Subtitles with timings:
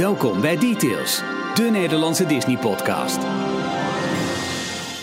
[0.00, 1.22] Welkom bij Details,
[1.54, 3.18] de Nederlandse Disney-podcast.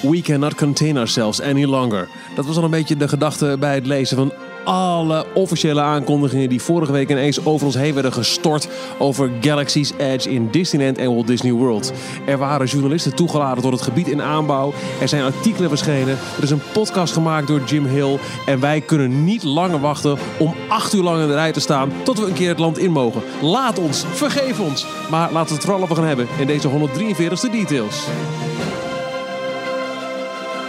[0.01, 2.07] We cannot contain ourselves any longer.
[2.35, 4.33] Dat was al een beetje de gedachte bij het lezen van
[4.67, 8.67] alle officiële aankondigingen die vorige week ineens over ons heen werden gestort
[8.97, 11.93] over Galaxy's Edge in Disneyland en Walt Disney World.
[12.25, 14.73] Er waren journalisten toegeladen tot het gebied in aanbouw.
[15.01, 16.17] Er zijn artikelen verschenen.
[16.37, 18.17] Er is een podcast gemaakt door Jim Hill.
[18.45, 21.91] En wij kunnen niet langer wachten om acht uur lang in de rij te staan
[22.03, 23.21] tot we een keer het land in mogen.
[23.41, 24.85] Laat ons, vergeef ons.
[25.09, 28.05] Maar laten we het vooral over gaan hebben in deze 143ste Details.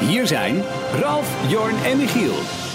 [0.01, 0.63] Hier zijn
[1.01, 2.68] Ralf, Jorn en Michiel.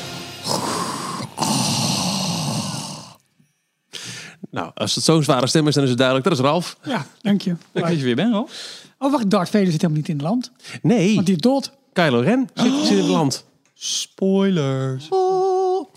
[4.54, 6.30] Nou, als het zo'n zware stem is, dan is het duidelijk.
[6.30, 6.78] Dat is Ralf.
[6.84, 7.56] Ja, dank je.
[7.72, 8.50] Leuk dat je weer bent, hoor.
[8.98, 10.52] Oh, wacht, Darth Vader zit helemaal niet in het land.
[10.82, 11.72] Nee, Want die is dood.
[11.94, 13.46] Kylo Ren zit, zit in het land.
[13.74, 15.08] Spoilers.
[15.10, 15.88] Oh.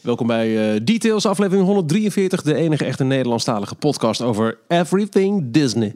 [0.00, 5.94] Welkom bij eh, Details, aflevering 143, de enige echte Nederlandstalige podcast over everything Disney.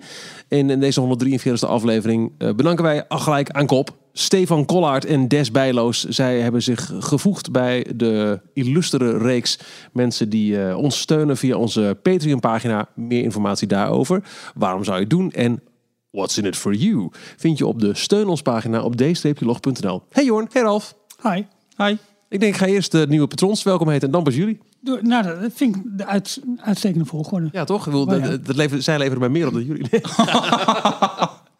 [0.48, 5.28] En in deze 143e aflevering eh, bedanken wij al gelijk aan kop Stefan Kollaert en
[5.28, 6.04] Des Bijloos.
[6.04, 9.58] Zij hebben zich gevoegd bij de illustere reeks
[9.92, 12.88] mensen die eh, ons steunen via onze Patreon-pagina.
[12.94, 14.22] Meer informatie daarover.
[14.54, 15.62] Waarom zou je het doen en
[16.10, 17.08] what's in it for you?
[17.36, 20.02] Vind je op de steun ons pagina op d-log.nl.
[20.10, 20.94] Hey Jorn, hey Ralf.
[21.22, 21.44] Hi.
[21.76, 21.96] Hi.
[22.28, 24.58] Ik denk, ik ga eerst de nieuwe patrons welkom heten en dan pas jullie.
[25.00, 27.48] Nou, dat vind ik de uit, uitstekende volgorde.
[27.52, 27.86] Ja, toch?
[27.86, 28.18] Ik Oh, ja.
[28.18, 29.88] dat, dat leven, zij leveren mij meer op dan jullie.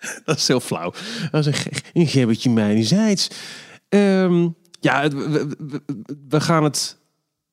[0.25, 0.93] dat is heel flauw.
[1.31, 3.29] Dat is een, ge- een gebbetje mijnerzijds.
[3.89, 4.49] Ehm
[4.81, 5.09] ja,
[6.29, 7.01] we, gaan het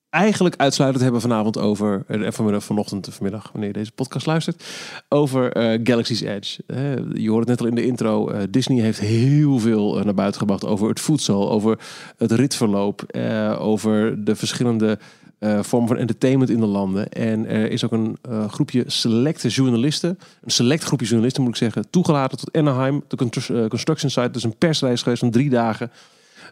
[0.10, 2.04] eigenlijk uitsluitend hebben vanavond over...
[2.08, 4.64] eh, vanmiddag, vanochtend, vanmiddag, wanneer je deze podcast luistert...
[5.10, 6.64] over eh, Galaxy's Edge.
[6.68, 8.30] Eh, je hoort het net al in de intro.
[8.30, 11.52] eh, Disney heeft heel veel eh, naar buiten gebracht over het voedsel...
[11.52, 11.80] over
[12.18, 15.00] het ritverloop, eh, over de verschillende
[15.40, 17.12] eh, vormen van entertainment in de landen.
[17.12, 21.58] En er is ook een eh, groepje selecte journalisten, een select groepje journalisten moet ik
[21.58, 24.32] zeggen, toegelaten tot Anaheim, de eh, construction site.
[24.32, 25.92] Dus een persreis geweest van drie dagen.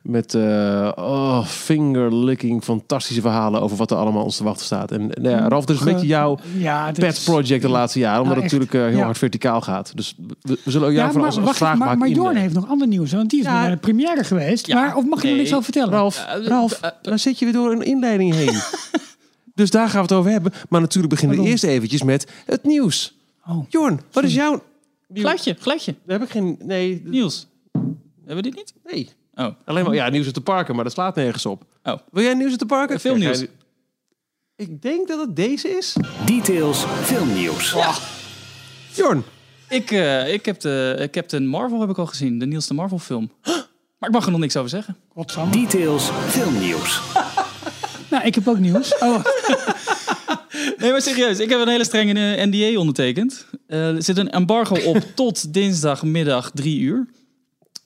[0.08, 4.92] Met eh oh, finger-licking fantastische verhalen over wat er allemaal ons te wachten staat.
[4.92, 8.22] En nou ja, Ralf, dit is een beetje jouw Ja, pet project de laatste jaren.
[8.22, 9.06] Omdat Nou, het natuurlijk eh, heel Ja.
[9.06, 9.92] hard verticaal gaat.
[9.96, 12.54] Dus we, we zullen ook jou Ja, van als, vraag maar, maken maar Jorn heeft
[12.54, 13.12] nog ander nieuws.
[13.12, 13.52] Want die is Ja.
[13.52, 14.68] nog naar de première geweest.
[14.68, 15.36] Ja, maar, of mag je nog nee.
[15.36, 15.94] niks over vertellen?
[15.94, 18.60] Ralf, Eh, Ralf, dan zit je weer door een inleiding heen.
[19.56, 20.52] dus daar gaan we het over hebben.
[20.70, 23.18] Maar natuurlijk beginnen we eerst eventjes met het nieuws.
[23.48, 23.66] Oh.
[23.70, 24.64] Jorn, wat is jouw...
[25.14, 25.96] Geluidje, geluidje.
[26.06, 26.58] Daar heb ik geen...
[26.64, 27.48] Nee, Niels.
[28.26, 28.74] Hebben we dit niet?
[28.92, 29.10] nee.
[29.38, 29.48] Oh.
[29.66, 31.64] Alleen maar, ja, nieuws uit de parken, maar dat slaat nergens op.
[31.84, 31.98] Oh.
[32.12, 33.00] Wil jij nieuws uit de parken?
[33.00, 33.40] Veel Kijk, nieuws.
[33.40, 33.50] jij-
[34.56, 35.96] Ik denk dat het deze is.
[36.26, 37.76] Details filmnieuws.
[38.94, 39.24] Jorn,
[39.70, 42.40] Ik, eh, ik heb de Captain Marvel heb ik al gezien.
[42.40, 43.32] De nieuwste Marvel film.
[44.00, 44.96] Maar ik mag er nog niks over zeggen.
[45.14, 45.52] Godsamme.
[45.52, 47.02] Details filmnieuws.
[48.10, 48.98] Nou, ik heb ook nieuws.
[49.00, 49.24] Oh,
[50.78, 51.40] Nee, maar serieus.
[51.40, 53.46] Ik heb een hele strenge eh, NDA ondertekend.
[53.68, 57.08] Eh, er zit een embargo op tot dinsdagmiddag drie uur.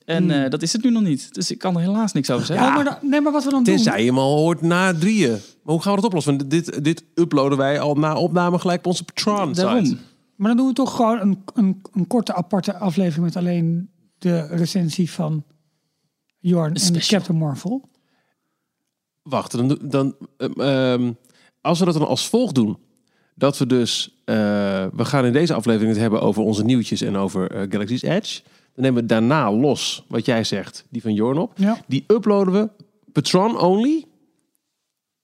[0.06, 1.34] En eh, dat is het nu nog niet.
[1.34, 2.68] Dus ik kan er helaas niks over zeggen.
[2.68, 3.76] oh, maar, dan- nee, maar wat we dan doen...
[3.76, 5.32] tenzij je hem al hoort na drieën.
[5.32, 6.38] Maar hoe gaan we dat oplossen?
[6.38, 9.62] Want dit, dit uploaden wij al na opname gelijk op onze Patreon-site.
[9.62, 10.00] Daarom.
[10.36, 13.26] Maar dan doen we toch gewoon een, een, een korte aparte aflevering...
[13.26, 15.44] met alleen de recensie van
[16.40, 17.18] Jorn en special.
[17.20, 17.90] Captain Marvel.
[19.22, 21.12] Wacht, dan, dan, ehm, ehm,
[21.62, 22.78] als we dat dan als volgt doen,
[23.36, 24.36] dat we dus, eh,
[24.94, 28.42] we gaan in deze aflevering het hebben over onze nieuwtjes en over eh, Galaxy's Edge.
[28.76, 31.52] Dan nemen we daarna los wat jij zegt, die van Jorn op.
[31.56, 31.78] Ja.
[31.88, 32.70] Die uploaden we
[33.12, 34.06] Patron only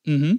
[0.02, 0.35] Mhm.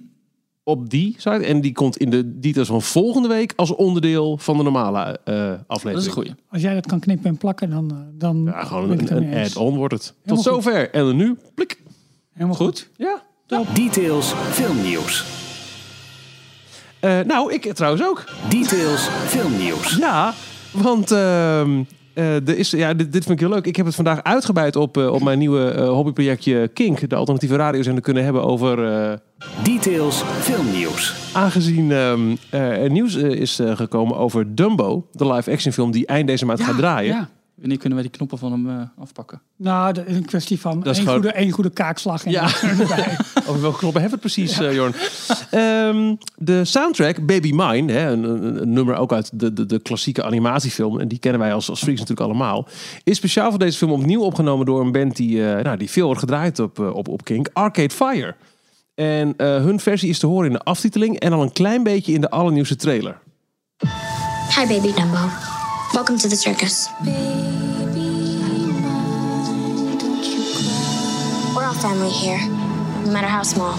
[0.63, 1.29] op die site.
[1.45, 5.51] En die komt in de details van volgende week als onderdeel van de normale eh,
[5.67, 5.93] aflevering.
[5.93, 6.31] Dat is goeie.
[6.49, 9.09] Als jij dat kan knippen en plakken, dan, eh, dan Ja, gewoon ben ik het
[9.09, 9.55] een, ermee een eens.
[9.57, 10.13] add-on wordt het.
[10.25, 10.45] Tot goed.
[10.45, 10.89] zover.
[10.91, 11.81] En dan nu, blik.
[12.33, 12.89] Helemaal goed.
[12.97, 13.23] Ja.
[13.73, 15.25] Details filmnieuws.
[16.99, 18.23] Eh, nou, ik trouwens ook.
[18.49, 19.97] Details filmnieuws.
[19.97, 20.33] Ja,
[20.71, 21.85] want ehm, eh,
[22.25, 23.65] er is, ja, dit, dit vind ik heel leuk.
[23.65, 27.55] Ik heb het vandaag uitgebreid op, eh, op mijn nieuwe eh, hobbyprojectje Kink, de alternatieve
[27.55, 28.85] radiozender, kunnen hebben over.
[29.11, 29.17] eh,
[29.63, 31.15] Details filmnieuws.
[31.33, 36.05] aangezien ehm, eh, er nieuws eh, is eh, gekomen over Dumbo, de live-action film die
[36.05, 37.15] eind deze maand gaat draaien.
[37.15, 37.29] Ja.
[37.59, 39.41] Wanneer kunnen wij die knoppen van hem eh, afpakken?
[39.55, 42.25] Nou, dat is een kwestie van Dat is één, gewoon- goede, één goede kaakslag.
[42.25, 42.49] En Ja.
[42.63, 43.17] erbij.
[43.47, 44.93] Over welke knoppen hebben we het precies, eh, Jorn?
[45.51, 49.79] Ehm, de soundtrack, Baby Mine, hè, een, een, een nummer ook uit de, de, de
[49.79, 50.99] klassieke animatiefilm.
[50.99, 52.67] En die kennen wij als, als freaks natuurlijk allemaal.
[53.03, 56.05] Is speciaal voor deze film opnieuw opgenomen door een band die, eh, nou, die veel
[56.05, 57.49] wordt gedraaid op, op, op Kink.
[57.53, 58.35] Arcade Fire.
[58.95, 62.13] En eh, hun versie is te horen in de aftiteling en al een klein beetje
[62.13, 63.17] in de allernieuwste trailer.
[64.57, 65.17] Hi, baby Dumbo.
[65.91, 66.89] Welcome to the circus.
[71.81, 72.39] Family here,
[73.05, 73.73] no matter how small.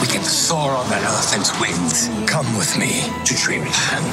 [0.00, 2.08] We can soar on that elephant's wings.
[2.28, 4.10] Come with me to Dreamland.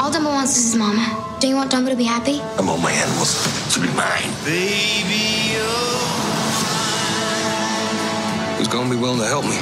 [0.00, 1.06] All Dumbo wants is his mama.
[1.38, 2.40] Don't you want Dumbo to be happy?
[2.58, 3.38] I want my animals
[3.74, 4.30] to be mine.
[8.58, 9.58] Who's gonna be willing to help me?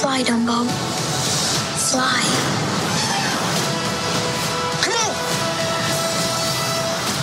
[0.00, 0.66] Fly, Dumbo.
[1.92, 2.71] Fly.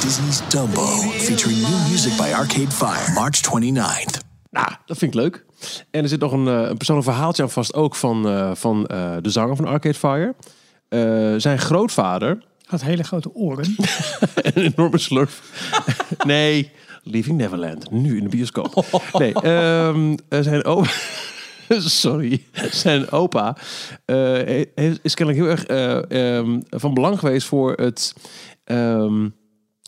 [0.10, 4.18] Disney's Dumbo, featuring new music by Arcade Fire, March 29th.
[4.50, 5.46] Nou, dat vind ik leuk.
[5.92, 8.88] En er zit nog een, eh, een persoonlijk verhaaltje aan vast, ook van, eh, van
[8.88, 10.36] eh, de zanger van Arcade Fire.
[10.88, 13.76] Eh, zijn grootvader, Had hele grote oren.
[14.36, 15.42] een enorme slurf.
[16.26, 16.72] nee,
[17.04, 18.86] Leaving Neverland, nu in de bioscoop.
[19.14, 20.90] Nee, ehm, eh, zijn opa...
[22.04, 23.58] Sorry, zijn opa
[24.06, 24.60] eh,
[25.02, 28.14] is kennelijk heel erg eh, ehm, van belang geweest voor het,
[28.64, 29.28] ehm,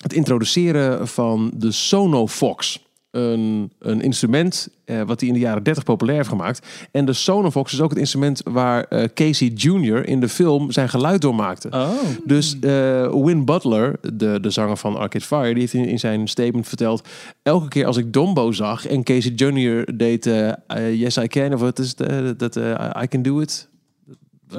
[0.02, 2.90] het introduceren van de Sonofox.
[3.12, 6.68] Een, een instrument eh, wat hij in de jaren 30 populair heeft gemaakt.
[6.92, 10.08] En de Sonofox is ook het instrument waar eh, Casey Jr.
[10.08, 11.70] in de film zijn geluid door maakte.
[11.72, 11.90] Oh.
[12.26, 16.28] Dus eh, Win Butler, de, de zanger van Arcade Fire, die heeft in, in zijn
[16.28, 17.08] statement verteld:
[17.44, 19.98] elke keer als ik Dombo zag en Casey Jr.
[19.98, 21.96] deed eh, eh, Yes I Can of wat is
[22.38, 22.56] dat
[23.04, 23.70] I Can Do It.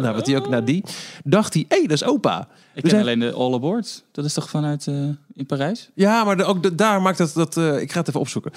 [0.00, 0.84] Nou, wat hij ook naar die,
[1.24, 2.40] dacht hij, hé, hey, dat is opa.
[2.74, 4.04] Ik Dus ken hij- alleen de All Aboard.
[4.12, 4.94] Dat is toch vanuit eh,
[5.34, 5.90] in Parijs?
[5.94, 7.32] Ja, maar de- ook de- daar maakt dat.
[7.34, 8.52] dat eh, ik ga het even opzoeken.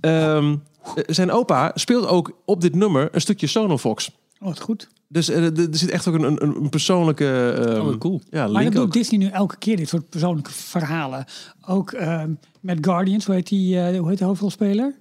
[0.00, 0.56] Ehm,
[0.94, 4.10] eh, zijn opa speelt ook op dit nummer een stukje Sonofox.
[4.40, 4.88] Oh, wat goed.
[5.08, 7.50] Dus eh, er er zit echt ook een, een, een persoonlijke.
[7.66, 8.20] ehm, Oh, cool.
[8.30, 8.82] Ja, Maar dat ook.
[8.84, 11.24] doet Disney nu elke keer, dit soort persoonlijke verhalen.
[11.66, 12.30] Ook ehm,
[12.60, 14.94] met Guardians, hoe heet, die, eh, hoe heet de hoofdrolspeler?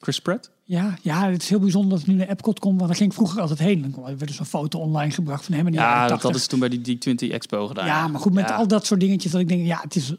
[0.00, 0.50] Chris Pratt?
[0.70, 3.10] Ja, ja, het is heel bijzonder dat het nu naar Epcot komt, want daar ging
[3.10, 3.80] ik vroeger altijd heen.
[3.82, 6.22] Dan kwam- er werd dus een foto online gebracht van hem de Ja, dat 80.
[6.22, 7.86] hadden ze toen bij die D20 Expo gedaan.
[7.86, 8.54] Ja, maar goed, met Ja.
[8.54, 10.14] al dat soort dingetjes dat ik denk, ja, het is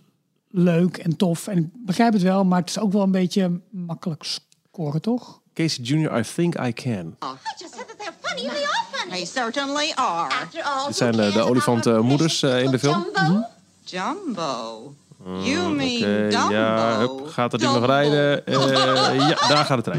[0.49, 1.47] leuk en tof.
[1.47, 5.39] En ik begrijp het wel, maar het is ook wel een beetje makkelijk scoren, toch?
[5.53, 7.05] Casey Jr., I think I can.
[7.23, 7.25] I
[7.57, 8.41] just said that they're funny.
[8.49, 9.15] They are funny.
[9.15, 10.29] They certainly are.
[10.43, 13.05] After all, Dit zijn eh, de olifantenmoeders eh, in de film.
[13.15, 13.43] Jumbo?
[13.83, 14.93] Jumbo.
[15.25, 16.51] You mean Dumbo.
[16.53, 18.45] ja, hup, gaat dat ding nog rijden?
[18.45, 19.95] Eh, ja, daar gaat het.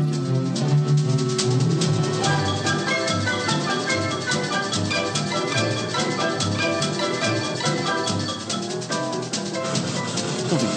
[10.49, 10.69] Komt-ie.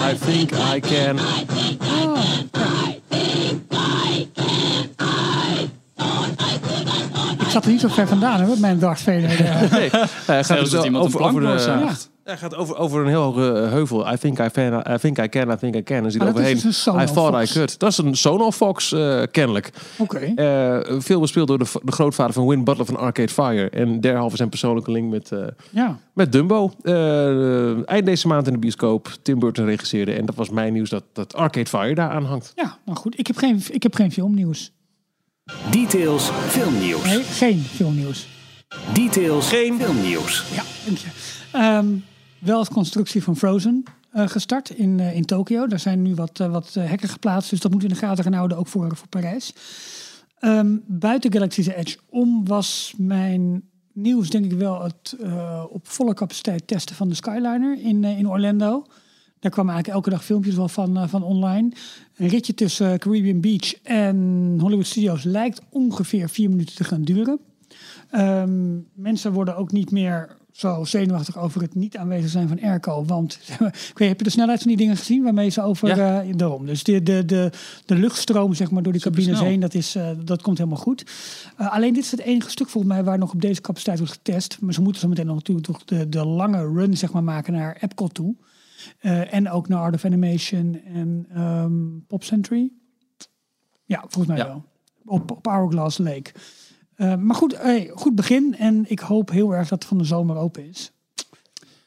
[0.00, 1.57] I think I can.
[7.48, 9.24] Ik zat er niet zo ver vandaan, hè, met mijn Darth Vader.
[9.44, 9.70] eh.
[9.72, 12.10] Nee, hij gaat Zelfs dus iemand over, de, doorzaagt.
[12.24, 14.12] hij gaat over, over een heel hoge eh, heuvel.
[14.12, 16.04] I think I, can, I think I can, I think I can.
[16.04, 16.62] En zit Maar dat is overheen.
[16.70, 17.78] dus een I thought I could.
[17.78, 19.70] Dat is een Sonofox, eh kennelijk.
[19.98, 20.18] Oké.
[20.34, 23.70] Eh, veel bespeeld door de, de grootvader van Win Butler van Arcade Fire.
[23.70, 25.38] En derhalve zijn persoonlijke link met, eh,
[25.70, 25.98] Ja.
[26.12, 26.72] met Dumbo.
[26.82, 29.08] Eh, eind deze maand in de bioscoop.
[29.22, 30.12] Tim Burton regisseerde.
[30.12, 32.52] En dat was mijn nieuws dat, dat Arcade Fire daar aan hangt.
[32.54, 33.18] ja, nou goed.
[33.18, 34.72] Ik heb geen, ik heb geen filmnieuws.
[35.70, 37.04] Details filmnieuws.
[37.04, 38.28] Nee, geen filmnieuws.
[38.94, 40.44] Details Geen- filmnieuws.
[40.54, 41.08] Ja, dank je.
[41.52, 41.86] Ehm,
[42.38, 45.66] wel is constructie van Frozen eh, gestart in, eh, in Tokio.
[45.66, 48.32] Daar zijn nu wat, eh, wat hekken geplaatst, dus dat moet in de gaten gaan
[48.32, 49.52] houden, ook voor, voor Parijs.
[50.38, 56.14] Ehm, buiten Galaxy's Edge om was mijn nieuws denk ik wel het eh, op volle
[56.14, 58.86] capaciteit testen van de Skyliner in, in Orlando.
[59.40, 61.72] Daar kwamen eigenlijk elke dag filmpjes wel van, eh, van online.
[62.16, 64.16] Een ritje tussen eh, Caribbean Beach en
[64.60, 67.38] Hollywood Studios lijkt ongeveer vier minuten te gaan duren.
[68.10, 73.04] Ehm, mensen worden ook niet meer zo zenuwachtig over het niet aanwezig zijn van airco.
[73.04, 73.38] Want
[73.92, 76.22] ik weet, heb je de snelheid van die dingen gezien waarmee ze over Ja.
[76.22, 76.66] eh, daarom.
[76.66, 77.50] Dus de, de, de,
[77.86, 81.04] de luchtstroom zeg maar, door die cabines heen, dat, is, dat komt helemaal goed.
[81.56, 84.58] Alleen dit is het enige stuk volgens mij waar nog op deze capaciteit wordt getest.
[84.60, 87.52] Maar ze moeten zo meteen nog natuurlijk toch de, de lange run zeg maar, maken
[87.52, 88.34] naar Epcot toe.
[88.98, 91.72] Eh, en ook naar Art of Animation en ehm
[92.06, 92.70] Pop Century.
[93.84, 94.46] Ja, volgens mij Ja.
[94.46, 94.64] wel.
[95.04, 96.30] Op, op Hourglass Lake.
[96.94, 98.56] Eh, maar goed, hey, goed begin.
[98.58, 100.92] En ik hoop heel erg dat het van de zomer open is.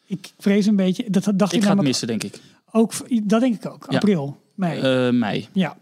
[0.05, 1.09] Ik vrees een beetje.
[1.09, 2.39] Dat dacht ik, Ik ga het missen, denk ik.
[2.71, 2.93] ook.
[3.23, 3.85] Dat denk ik ook.
[3.89, 3.95] Ja.
[3.97, 4.79] April, mei.
[4.79, 5.47] Eh mei.
[5.53, 5.77] ja,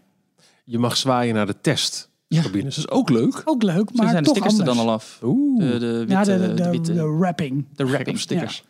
[0.64, 2.08] Je mag zwaaien naar de test.
[2.26, 2.42] Ja.
[2.42, 2.74] Cabines.
[2.76, 3.42] Dat is ook leuk.
[3.44, 3.84] ook leuk.
[3.84, 5.20] Maar Maar zijn de stickers er dan al af?
[5.22, 5.58] Oeh.
[5.70, 7.66] De, de witte, ja, de, de, de, de, witte, de wrapping.
[7.76, 8.64] de wrapping stickers.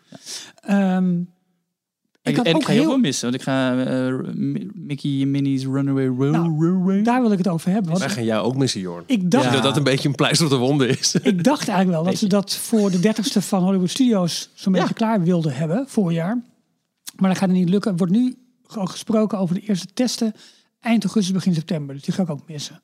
[0.61, 1.27] Ehm, Ik,
[2.39, 4.15] en ook ik ga heel veel missen, want ik ga eh,
[4.75, 7.03] Mickey en Minnie's Runaway Ro- Nou, Railway.
[7.03, 7.99] Daar wil ik het over hebben.
[7.99, 9.03] Wij gaan jou ook missen, Jorn.
[9.07, 11.15] ik dacht, dat dat een beetje een pleister op de wonden is.
[11.23, 14.89] ik dacht eigenlijk wel dat ze dat voor de 30ste van Hollywood Studios zo'n beetje
[14.89, 14.95] Ja.
[14.95, 16.43] klaar wilden hebben, voorjaar.
[17.17, 17.91] Maar dat gaat er niet lukken.
[17.91, 18.37] Er wordt nu
[18.69, 20.33] gesproken over de eerste testen
[20.81, 21.95] eind augustus, begin september.
[21.95, 22.83] Dus die ga ik ook missen.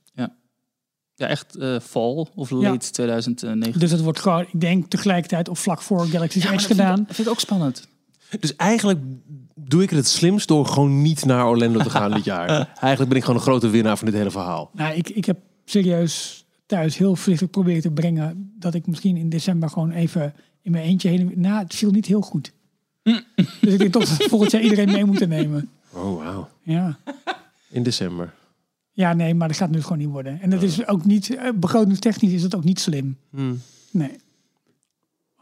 [1.19, 2.57] Ja, echt eh, fall of Ja.
[2.57, 3.81] late 2009.
[3.81, 6.79] Dus het wordt gewoon, ik denk tegelijkertijd of vlak voor Galaxy's Ja, Edge dat vind
[6.81, 7.05] ik- gedaan.
[7.07, 7.89] Dat vind ik ook spannend.
[8.41, 9.01] Dus eigenlijk
[9.55, 12.49] doe ik het het slimst door gewoon niet naar Orlando te gaan dit jaar.
[12.49, 14.71] Eigenlijk ben ik gewoon een grote winnaar van dit hele verhaal.
[14.73, 19.29] Nou, ik, ik heb serieus thuis heel vliegelijk proberen te brengen dat ik misschien in
[19.29, 21.33] december gewoon even in mijn eentje heen.
[21.35, 22.53] Nou, het viel niet heel goed.
[23.61, 25.69] dus ik denk toch dat volgend jaar iedereen mee moeten nemen.
[25.93, 26.49] Oh, wauw.
[26.63, 26.99] Ja.
[27.69, 28.33] In december.
[28.93, 30.41] ja, nee, maar dat gaat nu gewoon niet worden.
[30.41, 33.17] En dat is ook niet, eh, begrotingstechnisch is dat ook niet slim.
[33.31, 33.61] Hmm.
[33.91, 34.11] Nee.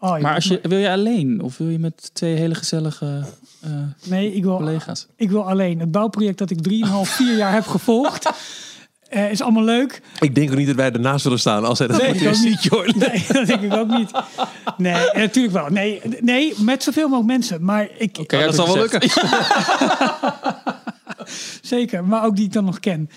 [0.04, 3.25] Oh, Maar als je, wil je alleen of wil je met twee hele gezellige
[3.61, 3.70] eh,
[4.04, 5.06] nee, ik wil, collega's?
[5.16, 5.80] ik wil alleen.
[5.80, 8.30] Het bouwproject dat ik 3,5, 4 jaar heb gevolgd,
[9.08, 10.02] eh, is allemaal leuk.
[10.20, 12.87] Ik denk ook niet dat wij ernaast zullen staan als hij dat Nee, ziet, joh.
[13.08, 14.11] Nee, dat denk ik ook niet.
[14.76, 15.68] Nee, eh, natuurlijk wel.
[15.68, 17.64] Nee, nee, met zoveel mogelijk mensen.
[17.64, 19.11] Maar ik, Oké, Ja, dat zal wel lukken.
[21.62, 23.11] Zeker, maar ook die ik dan nog ken.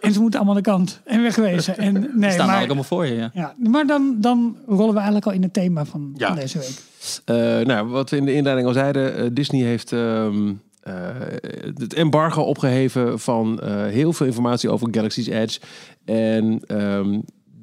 [0.00, 1.78] En ze moeten allemaal aan de kant en wegwezen.
[1.78, 3.30] En, nee, Staan maar allemaal voor je, ja.
[3.34, 6.26] ja, maar dan, dan rollen we eigenlijk al in het thema van, Ja.
[6.26, 6.82] van deze week.
[7.24, 10.94] Eh, nou, wat we in de inleiding al zeiden, eh, Disney heeft ehm, eh,
[11.74, 15.60] het embargo opgeheven van eh, heel veel informatie over Galaxy's Edge.
[16.04, 17.12] En ehm,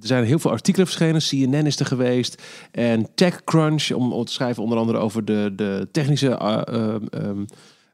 [0.04, 1.22] er zijn heel veel artikelen verschenen.
[1.22, 2.42] CNN is er geweest.
[2.72, 7.44] En TechCrunch, om, om te schrijven onder andere over de, de technische eh, ehm, ehm,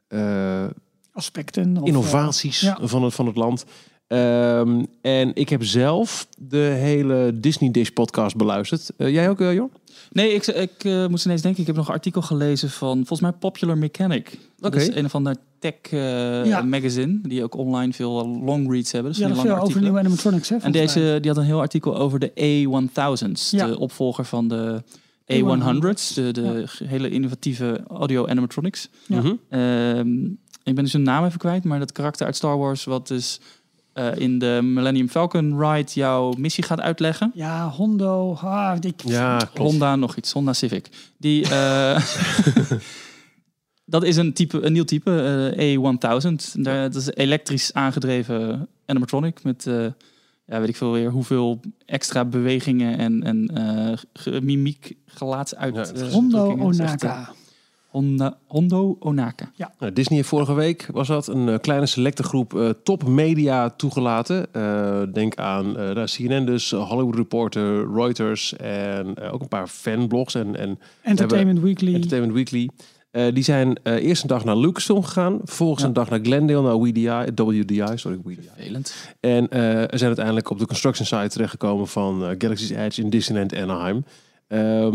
[0.08, 0.70] eh,
[1.12, 1.76] Aspecten.
[1.76, 2.78] Of, innovaties ja.
[2.80, 3.64] van, het, van het land.
[4.10, 8.90] Ehm, en ik heb zelf de hele Disney Dish podcast beluisterd.
[8.96, 9.70] Eh, jij ook, eh, Jon?
[10.12, 13.20] Nee, ik, ik eh, moest ineens denken, ik heb nog een artikel gelezen van volgens
[13.20, 14.38] mij Popular Mechanic.
[14.58, 16.62] Dat is een of ander tech Ja.
[16.62, 19.12] magazine, die ook online veel long reads hebben.
[19.12, 20.48] Dus ja, veel over nieuwe animatronics.
[20.48, 20.70] Hè, En mij.
[20.80, 23.66] deze die had een heel artikel over de A1000's, Ja.
[23.66, 24.82] de opvolger van de
[25.32, 28.88] A100's, A100's, de, de hele innovatieve audio animatronics.
[29.06, 29.20] Ja.
[29.20, 29.34] Mhm.
[29.48, 30.24] Ehm,
[30.64, 33.40] ik ben dus hun naam even kwijt, maar dat karakter uit Star Wars wat dus
[33.92, 37.30] eh, in de Millennium Falcon ride jouw missie gaat uitleggen.
[37.34, 38.34] Ja, Hondo.
[38.34, 39.58] Ah, ik, Ja, klopt.
[39.58, 40.88] Honda nog iets, Honda Civic.
[41.16, 42.04] Die, eh,
[43.84, 46.52] dat is een, type, een nieuw type, eh, A1000.
[46.52, 49.86] Daar, dat is elektrisch aangedreven animatronic met, eh,
[50.46, 53.48] ja, weet ik veel weer, hoeveel extra bewegingen en, en
[54.24, 55.74] eh, mimiek, gelaatsuit.
[55.74, 57.32] Ja, eh, Hondo eh, Onaka.
[57.90, 59.50] Honda, Hondo Onaka.
[59.78, 63.70] Nou, Disney heeft vorige week was dat een eh, kleine selecte groep eh, top media
[63.70, 64.52] toegelaten.
[64.52, 69.48] Eh, denk aan eh, nou, CNN dus, eh, Hollywood Reporter, Reuters en eh, ook een
[69.48, 71.94] paar fanblogs en, en Entertainment Weekly.
[71.94, 72.68] Entertainment Weekly.
[73.10, 75.86] Eh, die zijn eh, eerst een dag naar Lucasfilm gegaan, vervolgens Ja.
[75.88, 78.38] een dag naar Glendale, naar WDI, WDI, sorry, WDI.
[78.54, 78.94] Vervelend.
[79.20, 83.56] En eh, zijn uiteindelijk op de construction site terechtgekomen van eh, Galaxy's Edge in Disneyland
[83.56, 84.04] Anaheim.
[84.50, 84.88] Eh,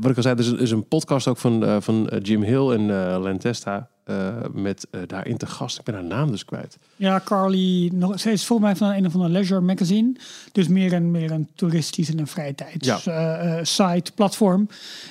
[0.00, 2.18] wat ik al zei, er is een, is een podcast ook van, eh, van eh,
[2.22, 2.86] Jim Hill en
[3.22, 5.78] Len Testa eh, met eh, daarin te gast.
[5.78, 6.78] Ik ben haar naam dus kwijt.
[6.96, 10.12] Ja, Carly, nog, ze is volgens mij van een of andere leisure magazine.
[10.52, 13.00] Dus meer een, meer een toeristisch en een vrije tijd Ja.
[13.04, 14.68] eh, eh, site, platform.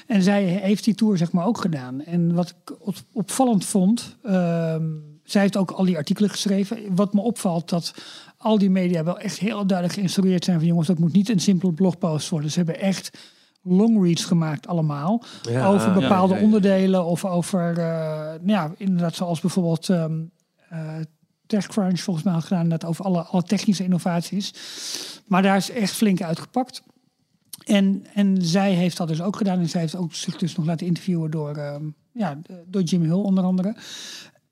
[0.07, 2.01] En zij heeft die tour zeg maar ook gedaan.
[2.03, 4.83] En wat ik op- opvallend vond, ehm,
[5.23, 6.77] zij heeft ook al die artikelen geschreven.
[6.95, 7.93] Wat me opvalt, dat
[8.37, 11.39] al die media wel echt heel duidelijk geïnstrueerd zijn van jongens, dat moet niet een
[11.39, 12.51] simpele blogpost worden.
[12.51, 13.17] Ze hebben echt
[13.63, 15.23] longreads gemaakt allemaal.
[15.41, 16.45] Ja, over bepaalde ja, ja, ja.
[16.45, 17.73] onderdelen of over,
[18.41, 20.19] nou ja, inderdaad zoals bijvoorbeeld ehm,
[20.69, 20.95] eh,
[21.45, 24.53] TechCrunch volgens mij had gedaan, net over alle, alle technische innovaties.
[25.27, 26.83] Maar daar is echt flink uitgepakt.
[27.65, 29.59] En, en zij heeft dat dus ook gedaan.
[29.59, 33.11] En zij heeft ook zich dus nog laten interviewen door, ehm, ja, door Jim Hill
[33.11, 33.75] onder andere.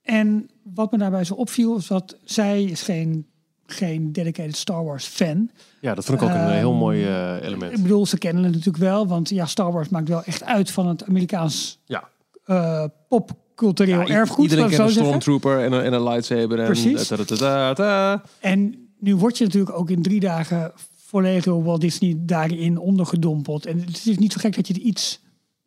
[0.01, 3.27] En wat me daarbij zo opviel, is dat zij is geen,
[3.71, 5.49] geen dedicated Star Wars fan.
[5.81, 7.73] Ja, dat vond ik ook een eh, heel Ehm, mooi eh, element.
[7.77, 10.71] Ik bedoel, ze kennen het natuurlijk wel, want ja, Star Wars maakt wel echt uit
[10.71, 12.09] van het Amerikaans Ja.
[12.45, 14.43] eh, popcultureel Ja, erfgoed.
[14.43, 16.59] Iedereen kent een stormtrooper en een, en een lightsaber.
[16.59, 17.07] En Precies.
[17.07, 18.23] ta- ta- ta- ta- ta.
[18.39, 20.71] En nu word je natuurlijk ook in drie dagen
[21.05, 23.65] volledig door Walt Disney daarin ondergedompeld.
[23.65, 25.19] En het is niet zo gek dat je er iets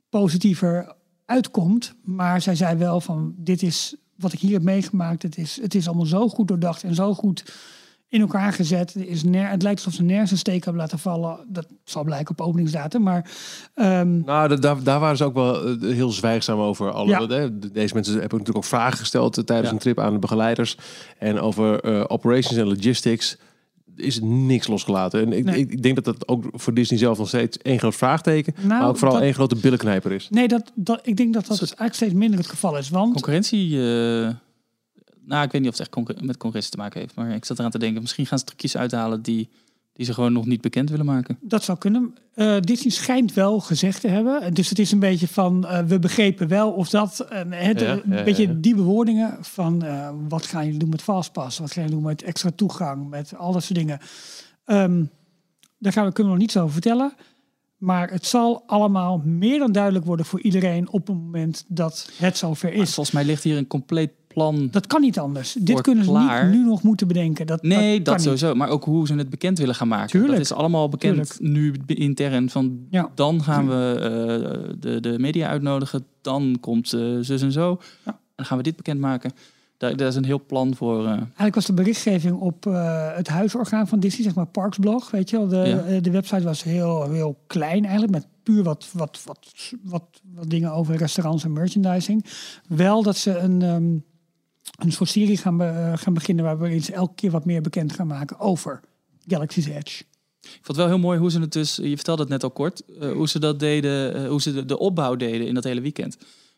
[0.08, 0.92] positiever
[1.26, 1.94] uitkomt.
[2.04, 5.22] Maar zij zei wel van, dit is wat ik hier heb meegemaakt.
[5.22, 7.44] Het is, het is allemaal zo goed doordacht en zo goed
[8.12, 8.96] in elkaar gezet.
[8.96, 11.38] Is ner het lijkt alsof ze nergens een steek hebben laten vallen.
[11.48, 13.02] Dat zal blijken op openingsdatum.
[13.02, 13.30] Maar
[13.74, 16.90] ehm, Nou, da- daar, daar waren ze ook wel eh, heel zwijgzaam over.
[16.90, 17.26] Alle, Ja.
[17.26, 19.74] hè, Deze mensen hebben natuurlijk ook vragen gesteld eh, tijdens Ja.
[19.74, 20.76] een trip aan de begeleiders.
[21.18, 23.36] En over eh, operations en logistics
[23.96, 25.20] is niks losgelaten.
[25.20, 25.56] En ik, Nee.
[25.58, 28.88] ik, denk dat dat ook voor Disney zelf nog steeds één groot vraagteken, Nou, maar
[28.88, 30.28] ook vooral dat- één grote billenknijper is.
[30.30, 32.88] nee, dat, dat, ik denk dat dat eigenlijk steeds minder het geval is.
[32.88, 33.76] Want Concurrentie,
[34.24, 34.28] eh,
[35.24, 37.14] nou ik weet niet of het echt met concurrentie te maken heeft.
[37.14, 39.48] Maar ik zat eraan te denken, misschien gaan ze trucjes uithalen die
[39.94, 41.38] Die ze gewoon nog niet bekend willen maken.
[41.40, 42.14] Dat zou kunnen.
[42.34, 44.54] Eh, Disney schijnt wel gezegd te hebben.
[44.54, 47.20] Dus het is een beetje van, eh, we begrepen wel of dat.
[47.20, 48.54] eh, het, Ja, een ja, beetje ja.
[48.56, 51.58] die bewoordingen van eh, wat gaan jullie doen met Fastpass?
[51.58, 53.08] Wat gaan jullie doen met extra toegang?
[53.08, 53.98] Met al dat soort dingen.
[54.64, 55.04] Ehm,
[55.78, 57.12] daar gaan we, kunnen we nog niets over vertellen.
[57.76, 62.36] Maar het zal allemaal meer dan duidelijk worden voor iedereen op het moment dat het
[62.36, 62.94] zover Maar is.
[62.94, 64.68] volgens mij ligt hier een compleet plan.
[64.70, 65.56] Dat kan niet anders.
[65.60, 66.46] Dit kunnen ze klaar.
[66.48, 67.46] niet nu nog moeten bedenken.
[67.46, 68.22] Dat, nee, dat, dat, kan niet.
[68.22, 68.54] sowieso.
[68.58, 70.08] Maar ook hoe ze het bekend willen gaan maken.
[70.10, 70.32] Tuurlijk.
[70.32, 72.50] Dat is allemaal bekend nu intern.
[72.50, 73.10] Van Ja.
[73.14, 76.04] dan gaan we eh, de, de media uitnodigen.
[76.20, 77.78] Dan komt eh, zus en zo.
[78.04, 78.10] Ja.
[78.12, 79.32] En dan gaan we dit bekendmaken.
[79.76, 81.04] Daar, daar is een heel plan voor.
[81.04, 82.64] eh, Eigenlijk was de berichtgeving op
[83.16, 85.48] het huisorgaan van Disney, zeg maar Parks Blog, weet je wel.
[85.48, 86.00] De, Ja.
[86.00, 89.38] de website was heel, heel klein eigenlijk, met puur wat, wat, wat,
[89.82, 92.24] wat, wat dingen over restaurants en merchandising.
[92.68, 93.84] Wel dat ze een, ehm,
[94.78, 97.92] een soort serie gaan, be- eh, gaan beginnen waarin ze elke keer wat meer bekend
[97.92, 98.80] gaan maken over
[99.26, 100.04] Galaxy's Edge.
[100.40, 102.50] Ik vond het wel heel mooi hoe ze het dus, je vertelde het net al
[102.50, 105.80] kort, eh, hoe ze dat deden, eh, hoe ze de, opbouw deden in dat hele
[105.80, 106.16] weekend.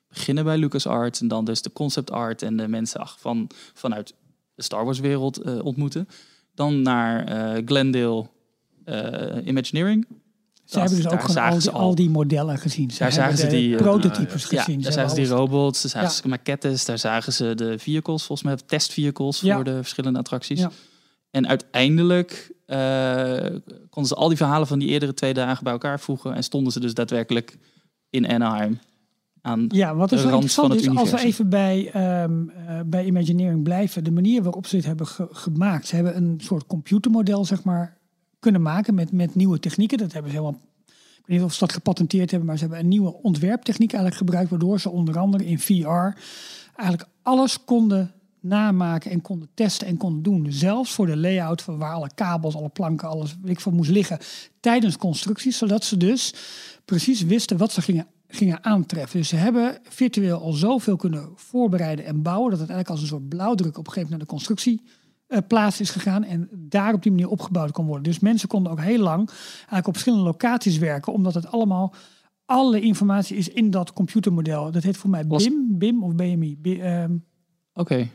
[0.09, 4.15] Beginnen bij LucasArts en dan dus de concept art en de mensen van, vanuit
[4.55, 6.09] de Star Wars wereld ontmoeten.
[6.55, 7.27] Dan naar
[7.65, 8.27] Glendale
[9.45, 10.07] Imagineering.
[10.65, 12.91] Ze hebben dus ook gewoon al die, al die modellen gezien.
[12.91, 14.81] Ze Daar zagen hebben ze die eh, prototypes gezien.
[14.81, 16.15] daar Ze zagen ze die robots, daar zagen Ja.
[16.15, 19.55] ze de maquettes, daar zagen ze de vehicles, volgens mij testvehicles Ja.
[19.55, 20.67] voor de verschillende attracties.
[21.31, 23.47] En uiteindelijk eh,
[23.91, 26.73] konden ze al die verhalen van die eerdere twee dagen bij elkaar voegen en stonden
[26.73, 27.57] ze dus daadwerkelijk
[28.11, 28.79] in Anaheim
[29.43, 31.29] aan Ja, wat is de wel rand van het is, als we universum.
[31.29, 35.87] even bij, ehm, eh, bij Imagineering blijven, de manier waarop ze dit hebben ge- gemaakt.
[35.87, 37.97] Ze hebben een soort computermodel, zeg maar,
[38.45, 39.99] kunnen maken met, met nieuwe technieken.
[39.99, 42.83] Dat hebben ze helemaal, ik weet niet of ze dat gepatenteerd hebben, maar ze hebben
[42.83, 46.19] een nieuwe ontwerptechniek eigenlijk gebruikt, waardoor ze onder andere in VR
[46.77, 50.53] eigenlijk alles konden namaken en konden testen en konden doen.
[50.53, 53.91] Zelfs voor de layout van waar alle kabels, alle planken, alles weet ik van moest
[53.91, 54.19] liggen
[54.61, 56.35] tijdens constructies, zodat ze dus
[56.85, 59.19] precies wisten wat ze gingen, gingen aantreffen.
[59.19, 63.17] Dus ze hebben virtueel al zoveel kunnen voorbereiden en bouwen dat het eigenlijk als een
[63.17, 64.81] soort blauwdruk op een gegeven moment naar de constructie
[65.27, 68.03] eh, plaats is gegaan en daar op die manier opgebouwd kon worden.
[68.03, 71.95] Dus mensen konden ook heel lang eigenlijk op verschillende locaties werken, omdat het allemaal
[72.47, 74.71] alle informatie is in dat computermodel.
[74.71, 76.59] Dat heet voor mij Was- BIM, BIM of BMI.
[76.63, 77.13] Ehm,
[77.75, 78.09] Oké,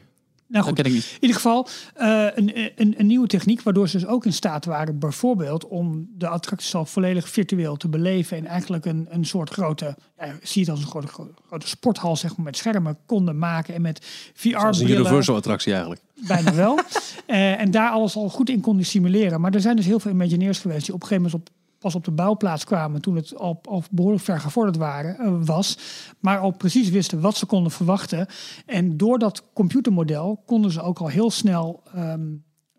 [0.48, 1.06] nou goed, ken ik niet.
[1.13, 4.65] in ieder geval eh, een, een, een nieuwe techniek waardoor ze dus ook in staat
[4.65, 9.50] waren bijvoorbeeld om de attracties al volledig virtueel te beleven en eigenlijk een, een soort
[9.50, 13.38] grote, ja, zie het als een grote, grote, grote sporthal zeg maar met schermen konden
[13.38, 16.02] maken en met Dat is een VR-brillen Universal attractie eigenlijk.
[16.27, 16.79] Bijna wel.
[17.25, 19.41] Eh, en daar alles al goed in konden simuleren.
[19.41, 21.95] Maar er zijn dus heel veel Imagineers geweest die op een gegeven moment op, pas
[21.95, 25.77] op de bouwplaats kwamen toen het al, al behoorlijk ver gevorderd waren, eh, was.
[26.19, 28.27] Maar al precies wisten wat ze konden verwachten.
[28.65, 32.21] En door dat computermodel konden ze ook al heel snel ehm,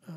[0.07, 0.15] eh,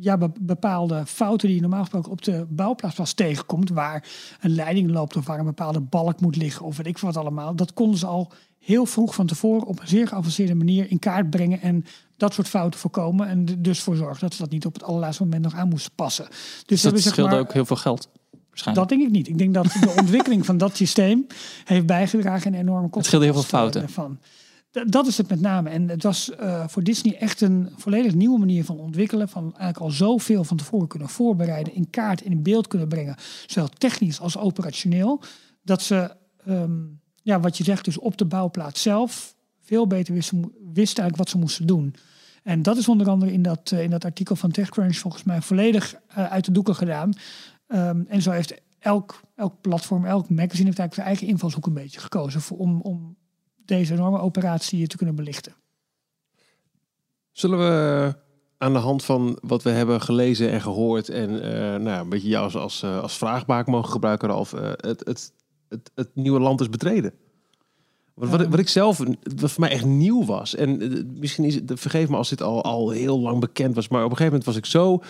[0.00, 4.04] ja, be- bepaalde fouten die je normaal gesproken op de bouwplaats pas tegenkomt, waar
[4.40, 7.56] een leiding loopt of waar een bepaalde balk moet liggen of weet ik wat allemaal.
[7.56, 8.32] Dat konden ze al
[8.66, 11.84] heel vroeg van tevoren op een zeer geavanceerde manier in kaart brengen en
[12.16, 13.28] dat soort fouten voorkomen.
[13.28, 15.92] En dus voor zorgen dat ze dat niet op het allerlaatste moment nog aan moesten
[15.94, 16.26] passen.
[16.28, 16.34] Dus,
[16.66, 18.08] dat hebben, zeg scheelde maar, ook heel veel geld.
[18.48, 18.88] Waarschijnlijk.
[18.88, 19.28] dat denk ik niet.
[19.28, 21.26] Ik denk dat de ontwikkeling van dat systeem
[21.64, 23.04] heeft bijgedragen aan een enorme kosten.
[23.04, 23.88] scheelde heel veel fouten.
[23.88, 24.18] Van.
[24.86, 25.70] Dat is het met name.
[25.70, 29.28] En het was eh, voor Disney echt een volledig nieuwe manier van ontwikkelen.
[29.28, 33.16] Van eigenlijk al zoveel van tevoren kunnen voorbereiden, in kaart en in beeld kunnen brengen.
[33.46, 35.22] Zowel technisch als operationeel.
[35.62, 36.72] Dat ze, ehm,
[37.26, 40.40] ja, wat je zegt, dus op de bouwplaats zelf veel beter wisten,
[40.72, 41.94] wisten eigenlijk wat ze moesten doen.
[42.42, 45.42] En dat is onder andere in dat, eh, in dat artikel van TechCrunch volgens mij
[45.42, 47.12] volledig eh, uit de doeken gedaan.
[47.66, 51.82] Ehm, en zo heeft elk, elk platform, elk magazine heeft eigenlijk zijn eigen invalshoek een
[51.82, 53.16] beetje gekozen voor, om, om
[53.64, 55.54] deze enorme operatie te kunnen belichten.
[57.32, 58.14] Zullen we
[58.58, 62.28] aan de hand van wat we hebben gelezen en gehoord en eh, nou, een beetje
[62.28, 65.32] jou als, als, als vraagbaak mogen gebruiken, eh, het, het,
[65.68, 67.12] het, het nieuwe land is betreden?
[68.14, 68.98] Wat, wat, ik- wat ik zelf,
[69.36, 72.42] wat voor mij echt nieuw was, en eh, misschien is het, vergeef me als dit
[72.42, 75.02] al, al heel lang bekend was, maar op een gegeven moment was ik zo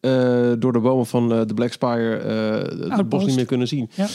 [0.00, 2.16] eh, door de bomen van eh, de Black Spire
[2.96, 3.90] het bos niet meer kunnen zien.
[3.94, 4.06] Ja.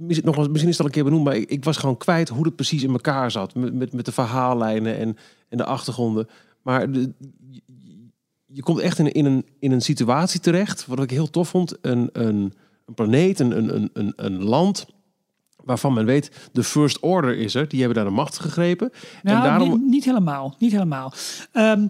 [0.00, 2.28] Misschien, nogmaals, misschien is het al een keer benoemd, maar ik, ik was gewoon kwijt
[2.28, 3.54] hoe het precies in elkaar zat.
[3.54, 5.16] Met, met, met de verhaallijnen en,
[5.48, 6.28] en de achtergronden.
[6.62, 7.12] Maar de,
[7.50, 7.60] je,
[8.46, 11.76] je komt echt in, in, een, in een situatie terecht, wat ik heel tof vond.
[11.80, 12.52] Een, een,
[12.88, 14.86] een planeet, een, een, een- een, land
[15.64, 17.68] waarvan men weet, de First Order is er.
[17.68, 18.90] Die hebben daar de macht gegrepen.
[19.22, 19.68] Nou, en daarom...
[19.68, 20.54] niet, niet helemaal.
[20.58, 21.12] Niet helemaal.
[21.52, 21.86] Ehm,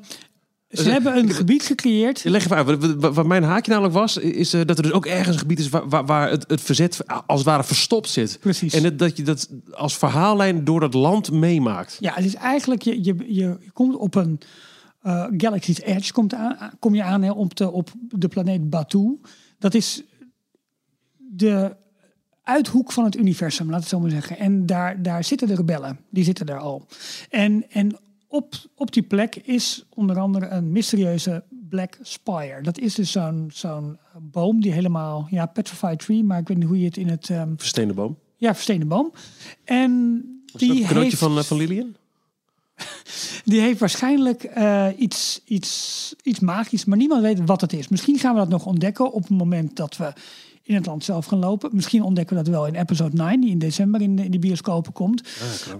[0.70, 2.24] ze Dus, hebben een gebied gecreëerd.
[2.24, 2.96] Leg even uit.
[2.96, 5.58] Wat, wat- mijn haakje namelijk was, is eh, dat er dus ook ergens een gebied
[5.58, 8.38] is waar, waar, waar het, het verzet als het ware verstopt zit.
[8.40, 8.74] Precies.
[8.74, 11.96] En dat, dat je dat als verhaallijn door dat land meemaakt.
[12.00, 14.40] Ja, het is eigenlijk, je, je, je, komt op een,
[15.02, 19.18] eh, Galaxy's Edge komt aan, kom je aan hè, op, de, op de planeet Batu.
[19.58, 20.02] Dat is
[21.38, 21.76] de
[22.42, 24.38] uithoek van het universum, laat het zo maar zeggen.
[24.38, 26.86] En daar, daar zitten de rebellen, die zitten daar al.
[27.30, 27.96] En, en
[28.28, 32.62] op, op die plek is onder andere een mysterieuze Black Spire.
[32.62, 36.66] Dat is dus zo'n zo'n boom die helemaal, ja, petrified tree, maar ik weet niet
[36.66, 38.18] hoe je het in het, ehm, Versteende boom.
[38.36, 39.12] ja, verstenen boom.
[39.64, 40.22] En
[40.52, 41.94] die een heeft, van, eh, van Lilian?
[43.44, 47.88] die heeft waarschijnlijk eh, iets, iets, iets magisch, maar niemand weet wat het is.
[47.88, 50.12] Misschien gaan we dat nog ontdekken op het moment dat we
[50.68, 51.70] in het land zelf gaan lopen.
[51.72, 54.38] Misschien ontdekken we dat wel in episode 9, die in december in de, in de
[54.38, 55.22] bioscopen komt.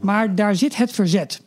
[0.01, 1.43] maar daar zit het verzet.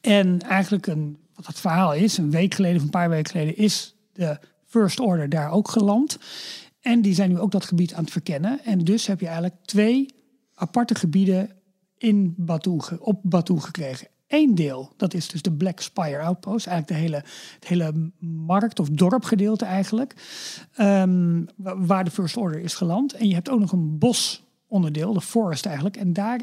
[0.00, 3.56] En eigenlijk een, wat het verhaal is, een week geleden of een paar weken geleden,
[3.56, 6.18] is de First Order daar ook geland.
[6.80, 8.64] En die zijn nu ook dat gebied aan het verkennen.
[8.64, 10.06] En dus heb je eigenlijk twee
[10.54, 11.50] aparte gebieden
[11.98, 14.08] in Batu, ge- op Batu gekregen.
[14.28, 16.66] Eén deel, dat is dus de Black Spire Outpost.
[16.66, 18.10] Eigenlijk de hele, het hele
[18.46, 20.14] markt- of dorpgedeelte eigenlijk.
[20.74, 23.12] ehm, wa- waar de First Order is geland.
[23.12, 25.96] En je hebt ook nog een bosonderdeel, de forest eigenlijk.
[25.96, 26.40] En daar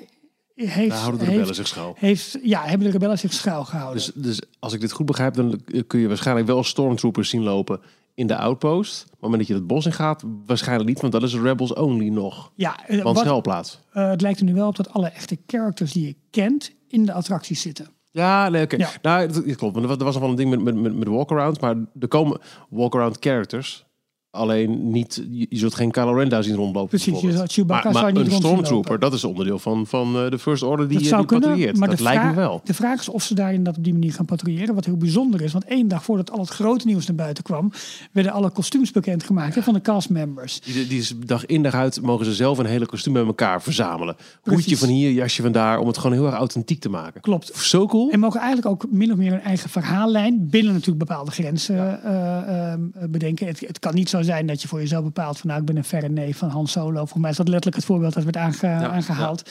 [0.56, 0.90] heeft...
[0.90, 1.96] Daar houden de rebellen heeft- zich schuil.
[1.98, 4.04] Heeft, ja, hebben de rebellen zich schuil gehouden.
[4.04, 7.80] Dus, dus als ik dit goed begrijp, dan kun je waarschijnlijk wel stormtroopers zien lopen
[8.16, 8.96] in de outpost.
[9.04, 11.36] Maar op het moment dat je het bos in gaat, waarschijnlijk niet, want dat is
[11.36, 12.52] Rebels Only nog.
[12.56, 13.80] ja, eh, Want wat, schuilplaats.
[13.92, 17.06] eh, het lijkt er nu wel op dat alle echte characters die je kent in
[17.06, 17.88] de attracties zitten.
[18.12, 18.76] Ja, nee, oké.
[18.76, 18.90] Ja.
[19.02, 19.76] Nou, dat, dat klopt.
[19.76, 22.40] Want er was- nog wel een ding met, met, met, met walkaround, maar er komen
[22.70, 23.86] walkaround characters.
[24.36, 26.90] Alleen niet, je, zult geen Kylo Ren daar zien rondlopen.
[26.90, 30.16] Precies, je Chewbacca maar, zou je maar niet een stormtrooper, dat is onderdeel van, van
[30.16, 31.80] eh, de First Order die, Dat zou die kunnen, patrouilleert.
[31.80, 32.62] maar dat de, lijkt me wel.
[32.64, 34.76] de vraag is of ze daarin dat op die manier gaan patrouilleren.
[34.76, 37.72] Wat heel bijzonder is, want één dag voordat al het grote nieuws naar buiten kwam,
[38.12, 40.60] werden alle kostuums bekendgemaakt hè, van de castmembers.
[40.60, 43.62] Die, die is dag in dag uit mogen ze zelf een hele kostuum bij elkaar
[43.62, 44.16] verzamelen.
[44.42, 44.80] Hoedje Precies.
[44.80, 47.22] van hier, jasje van daar, om het gewoon heel erg authentiek te maken.
[47.22, 47.52] Klopt.
[47.56, 48.10] Zo cool.
[48.12, 52.74] En mogen eigenlijk ook min of meer een eigen verhaallijn binnen natuurlijk bepaalde grenzen eh,
[52.74, 53.48] eh, bedenken.
[53.48, 55.78] Het, het kan niet zo zijn dat je voor jezelf bepaalt van nou ik ben
[55.78, 56.96] een verre neef van Han Solo.
[56.98, 59.50] Volgens mij is dat letterlijk het voorbeeld dat werd aange- aangehaald.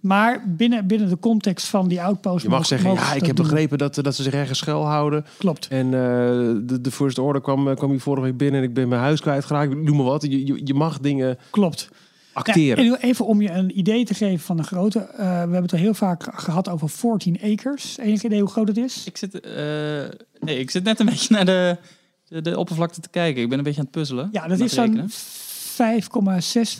[0.00, 2.42] Maar binnen, binnen de context van die outpost.
[2.42, 3.46] Je mag mogen- zeggen, mogen ja, ik heb doen.
[3.46, 5.24] begrepen dat, dat ze zich ergens schuil houden.
[5.38, 5.68] Klopt.
[5.68, 5.90] En eh,
[6.66, 9.00] de, de First Order kwam, eh, kwam hier vorige week binnen en ik ben mijn
[9.00, 9.74] huis kwijtgeraakt.
[9.76, 10.22] Noem maar wat.
[10.22, 11.88] Je, je, je mag dingen Klopt.
[12.32, 12.84] acteren.
[12.84, 14.98] Ja, even om je een idee te geven van de grootte.
[14.98, 17.98] eh, we hebben het al heel vaak gehad over 14 acres.
[17.98, 19.04] Enig idee hoe groot het is?
[19.06, 19.52] Ik zit, eh,
[20.40, 21.76] nee, ik zit net een beetje naar de,
[22.28, 23.42] de, de oppervlakte te kijken.
[23.42, 24.28] Ik ben een beetje aan het puzzelen.
[24.32, 25.10] Ja, dat is zo'n
[25.74, 26.76] 5,6,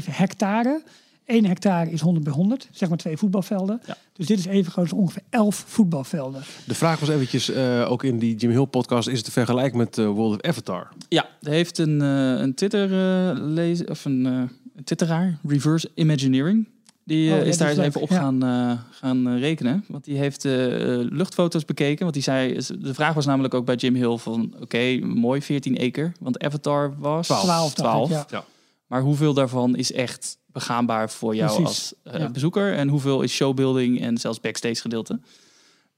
[0.00, 0.82] 5,7 hectare.
[1.26, 3.80] 1 hectare is 100 bij 100, zeg maar twee voetbalvelden.
[3.86, 3.96] Ja.
[4.12, 6.42] Dus dit is even groot als ongeveer 11 voetbalvelden.
[6.64, 9.78] De vraag was eventjes, eh, ook in die Jim Hill podcast, is het te vergelijken
[9.78, 10.88] met eh, World of Avatar?
[11.08, 16.68] Ja, er heeft een, eh, een Twitter eh lezer of een, een twitteraar, Reverse Imagineering.
[17.06, 18.18] Die eh, Oh, ja, is daar eens even op ja.
[18.18, 19.84] gaan, eh, gaan eh, rekenen.
[19.88, 22.02] Want die heeft eh, eh, luchtfoto's bekeken.
[22.02, 24.54] Want die zei, de vraag was namelijk ook bij Jim Hill van...
[24.60, 26.12] Oké, mooi, 14 acre.
[26.20, 28.10] Want Avatar was 12, dacht ik, 12.
[28.10, 28.26] ja.
[28.30, 28.44] Ja.
[28.86, 32.30] Maar hoeveel daarvan is echt begaanbaar voor jou Precies, als eh, ja.
[32.30, 32.74] bezoeker?
[32.74, 35.20] En hoeveel is showbuilding en zelfs backstage gedeelte?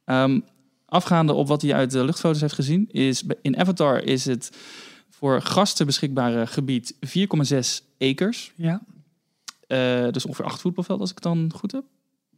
[0.04, 0.40] Ehm,
[0.86, 2.88] afgaande op wat hij uit de luchtfoto's heeft gezien...
[2.90, 4.50] is in Avatar is het
[5.10, 8.52] voor gasten beschikbare gebied 4,6 acres.
[8.56, 8.80] Ja.
[9.68, 11.84] Eh, dus ongeveer acht voetbalvelden, als ik het dan goed heb.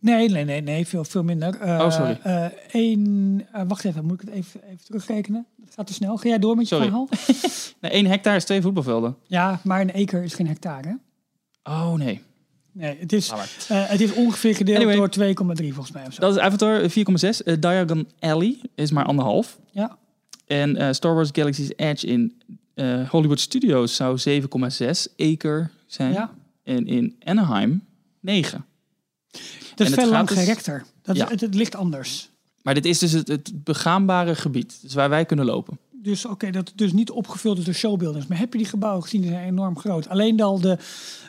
[0.00, 1.60] Nee, nee, nee, nee, veel, veel minder.
[1.60, 2.18] Eh, Oh, sorry.
[2.22, 5.46] eh, één, wacht even, moet ik het even, even terugrekenen?
[5.56, 6.16] Dat gaat te snel.
[6.16, 6.88] Ga jij door met je Sorry.
[6.90, 7.08] verhaal?
[7.80, 9.16] Nee, één hectare is twee voetbalvelden.
[9.26, 10.88] Ja, maar een acre is geen hectare.
[10.88, 10.94] hè?
[11.72, 12.22] Oh nee.
[12.72, 13.32] Nee, het is,
[13.72, 14.96] het is ongeveer gedeeld Anyway.
[14.96, 16.06] door 2,3 volgens mij.
[16.06, 16.20] Of zo.
[16.20, 17.42] Dat is Avatar eh, 4,6.
[17.44, 19.58] Eh, Diagon Alley is maar anderhalf.
[19.70, 19.96] Ja.
[20.46, 22.42] En Star Wars Galaxy's Edge in
[23.08, 26.12] Hollywood Studios zou 7,6 acre zijn.
[26.12, 26.30] Ja.
[26.70, 27.84] En in Anaheim
[28.20, 28.64] 9.
[29.30, 29.40] Dat
[29.76, 30.84] en is veel gaat lang dus- gerekter.
[31.02, 31.28] Dat is, Ja.
[31.28, 32.30] het, het ligt anders.
[32.62, 34.78] Maar dit is dus het, het begaanbare gebied.
[34.82, 35.78] Dus waar wij kunnen lopen.
[36.02, 38.26] Dus oké, dat het dus niet opgevuld is door showbuilders.
[38.26, 39.20] Maar heb je die gebouwen gezien?
[39.20, 40.08] Die zijn enorm groot.
[40.08, 40.78] Alleen al de,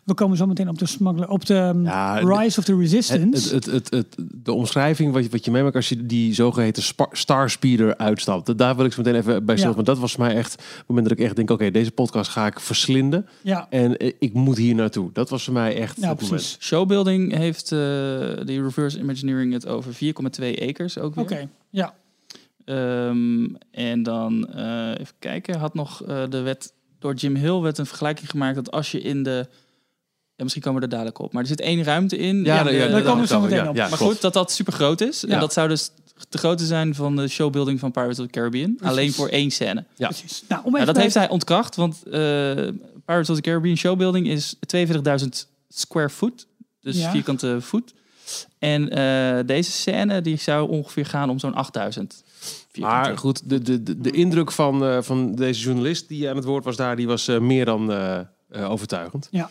[0.03, 3.53] we komen zo meteen op de smuggler, op de um, Ja, Rise of the Resistance.
[3.53, 6.83] Het, het, het, het, de omschrijving wat je, wat je meemaakt als je die zogeheten
[7.11, 8.57] Star Speeder uitstapt.
[8.57, 9.69] Daar wil ik zo meteen even bij stil.
[9.69, 9.75] Ja.
[9.75, 12.31] Want dat was voor mij echt het moment dat ik echt denk, oké, deze podcast
[12.31, 13.27] ga ik verslinden.
[13.41, 15.09] ja, En eh, ik moet hier naartoe.
[15.13, 16.57] Dat was voor mij echt ja, het precies.
[16.59, 17.79] Showbuilding heeft uh,
[18.45, 19.99] die reverse imagineering het over 4,2
[20.67, 21.23] acres ook weer.
[21.23, 21.93] Oké, ja.
[22.65, 27.77] Um, en dan uh, even kijken, had nog uh, de wet door Jim Hill werd
[27.77, 29.47] een vergelijking gemaakt dat als je in de
[30.35, 32.43] ja, misschien komen we er dadelijk op, maar er zit één ruimte in.
[32.43, 33.75] Ja, ja, de, ja, daar komen we zo meteen ja, op.
[33.75, 34.11] ja, maar klopt.
[34.13, 35.21] goed, dat dat super groot is.
[35.21, 35.27] Ja.
[35.27, 35.91] En dat zou dus
[36.29, 38.75] de grootte zijn van de showbuilding van Pirates of the Caribbean.
[38.75, 38.91] Precies.
[38.97, 39.83] Alleen voor één scène.
[39.95, 40.07] Ja.
[40.07, 40.43] Precies.
[40.47, 42.11] Nou, om Nou, dat bij- heeft hij ontkracht, want uh,
[43.05, 46.47] Pirates of the Caribbean showbuilding is 42.000 square foot.
[46.81, 47.11] Dus Ja.
[47.11, 47.93] vierkante voet.
[48.59, 52.23] En uh, deze scène die zou ongeveer gaan om zo'n 8000.
[52.79, 56.45] Maar goed, de, de, de, de indruk van, eh, van deze journalist die aan het
[56.45, 58.19] woord was daar, die was eh, meer dan eh,
[58.71, 59.27] overtuigend.
[59.31, 59.49] Ja.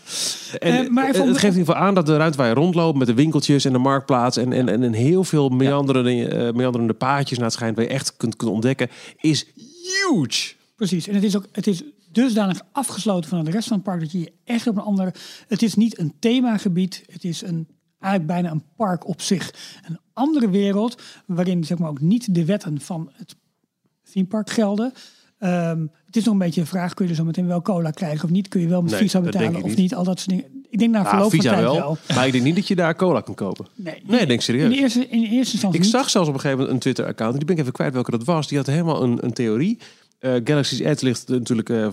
[0.59, 2.49] En maar het, even om- het geeft in ieder geval aan dat de ruimte waar
[2.49, 6.95] je rondloopt met de winkeltjes en de marktplaats en, en, en, heel veel meanderende, meanderende
[6.95, 10.55] paadjes naar het schijnt waar je echt kunt, kunt ontdekken, is huge.
[10.77, 11.09] Precies.
[11.09, 14.13] En het is ook het is dusdanig afgesloten van de rest van het park dat
[14.13, 15.15] je je echt op een andere.
[15.49, 17.03] Het is niet een themagebied.
[17.13, 17.69] Het is een
[18.01, 19.55] eigenlijk bijna een park op zich.
[19.89, 23.37] Een andere wereld waarin zeg maar ook niet de wetten van het
[24.13, 24.93] themepark gelden.
[25.39, 28.25] Ehm, het is nog een beetje een vraag: kun je zo meteen wel cola krijgen
[28.25, 28.49] of niet?
[28.49, 29.77] Kun je wel met Nee, visa betalen of niet.
[29.77, 29.95] niet?
[29.95, 30.65] Al dat soort dingen.
[30.71, 31.97] Ik denk na Nou, verloop van tijd wel, wel.
[32.15, 33.67] maar ik denk niet dat je daar cola kan kopen.
[33.75, 34.75] Nee, Nee, ik denk In serieus.
[34.75, 35.95] de eerste, in de eerste instantie Ik niet.
[35.95, 37.37] zag zelfs op een gegeven moment een Twitter-account.
[37.37, 38.49] Die ben ik even kwijt welke dat was.
[38.49, 39.79] Die had helemaal een, een theorie.
[40.21, 41.93] Eh, Galaxy's Edge ligt natuurlijk, eh, eh,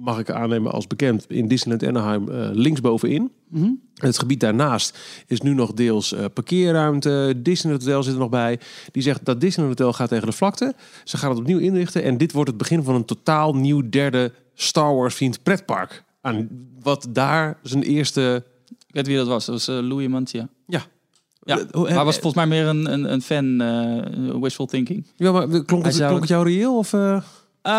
[0.00, 3.32] mag ik aannemen als bekend, in Disneyland Anaheim linksbovenin.
[3.48, 3.70] Mhm.
[3.94, 7.34] Het gebied daarnaast is nu nog deels parkeerruimte.
[7.36, 8.60] Disneyland Hotel zit er nog bij.
[8.92, 10.74] Die zegt dat Disneyland Hotel gaat tegen de vlakte.
[11.04, 12.02] Ze gaan het opnieuw inrichten.
[12.02, 16.04] En dit wordt het begin van een totaal nieuw derde Star Wars vriend pretpark.
[16.20, 16.48] Aan
[16.82, 18.44] wat daar zijn eerste...
[18.68, 19.46] Ik weet wie dat was.
[19.46, 20.48] Dat was Louis Mantia.
[20.66, 20.82] Ja.
[21.44, 25.06] Ja, Eh, hoe- maar was volgens mij meer een, een, een fan, eh, wishful thinking.
[25.16, 26.76] Ja, maar klonk het, zou- klonk het jou reëel?
[26.78, 27.20] Of, eh?
[27.62, 27.70] Hè?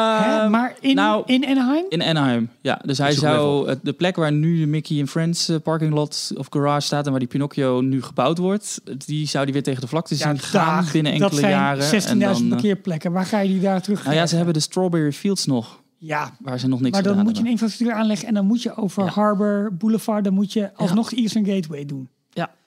[0.41, 1.86] Ehm, maar in, nou, in Anaheim?
[1.89, 2.82] In Anaheim, ja.
[2.86, 6.47] Dus hij zou de plek waar nu de Mickey and Friends eh, parking lot of
[6.49, 9.88] garage staat en waar die Pinocchio nu gebouwd wordt, die zou die weer tegen de
[9.88, 11.84] vlakte zien gaan dag, binnen enkele dat zijn jaren.
[11.84, 13.12] 16.000 En dan, eh, parkeerplekken.
[13.12, 14.04] Waar ga je die daar terug?
[14.04, 17.23] nou ja, ze hebben de Strawberry Fields nog, Ja, waar ze nog niks maar dan
[17.23, 19.10] moet je een infrastructuur aanleggen en dan moet je over Ja.
[19.10, 22.10] Harbor Boulevard, dan moet je alsnog de Eastern Gateway doen.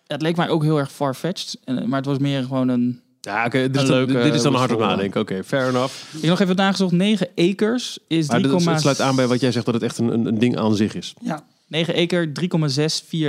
[0.08, 3.00] Het leek mij ook heel erg far-fetched, en- maar het was meer gewoon een...
[3.20, 3.58] Ja, oké.
[3.70, 5.20] dit, is Een dan- leuke, dit is dan hard op wishful, nadenken.
[5.20, 6.14] Oké, fair enough.
[6.14, 8.30] Ik heb nog even nagezocht, 9 acres is 3,6...
[8.30, 10.56] Maar dat sluit aan bij wat jij zegt dat het echt een, een, een ding
[10.58, 11.14] aan zich is.
[11.22, 12.32] Ja, 9 acre,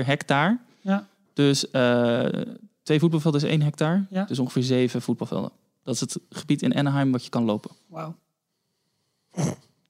[0.02, 0.58] 3,64 hectare.
[0.82, 1.08] ja.
[1.34, 2.26] Dus eh,
[2.84, 4.06] twee voetbalvelden is 1 hectare.
[4.10, 4.24] Ja.
[4.24, 5.52] Dus ongeveer 7 voetbalvelden.
[5.84, 7.72] Dat is het gebied in Anaheim wat je kan lopen.
[7.88, 8.16] Wauw.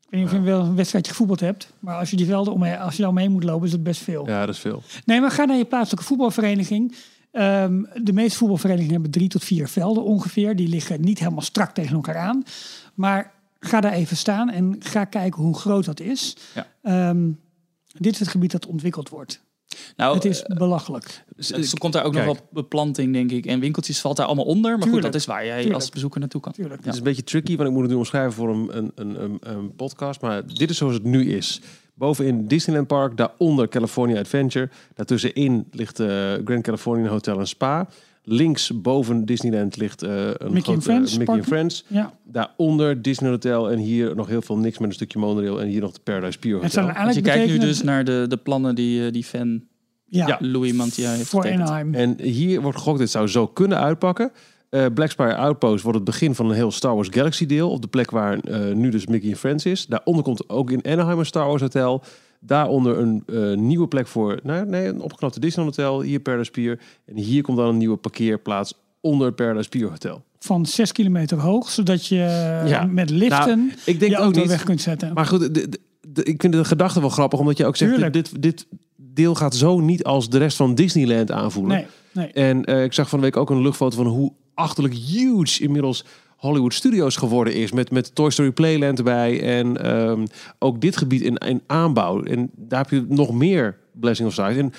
[0.09, 2.53] Ik weet niet of je wel een wedstrijdje gevoetbald hebt, maar als je die velden
[2.53, 4.27] omheen, als je daar omheen moet lopen, is het best veel.
[4.27, 4.83] Ja, dat is veel.
[5.05, 6.95] Nee, maar ga naar je plaatselijke voetbalvereniging.
[7.31, 10.55] Ehm, de meeste voetbalverenigingen hebben drie tot vier velden ongeveer.
[10.55, 12.43] Die liggen niet helemaal strak tegen elkaar aan.
[12.93, 16.37] Maar ga daar even staan en ga kijken hoe groot dat is.
[16.55, 16.67] Ja.
[16.81, 17.29] Ehm,
[17.97, 19.41] dit is het gebied dat ontwikkeld wordt.
[19.95, 21.23] Nou, het is eh, belachelijk.
[21.37, 22.25] Er komt daar ook Kijk.
[22.25, 23.45] nog wel beplanting, denk ik.
[23.45, 24.71] En winkeltjes valt daar allemaal onder.
[24.71, 25.03] Maar Tuurlijk.
[25.03, 25.75] goed, dat is waar jij Tuurlijk.
[25.75, 26.51] als bezoeker naartoe kan.
[26.51, 26.83] Tuurlijk.
[26.83, 29.23] Het is een beetje tricky, want ik moet het nu omschrijven voor een, een, een,
[29.23, 30.21] een, een podcast.
[30.21, 31.61] Maar dit is zoals het nu is.
[31.93, 34.69] Bovenin Disneyland Park, daaronder California Adventure.
[34.95, 37.87] Daartussenin ligt eh Grand Californian Hotel en Spa.
[38.31, 41.85] Links boven Disneyland ligt eh, een Mickey and Friends Mickey and Friends.
[41.87, 42.13] Ja.
[42.23, 45.61] Daaronder Disney Hotel en hier nog heel veel niks met een stukje monorail.
[45.61, 46.81] En hier nog de Paradise Pier Het Hotel.
[46.83, 49.61] Want je eigenlijk kijkt nu dus naar de, de plannen die eh, die fan
[50.05, 50.37] ja, Ja.
[50.39, 51.67] Louis Mantia heeft voor getekend.
[51.67, 51.93] Anaheim.
[51.93, 54.31] En hier wordt gegokt, dit zou zo kunnen uitpakken.
[54.69, 57.69] Eh Black Spire Outpost wordt het begin van een heel Star Wars Galaxy deel.
[57.71, 59.85] Op de plek waar eh, nu dus Mickey Friends is.
[59.85, 62.03] Daaronder komt ook in Anaheim een Star Wars Hotel.
[62.39, 66.01] Daaronder een eh, nieuwe plek voor, nou, nee, een opgeknapte Disneyland Hotel.
[66.01, 66.79] Hier Paradise Pier.
[67.05, 70.21] En hier komt dan een nieuwe parkeerplaats onder het Paradise Pier Hotel.
[70.39, 72.15] Van 6 kilometer hoog, zodat je
[72.65, 72.83] Ja.
[72.91, 74.49] met liften Nou, ik denk je ook auto niet.
[74.49, 75.13] weg kunt zetten.
[75.13, 77.39] Maar goed, de, de- de- ik vind de gedachte wel grappig.
[77.39, 81.31] Omdat je ook zegt, dit, dit, deel gaat zo niet als de rest van Disneyland
[81.31, 81.75] aanvoelen.
[81.75, 82.27] nee, nee.
[82.31, 86.05] En eh, ik zag van de week ook een luchtfoto van hoe achterlijk huge inmiddels
[86.37, 87.71] Hollywood Studios geworden is.
[87.71, 89.41] Met, met Toy Story Playland erbij.
[89.59, 90.25] En ehm,
[90.59, 92.23] ook dit gebied in, in aanbouw.
[92.23, 94.57] En daar heb je nog meer Blessing of Sight.
[94.57, 94.73] En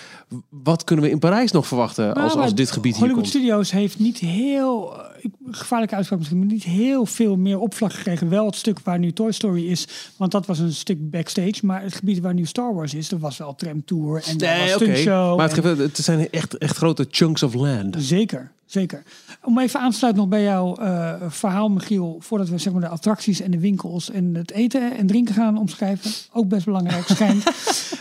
[0.49, 3.01] wat kunnen we in Parijs nog verwachten als, Maar als Nou, maar dit gebied hier
[3.01, 3.35] Hollywood komt?
[3.35, 8.29] Studios heeft niet heel, eh, gevaarlijke uitspraak misschien, maar niet heel veel meer opslag gekregen.
[8.29, 11.67] Wel het stuk waar nu Toy Story is, want dat was een stuk backstage.
[11.67, 14.37] Maar het gebied waar nu Star Wars is, er was wel tram tour en was
[14.37, 14.85] Nee, oké.
[14.85, 15.37] stuntshow.
[15.37, 17.97] Maar het, en- geeft- het zijn echt, echt grote chunks of land.
[17.99, 19.03] Zeker, zeker.
[19.45, 22.83] Om even aan te sluiten nog bij jouw eh, verhaal, Michiel, voordat we zeg maar,
[22.83, 27.07] de attracties en de winkels en het eten en drinken gaan omschrijven, ook best belangrijk
[27.15, 27.45] schijnt,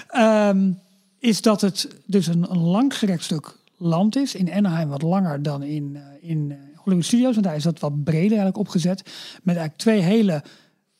[0.10, 0.72] Ehm,
[1.20, 4.36] is dat het dus een, een langgerekt stuk land is.
[4.36, 7.80] In Anaheim wat langer dan in, eh, in eh, Hollywood Studios, want daar is dat
[7.80, 9.02] wat breder eigenlijk opgezet.
[9.44, 10.44] Met eigenlijk twee hele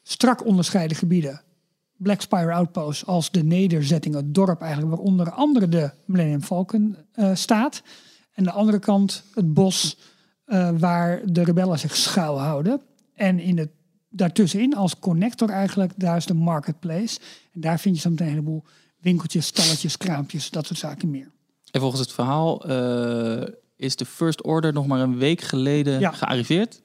[0.04, 1.42] strak onderscheiden gebieden.
[1.98, 6.96] Black Spire Outpost als de nederzetting, het dorp eigenlijk, waar onder andere de Millennium Falcon
[7.34, 7.82] staat.
[8.39, 9.97] En de andere kant het bos
[10.45, 12.82] eh, waar de rebellen zich schuilhouden.
[13.15, 13.69] En in het,
[14.10, 17.19] daartussenin als connector eigenlijk, daar is de marketplace.
[17.54, 18.63] En daar vind je zo meteen een heleboel
[18.99, 21.32] winkeltjes, stalletjes, kraampjes, dat soort zaken meer.
[21.71, 26.12] En volgens het verhaal eh, is de First Order nog maar een week geleden Ja.
[26.12, 26.82] gearriveerd.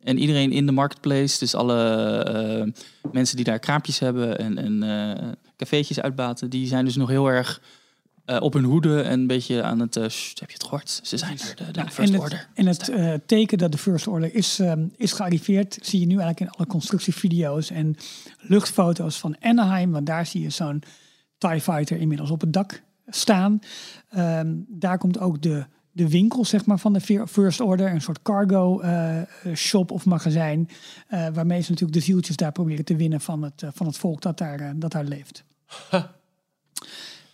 [0.00, 1.78] En iedereen in de marketplace, dus alle
[2.22, 7.26] eh, mensen die daar kraampjes hebben en, en cafeetjes uitbaten, die zijn dus nog heel
[7.26, 7.60] erg
[8.28, 9.96] eh, op hun hoede en een beetje aan het...
[9.96, 11.00] eh, "Sst, heb je het gehoord?
[11.02, 12.38] Ze zijn er, de, de Ja, First en Order.
[12.38, 16.06] het, en het eh, teken dat de First Order is, ehm, is gearriveerd, zie je
[16.06, 17.96] nu eigenlijk in alle constructievideo's en
[18.38, 19.90] luchtfoto's van Anaheim.
[19.90, 20.82] Want daar zie je zo'n
[21.38, 23.58] TIE Fighter inmiddels op het dak staan.
[24.08, 28.00] Ehm, daar komt ook de, de winkel zeg maar, van de Fir- First Order, een
[28.00, 29.20] soort cargo eh,
[29.54, 30.68] shop of magazijn.
[31.08, 34.20] eh, waarmee ze natuurlijk de zieltjes daar proberen te winnen van het, van het volk
[34.22, 35.44] dat daar, dat daar leeft.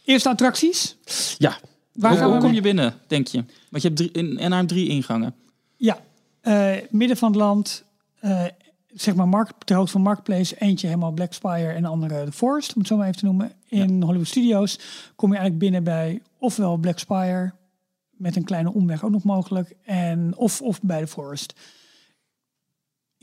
[0.05, 0.97] Eerste attracties.
[1.39, 1.59] Ja,
[1.95, 2.55] Waar Hoe, kom mee?
[2.55, 3.45] je binnen, denk je?
[3.71, 5.35] Want je hebt drie, in Anaheim drie ingangen.
[5.77, 5.99] Ja,
[6.41, 7.85] eh, midden van het land,
[8.21, 8.45] eh,
[8.87, 12.33] zeg maar markt, ter hoogte van Marketplace, eentje helemaal Black Spire en de andere de
[12.33, 13.53] Forest, om het zo maar even te noemen.
[13.69, 14.79] In Hollywood Studios
[15.17, 17.53] kom je eigenlijk binnen bij ofwel Black Spire,
[18.11, 21.55] met een kleine omweg ook nog mogelijk, en, of, of bij de Forest.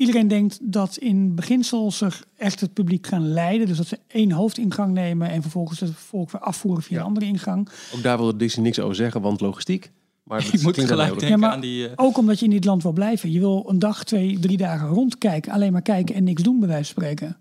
[0.02, 3.68] Iedereen denkt dat in beginsel zich echt het publiek gaan leiden.
[3.68, 7.02] Dus dat ze één hoofdingang nemen en vervolgens het volk weer afvoeren via Ja.
[7.02, 7.70] een andere ingang.
[7.96, 9.92] ook daar wilde Disney niks over zeggen, want logistiek.
[10.24, 11.88] Maar dat Je moet klinkt gelijk denken Ja, maar- aan die...
[11.88, 13.32] eh, Ook omdat je in dit land wil blijven.
[13.32, 15.52] Je wil een dag, twee, drie dagen rondkijken.
[15.52, 17.38] Alleen maar kijken en niks doen, bij wijze van spreken.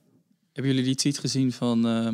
[0.53, 2.09] Hebben jullie die tweet gezien van eh,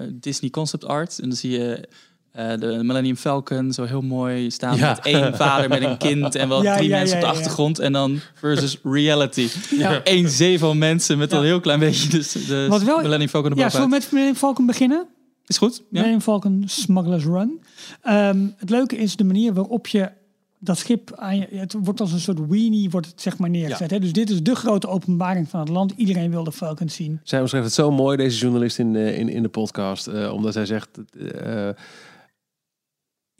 [0.00, 1.18] eh, Disney Concept Art?
[1.18, 1.88] En dan zie je
[2.32, 4.88] eh, de Millennium Falcon zo heel mooi staan Ja.
[4.88, 7.32] met één vader met een kind en wel Ja, drie ja, mensen ja, op de
[7.34, 7.38] ja.
[7.40, 7.78] achtergrond.
[7.78, 9.48] En dan versus reality.
[9.78, 10.00] Ja.
[10.04, 11.36] Eén zee van mensen met Ja.
[11.38, 14.36] een heel klein beetje de, de Wat wel- Millennium Falcon Ja, zullen we met Millennium
[14.38, 15.06] Falcon beginnen?
[15.46, 15.76] Is goed?
[15.78, 15.84] Ja?
[15.88, 17.60] Millennium Falcon Smuggler's Run.
[18.02, 20.10] Ehm, het leuke is de manier waarop je
[20.58, 21.46] dat schip aan je...
[21.50, 23.90] Het wordt als een soort weenie wordt het zeg maar neergezet.
[23.90, 23.98] Hè?
[23.98, 25.92] Dus dit is de grote openbaring van het land.
[25.96, 27.20] Iedereen wil de Falcon zien.
[27.22, 30.06] Zij omschrijft het zo mooi, deze journalist in, eh, in, in de podcast.
[30.06, 30.88] eh, omdat zij zegt...
[31.44, 31.68] eh,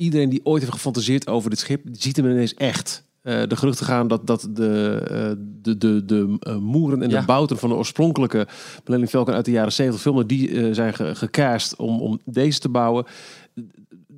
[0.02, 3.04] iedereen die ooit heeft gefantaseerd over dit schip, ziet hem ineens echt.
[3.22, 5.30] Eh, de geruchten gaan dat, dat de, eh,
[5.62, 7.20] de, de, de eh, moeren en Ja.
[7.20, 8.46] de bouten van de oorspronkelijke
[8.84, 12.58] Millennium Falcon uit de jaren 70 filmen, die eh, zijn ge- gecast om, om deze
[12.58, 13.04] te bouwen.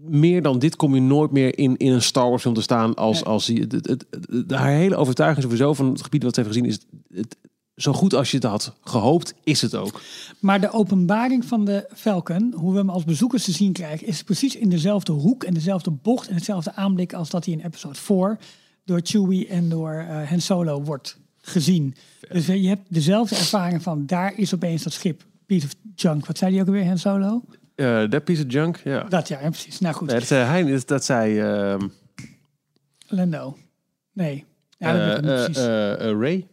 [0.08, 2.94] Meer dan dit kom je nooit meer in, in een Star Wars film te staan
[2.94, 6.34] als, als die, het, het, het, het- haar hele overtuiging sowieso van het gebied wat
[6.34, 6.78] ze heeft gezien is
[7.14, 7.36] het,
[7.76, 10.00] zo goed als je het had gehoopt, is het ook.
[10.40, 14.22] Maar de openbaring van de Falcon, hoe we hem als bezoekers te zien krijgen, is
[14.22, 17.94] precies in dezelfde hoek en dezelfde bocht en hetzelfde aanblik als dat hij in episode
[17.94, 18.38] 4
[18.84, 21.94] door Chewie en door eh Han Solo wordt gezien.
[22.28, 25.24] Dus eh, je hebt dezelfde ervaring van daar is opeens dat schip.
[25.46, 26.26] Piece of junk.
[26.26, 27.42] Wat zei hij ook alweer, Han Solo?
[27.74, 29.02] Eh that piece of junk, ja.
[29.02, 29.80] Dat ja, ja, precies.
[29.80, 31.88] Nou goed, Nee, dat zei hij, dat, dat zei ehm,
[33.06, 33.56] Lando.
[34.12, 34.44] Nee.
[34.78, 35.64] Ja, dat weet ik niet precies.
[36.20, 36.46] Ray.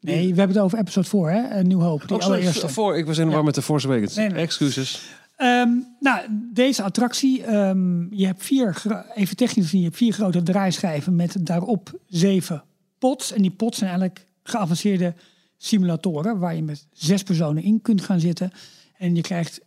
[0.00, 1.40] Nee, we hebben het over episode 4, hè?
[1.40, 2.68] Eh, New Hope, die Oh, sorry, allereerste.
[2.68, 4.14] voor, ik was in de war met de Force Awakens.
[4.14, 4.42] Nee, nee.
[4.42, 5.02] Excuses.
[5.36, 8.82] Ehm, nou, deze attractie, ehm, je hebt vier,
[9.14, 12.64] even technisch gezien, je hebt vier grote draaischijven met daarop zeven
[12.98, 13.32] pots.
[13.32, 15.14] En die pots zijn eigenlijk geavanceerde
[15.56, 18.50] simulatoren waar je met zes personen in kunt gaan zitten.
[18.98, 19.60] En je krijgt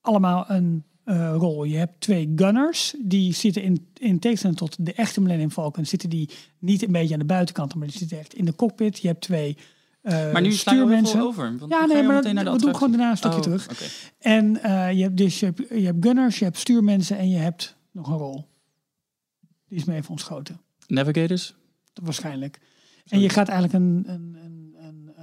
[0.00, 1.64] allemaal een eh, rol.
[1.64, 6.08] Je hebt twee gunners, die zitten in, in tegenstelling tot de echte Millennium Falcon, zitten
[6.10, 8.98] die niet een beetje aan de buitenkant, maar die zitten echt in de cockpit.
[8.98, 9.56] Je hebt twee
[10.02, 11.20] eh Maar nu stuurmensen.
[11.20, 11.58] over.
[11.58, 13.92] Want Ja, nee, maar dat- naar de we doen gewoon daarna een stukje Oh, terug.
[14.18, 17.36] En eh, je hebt dus je hebt, je hebt gunners, je hebt stuurmensen en je
[17.36, 18.44] hebt nog een rol.
[19.68, 21.54] Die is mee even ontschoten, Navigators?
[22.02, 22.60] waarschijnlijk.
[23.08, 24.53] En je gaat eigenlijk een, een, een,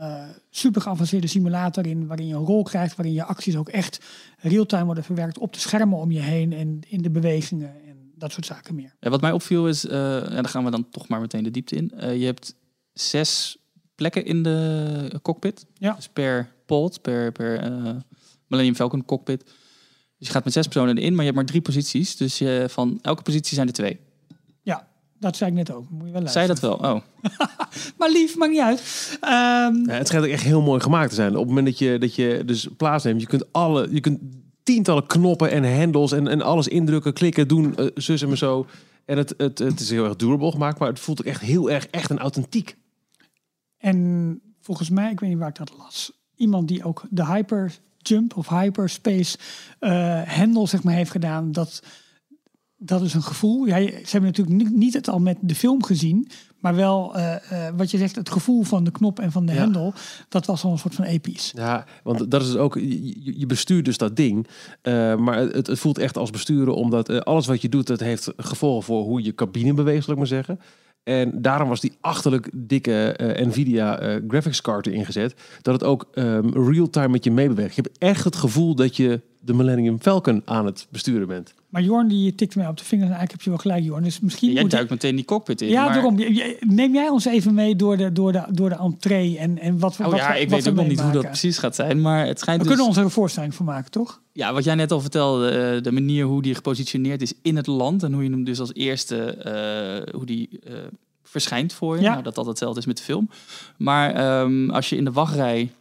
[0.01, 3.99] eh, super geavanceerde simulator in, waarin je een rol krijgt, waarin je acties ook echt
[4.37, 8.31] real-time worden verwerkt op de schermen om je heen en in de bewegingen en dat
[8.31, 8.95] soort zaken meer.
[8.99, 11.51] Ja, wat mij opviel is, eh ja, daar gaan we dan toch maar meteen de
[11.51, 11.91] diepte in.
[11.91, 12.55] Eh, je hebt
[12.93, 13.57] zes
[13.95, 15.65] plekken in de cockpit.
[15.73, 15.93] Ja.
[15.93, 17.61] Dus per pod, per, per
[18.47, 19.43] Millennium Falcon cockpit.
[20.17, 22.17] Dus je gaat met zes personen in, maar je hebt maar drie posities.
[22.17, 23.99] Dus je, van elke positie zijn er twee.
[25.21, 25.89] Dat zei ik net ook.
[25.89, 26.73] Moet je wel Zei dat wel?
[26.73, 27.01] Oh.
[27.97, 29.17] Maar lief, maakt niet uit.
[29.21, 31.31] Ehm, Ja, het schijnt ook echt heel mooi gemaakt te zijn.
[31.31, 34.19] Op het moment dat je, dat je dus plaatsneemt, je kunt alle, je kunt
[34.63, 38.65] tientallen knoppen en hendels en, en alles indrukken, klikken, doen, eh, zus en maar zo.
[39.05, 41.71] En het, het, het is heel erg durable gemaakt, maar het voelt ook echt heel
[41.71, 42.77] erg echt en authentiek.
[43.77, 48.37] En volgens mij, ik weet niet waar ik dat las, iemand die ook de hyperjump
[48.37, 49.37] of hyperspace
[49.79, 51.83] eh hendel zeg maar heeft gedaan, dat,
[52.83, 53.65] dat is een gevoel.
[53.65, 56.27] Ja, ze hebben natuurlijk niet, het al met de film gezien,
[56.59, 59.53] maar wel eh, eh, wat je zegt, het gevoel van de knop en van de
[59.53, 59.59] Ja.
[59.59, 59.93] hendel,
[60.29, 61.51] dat was al een soort van episch.
[61.55, 64.47] Ja, want dat is ook, je, bestuurt dus dat ding.
[64.81, 68.33] eh, maar het, het voelt echt als besturen, omdat alles wat je doet, dat heeft
[68.37, 70.59] gevolgen voor hoe je cabine beweegt, zal ik maar zeggen.
[71.03, 73.15] En daarom was die achterlijk dikke
[73.45, 77.75] Nvidia eh, graphics card erin gezet, dat het ook ehm, real-time met je meebeweegt.
[77.75, 81.53] Je hebt echt het gevoel dat je de Millennium Falcon aan het besturen bent.
[81.71, 83.09] Maar Jorn die tikte mij op de vingers.
[83.09, 84.03] En eigenlijk heb je wel gelijk, Jorn.
[84.03, 85.67] Dus misschien Jij moet duikt meteen die cockpit in.
[85.69, 86.15] Ja, maar- daarom.
[86.59, 89.97] Neem jij ons even mee door de, door de, door de entree en, en wat
[89.97, 91.57] we Oh wat ja, we- ik wat weet we ook nog niet hoe dat precies
[91.57, 92.01] gaat zijn.
[92.01, 92.71] Maar het schijnt We dus...
[92.73, 94.21] kunnen ons er een voorstelling van maken, toch?
[94.33, 97.67] Ja, wat jij net al vertelde, eh, de manier hoe die gepositioneerd is in het
[97.67, 100.73] land en hoe je hem dus als eerste, eh, hoe die eh,
[101.23, 102.01] verschijnt voor je.
[102.01, 102.11] Ja.
[102.11, 103.29] Nou, dat dat hetzelfde is met de film.
[103.77, 105.71] Maar ehm, als je in de wachtrij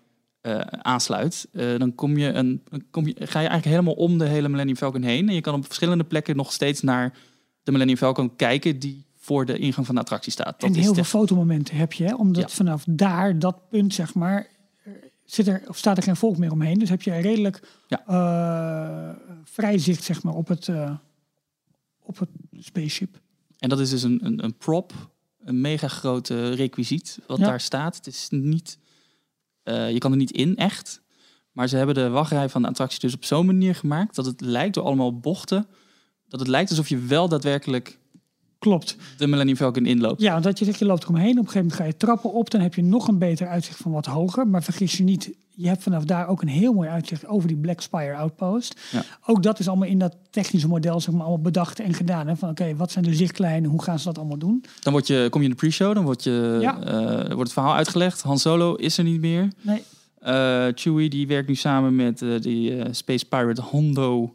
[0.40, 4.18] eh, aansluit, eh, dan, kom je een, dan kom je, ga je eigenlijk helemaal om
[4.18, 5.28] de hele Millennium Falcon heen.
[5.28, 7.18] En je kan op verschillende plekken nog steeds naar
[7.62, 10.60] de Millennium Falcon kijken die voor de ingang van de attractie staat.
[10.60, 12.14] Dat en heel de- veel fotomomenten heb je, hè?
[12.14, 12.56] omdat Ja.
[12.56, 14.46] vanaf daar, dat punt zeg maar,
[15.24, 16.78] zit er, of staat er geen volk meer omheen.
[16.78, 18.06] Dus heb je redelijk Ja.
[18.06, 20.68] eh, vrij zicht zeg maar, op, het,
[22.02, 22.28] op het
[22.58, 23.20] spaceship.
[23.58, 24.92] En dat is dus een, een, een prop,
[25.44, 27.46] een mega grote requisiet wat Ja.
[27.46, 27.96] daar staat.
[27.96, 28.78] Het is niet,
[29.64, 31.02] je kan er niet in echt.
[31.52, 34.40] Maar ze hebben de wachtrij van de attractie dus op zo'n manier gemaakt dat het
[34.40, 35.66] lijkt door allemaal bochten,
[36.28, 37.99] dat het lijkt alsof je wel daadwerkelijk
[38.60, 38.96] Klopt.
[39.16, 40.20] de Millennium Falcon inloopt.
[40.20, 41.30] Ja, want dat je zegt, je loopt eromheen.
[41.30, 42.50] Op een gegeven moment ga je trappen op.
[42.50, 44.46] Dan heb je nog een beter uitzicht van wat hoger.
[44.48, 47.56] Maar vergis je niet, je hebt vanaf daar ook een heel mooi uitzicht over die
[47.56, 48.80] Black Spire Outpost.
[48.92, 49.02] Ja.
[49.26, 52.26] Ook dat is allemaal in dat technische model zeg maar, allemaal bedacht en gedaan.
[52.28, 52.36] Hè?
[52.36, 53.70] Van oké, wat zijn de zichtlijnen?
[53.70, 54.64] Hoe gaan ze dat allemaal doen?
[54.80, 56.80] Dan word je, kom je in de pre-show, dan wordt, je, Ja.
[56.82, 58.22] eh, wordt het verhaal uitgelegd.
[58.22, 59.48] Han Solo is er niet meer.
[59.60, 59.82] Nee.
[60.18, 64.34] Eh, Chewie die werkt nu samen met eh, die Space Pirate Hondo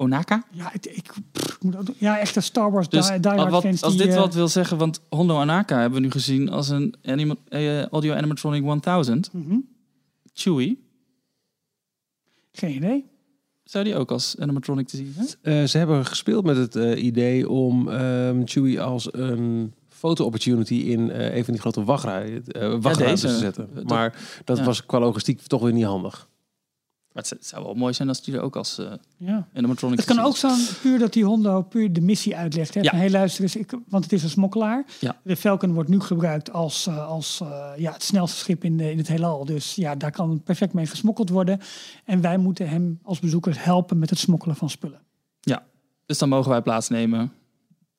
[0.00, 0.44] Onaka.
[0.50, 3.30] Ja, ik, ik, pff, ik moet ook, ja echt een Star Wars Dus die, die
[3.30, 6.04] hard wat, fans als die, dit eh, wat wil zeggen, want Hondo Anaka hebben we
[6.04, 9.32] nu gezien als een anima- eh, audio animatronic 1000.
[9.32, 9.56] mhm,
[10.32, 10.88] Chewie,
[12.52, 13.04] Geen idee.
[13.64, 15.28] zou die ook als animatronic te zien zijn?
[15.42, 21.10] Eh, ze hebben gespeeld met het eh, idee om ehm Chewie als een foto-opportunity in
[21.10, 23.34] eh, een van die grote wachtrij, eh wachtruimtes deze.
[23.34, 23.68] te zetten.
[23.86, 24.64] Maar dat ja.
[24.64, 26.28] was qua logistiek toch weer niet handig.
[27.12, 29.48] Maar het, zou wel mooi zijn als die er ook als eh, Ja.
[29.54, 32.74] animatronic Het kan ook zijn puur dat die Hondo puur de missie uitlegt.
[32.74, 32.80] Hè?
[32.80, 32.90] Ja.
[32.90, 34.84] Van, hey, luister eens, ik, want het is een smokkelaar.
[35.00, 35.16] Ja.
[35.22, 38.90] De Falcon wordt nu gebruikt als, eh, als eh, ja, het snelste schip in, de,
[38.90, 39.44] in het heelal.
[39.44, 41.60] Dus ja, daar kan perfect mee gesmokkeld worden.
[42.04, 45.00] En wij moeten hem als bezoekers helpen met het smokkelen van spullen.
[45.40, 45.62] Ja,
[46.06, 47.32] dus dan mogen wij plaatsnemen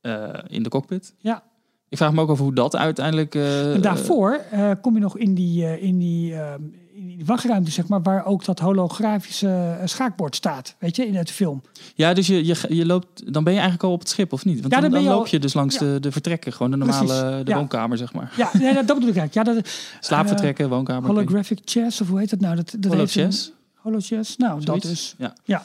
[0.02, 1.16] eh, in de cockpit.
[1.18, 1.44] Ja.
[1.90, 3.34] Ik vraag me ook af hoe dat uiteindelijk...
[3.82, 4.46] daarvoor
[4.82, 6.81] kom je nog in die, in die, eh, in
[7.16, 9.48] die wachtruimte, zeg maar, waar ook dat holografische
[9.80, 10.76] eh, schaakbord staat.
[10.80, 11.62] Weet je, in het film.
[11.96, 14.46] Ja, dus je, je, je loopt, dan ben je eigenlijk al op het schip, of
[14.46, 14.62] niet?
[14.62, 15.80] Want Ja, dan, je loop al- je dus langs ja.
[15.80, 17.58] de, de vertrekken, gewoon de Precies, normale de ja.
[17.58, 18.34] woonkamer, zeg maar.
[18.38, 19.34] Ja, nee, dat bedoel ik eigenlijk.
[19.34, 21.10] Ja, dat, Slaapvertrekken, woonkamer.
[21.10, 22.56] holographic chess, of hoe heet dat nou?
[22.56, 23.52] Dat, dat heeft een- Holochess?
[23.76, 24.38] Holochess?
[24.38, 24.88] Nou, dat Zoiets?
[24.88, 25.16] dus.
[25.18, 25.34] Ja.
[25.44, 25.64] Ja.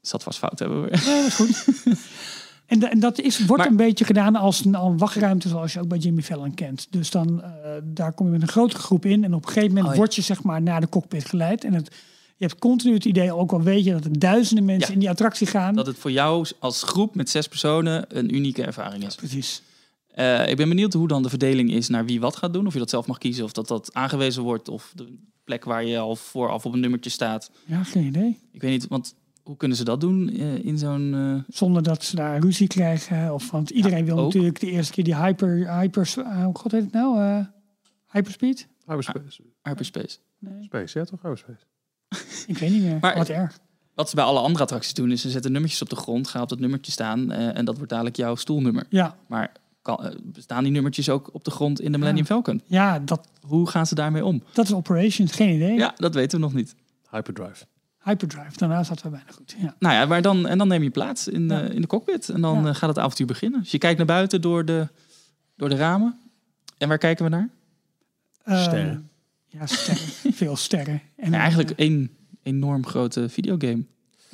[0.00, 0.88] Zat vast fout hebben we.
[1.06, 1.64] Nee, dat is goed.
[2.66, 5.88] en, en dat is, wordt Maar- een beetje gedaan als een, wachtruimte zoals je ook
[5.88, 6.86] bij Jimmy Fallon kent.
[6.90, 7.50] Dus dan, eh,
[7.84, 9.98] daar kom je met een grotere groep in en op een gegeven moment Oh, ja.
[9.98, 11.64] word je zeg maar naar de cockpit geleid.
[11.64, 11.94] En het,
[12.36, 14.94] je hebt continu het idee, ook al weet je dat er duizenden mensen Ja.
[14.94, 15.74] in die attractie gaan.
[15.74, 19.14] Dat het voor jou als groep met zes personen een unieke ervaring is.
[19.14, 19.62] Precies.
[20.14, 22.66] Eh, ik ben benieuwd hoe dan de verdeling is naar wie wat gaat doen.
[22.66, 24.68] Of je dat zelf mag kiezen, of dat dat aangewezen wordt.
[24.68, 27.50] Of de plek waar je al vooraf op een nummertje staat.
[27.64, 28.38] Ja, geen idee.
[28.52, 29.14] Ik weet niet, want
[29.46, 31.14] hoe kunnen ze dat doen eh, in zo'n...
[31.14, 33.34] eh, Zonder dat ze daar ruzie krijgen.
[33.34, 34.24] Of, want iedereen wil ook.
[34.24, 37.20] natuurlijk de eerste keer die hyper, hyper uh, hoe god heet het nou?
[37.20, 37.44] Eh,
[38.10, 38.68] hyperspeed?
[38.86, 39.42] Hyperspace.
[39.62, 40.18] Hyperspace.
[40.60, 41.22] Space, ja toch?
[41.22, 41.58] Hyperspace.
[42.52, 42.98] Ik weet niet meer.
[43.00, 43.58] Maar- Wat erg.
[43.94, 46.42] Wat ze bij alle andere attracties doen, is ze zetten nummertjes op de grond, ga
[46.42, 48.86] op dat nummertje staan eh, en dat wordt dadelijk jouw stoelnummer.
[48.88, 52.60] Ja, Maar kan, eh, bestaan die nummertjes ook op de grond in de Millennium Falcon?
[52.66, 54.42] ja dat, Hoe gaan ze daarmee om?
[54.52, 55.32] dat is Operations.
[55.32, 55.74] Geen idee.
[55.76, 56.74] Ja, dat weten we nog niet.
[57.10, 57.64] Hyperdrive.
[58.06, 59.54] Hyperdrive, daarna zaten we bijna goed.
[59.58, 59.74] Ja.
[59.78, 61.62] Nou ja, maar dan, en dan neem je plaats in, Ja.
[61.62, 62.68] eh, in de cockpit en dan Ja.
[62.68, 63.60] eh, gaat het avontuur beginnen.
[63.60, 64.88] Dus je kijkt naar buiten door de,
[65.56, 66.18] door de ramen.
[66.78, 67.48] En waar kijken we naar?
[68.42, 69.10] Eh, Sterren.
[69.46, 70.04] Ja, sterren.
[70.40, 71.00] Veel sterren.
[71.16, 72.10] En Ja, eh, eigenlijk één
[72.42, 73.84] enorm grote videogame.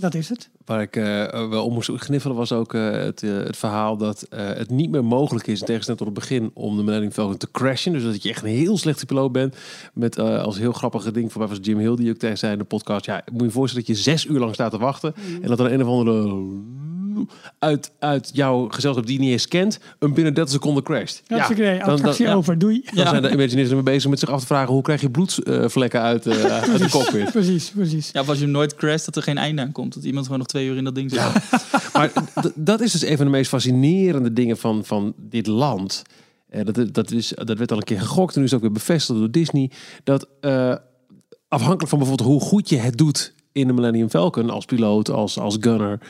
[0.02, 0.48] Dat is het.
[0.64, 4.26] Waar ik eh, wel om moest gniffelen was ook eh, het, eh, het verhaal dat
[4.30, 7.50] het niet meer mogelijk is, in tegenstelling tot het begin, om de Millennium Falcon te
[7.50, 7.92] crashen.
[7.92, 9.56] Dus dat je echt een heel slechte piloot bent.
[9.94, 12.64] Met als heel grappige ding voorbij was Jim Hill, die ook tegen zei in de
[12.64, 13.04] podcast.
[13.04, 15.14] Ja, moet je voorstellen dat je zes uur lang staat te wachten.
[15.42, 16.44] En dat er een of andere
[17.58, 21.22] uit, uit jouw gezelschap die je niet eens kent, een binnen 30 seconden crasht.
[21.26, 21.78] Dat is een idee.
[21.78, 22.34] dan- dan- ja.
[22.34, 22.58] over.
[22.58, 22.84] Doei.
[22.94, 26.00] Dan zijn de Imagineers ermee bezig met zich af te vragen hoe krijg je bloedvlekken
[26.00, 27.30] uit, eh, uit de cockpit.
[27.32, 28.10] Precies, precies.
[28.12, 29.94] Ja, of als je hem nooit crasht, dat er geen einde aan komt.
[29.94, 31.20] Dat iemand gewoon nog twee uur in dat ding zit.
[31.92, 36.02] Maar d- dat is dus een van de meest fascinerende dingen van, van dit land.
[36.48, 38.66] Eh, dat, dat, is, dat werd al een keer gegokt en nu is het ook
[38.66, 39.70] weer bevestigd door Disney.
[40.04, 40.74] Dat eh,
[41.48, 45.38] afhankelijk van bijvoorbeeld hoe goed je het doet in de Millennium Falcon als piloot, als,
[45.38, 46.00] als gunner.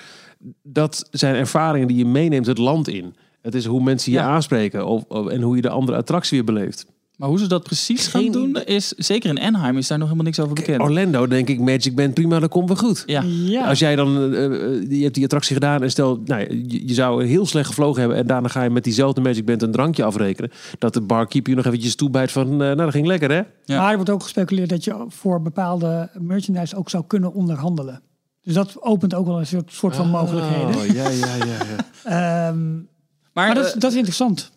[0.63, 3.15] Dat zijn ervaringen die je meeneemt het land in.
[3.43, 4.25] Het is hoe mensen je Ja.
[4.25, 6.87] aanspreken of, of- en hoe je de andere attractie weer beleeft.
[7.17, 10.27] Maar hoe ze dat precies gaan doen, is zeker in Anaheim is daar nog helemaal
[10.31, 10.81] niks over bekend.
[10.81, 13.03] Orlando denk ik, Magic Band, prima, dat komt wel goed.
[13.07, 13.23] Ja.
[13.27, 16.95] Ja, Als jij dan, eh, eh, je hebt die attractie gedaan en stel, nou, je
[16.95, 20.05] zou heel slecht gevlogen hebben en daarna ga je met diezelfde Magic Band een drankje
[20.05, 20.51] afrekenen.
[20.79, 23.41] Dat de barkeeper je nog eventjes toebijt van, eh, nou dat ging lekker hè?
[23.65, 23.81] Ja.
[23.81, 28.03] Maar er wordt ook gespeculeerd dat je voor bepaalde merchandise ook zou kunnen onderhandelen.
[28.43, 30.75] Dus dat opent ook wel een soort, soort van mogelijkheden.
[30.77, 31.45] Oh, ja, ja, ja.
[31.45, 31.77] ja.
[32.49, 32.85] Ehm, Maar,
[33.33, 34.51] maar dat, is- eh, dat is interessant.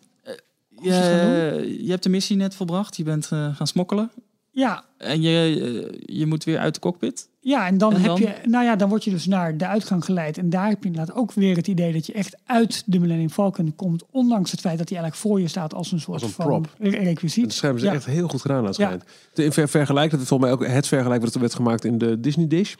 [0.82, 2.96] je, je hebt de missie net volbracht.
[2.96, 4.10] Je bent eh, gaan smokkelen.
[4.50, 5.60] Ja, En je,
[6.00, 7.28] eh, je moet weer uit de cockpit.
[7.40, 8.20] ja, en dan En heb dan?
[8.20, 10.38] je, nou ja, dan word je dus naar de uitgang geleid.
[10.38, 13.30] En daar heb je inderdaad ook weer het idee dat je echt uit de Millennium
[13.30, 14.04] Falcon komt.
[14.10, 16.46] Ondanks het feit dat hij eigenlijk voor je staat als een soort Als een van
[16.46, 16.74] prop.
[16.78, 17.44] re- requisiet.
[17.48, 17.92] Dat hebben ze Ja.
[17.92, 18.84] echt heel goed gedaan, dat Ja.
[18.84, 19.04] schijnt.
[19.32, 21.84] De- In ver vergelijk, dat is volgens mij ook het vergelijk wat er werd gemaakt
[21.84, 22.74] in de Disney Dish.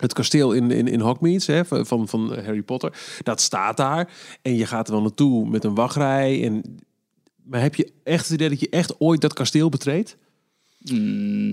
[0.00, 1.00] Het kasteel in, in, in
[1.46, 2.08] hè, van- van,
[2.44, 2.92] Harry Potter,
[3.22, 4.08] dat staat daar.
[4.42, 6.44] En je gaat er wel naartoe met een wachtrij.
[6.44, 6.62] En,
[7.44, 10.16] maar heb je echt het idee dat je echt ooit dat kasteel betreedt?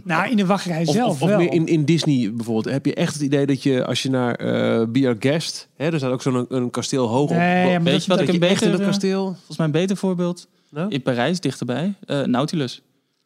[0.04, 1.38] Nou, in de wachtrij Of, zelf of, of wel.
[1.38, 2.74] meer in, in Disney bijvoorbeeld.
[2.74, 5.68] Heb je echt het idee dat je, als je naar eh Be Our Guest...
[5.76, 7.36] Hè, er staat ook zo'n een kasteel hoog op.
[7.36, 8.72] Nee, maar Weet dat, je wat dat ik een beter...
[8.72, 9.24] dat kasteel...
[9.26, 10.48] Volgens mij een beter voorbeeld.
[10.70, 10.90] Nou?
[10.90, 11.94] In Parijs, dichterbij.
[12.06, 12.82] eh Nautilus.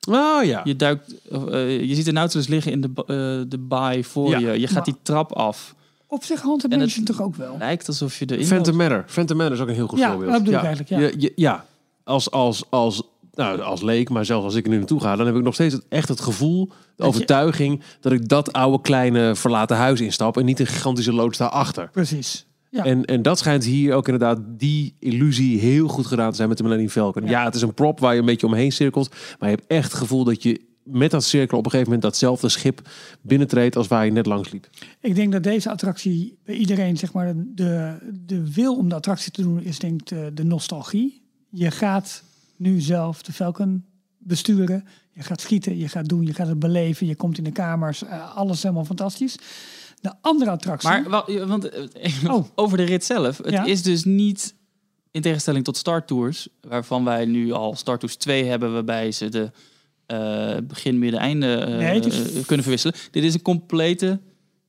[0.10, 0.62] Oh ja.
[0.64, 3.06] Je, duikt, eh, je ziet de Nautilus liggen in de, eh,
[3.50, 4.38] de baai voor Ja.
[4.38, 4.60] je.
[4.60, 5.76] Je gaat Maar- die trap af.
[6.08, 7.56] op zich Haunted Mansion toch ook wel.
[7.58, 8.90] Lijkt alsof je erin Phantom loopt.
[8.90, 9.04] Manor.
[9.08, 10.32] Phantom Manor is ook een heel goed Ja, voorbeeld.
[10.32, 11.00] dat bedoel ik eigenlijk, ja.
[11.00, 11.66] Je- je- ja.
[12.04, 13.02] Als, als, als,
[13.34, 15.16] nou, als leek, maar zelfs als ik er nu naartoe ga...
[15.16, 17.82] dan heb ik nog steeds het, echt het gevoel, de overtuiging...
[18.00, 20.38] dat ik dat oude kleine verlaten huis instap...
[20.38, 21.90] en niet een gigantische loods daarachter.
[21.92, 22.46] Precies.
[22.70, 22.86] Ja.
[22.86, 26.58] En, en dat schijnt hier ook inderdaad die illusie heel goed gedaan te zijn met
[26.58, 27.26] de Millennium Falcon.
[27.26, 27.44] Ja.
[27.44, 29.10] het is een prop waar je een beetje omheen cirkelt.
[29.40, 32.12] Maar je hebt echt het gevoel dat je met dat cirkel op een gegeven moment
[32.12, 32.90] datzelfde schip
[33.22, 34.70] binnentreedt als waar je net langs liep.
[35.02, 39.32] Ik denk dat deze attractie bij iedereen, zeg maar, de, de wil om de attractie
[39.32, 41.22] te doen, is denk ik de, de nostalgie.
[41.50, 42.24] Je gaat
[42.56, 43.84] nu zelf de Falcon
[44.18, 44.86] besturen.
[45.14, 47.08] Je gaat schieten, je gaat doen, je gaat het beleven.
[47.08, 49.36] Je komt in de kamers, eh, alles helemaal fantastisch.
[50.02, 50.90] De andere attractie.
[50.90, 51.84] Maar wel, want, eh,
[52.34, 52.46] Oh.
[52.56, 53.38] over de rit zelf.
[53.38, 53.66] Het Ja.
[53.66, 54.56] is dus niet,
[55.12, 56.48] in tegenstelling tot Star Tours...
[56.62, 58.74] waarvan wij nu al Star Tours 2 hebben...
[58.74, 59.52] waarbij ze de
[60.06, 62.96] eh, begin, midden, einde eh, Nee, het is- kunnen verwisselen.
[63.12, 64.20] Dit is een complete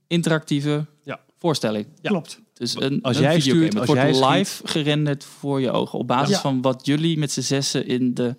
[0.07, 1.20] interactieve Ja.
[1.39, 1.87] voorstelling.
[2.03, 2.41] Klopt.
[2.55, 5.99] Dus een, Als een jij stuurt, Het als wordt jij live gerenderd voor je ogen.
[5.99, 6.41] Op basis Ja.
[6.41, 8.37] van wat jullie met z'n zessen in de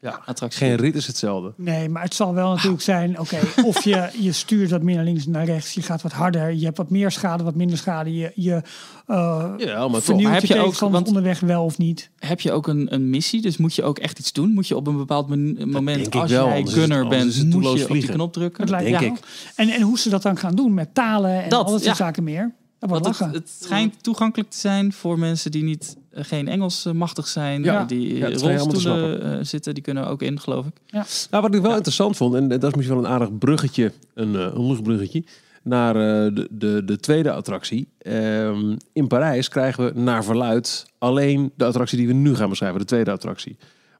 [0.00, 0.20] Ja.
[0.26, 1.52] attractie Geen rit is hetzelfde.
[1.56, 5.04] Nee, maar het zal wel natuurlijk zijn, oké, of je, je stuurt wat meer naar
[5.04, 5.72] links en naar rechts.
[5.72, 8.14] Je gaat wat harder, je hebt wat meer schade, wat minder schade.
[8.16, 8.62] Je, je
[9.08, 12.10] uh, Ja, maar vernieuwt Maar je, heb je ook- want- onderweg wel of niet.
[12.18, 13.40] Heb je ook een, een missie?
[13.42, 14.52] Dus moet je ook echt iets doen?
[14.52, 17.76] Moet je op een bepaald men- moment, als wel, jij gunner bent, moet je op
[17.76, 18.14] die vliegen.
[18.14, 18.60] knop drukken?
[18.60, 19.08] Het lijkt, denk ja.
[19.08, 19.20] ik.
[19.56, 21.98] En, en hoe ze dat dan gaan doen met talen en Dat, al dat soort
[21.98, 22.04] ja.
[22.04, 22.54] zaken meer.
[22.78, 23.40] Dat wordt Want het, lachen.
[23.42, 27.62] het schijnt toegankelijk te zijn voor mensen die niet, eh, geen Engels eh, machtig zijn.
[27.62, 27.84] Ja.
[27.84, 30.72] Die Ja, rolstoelen eh, zitten, die kunnen ook in, geloof ik.
[31.30, 34.34] Nou, wat ik wel interessant vond, en dat is misschien wel een aardig bruggetje, een,
[34.34, 35.24] eh, een luchtbruggetje,
[35.62, 37.88] naar eh, de, de, de tweede attractie.
[37.98, 42.78] Ehm, in Parijs krijgen we naar verluid alleen de attractie die we nu gaan beschrijven,
[42.78, 43.56] de tweede attractie.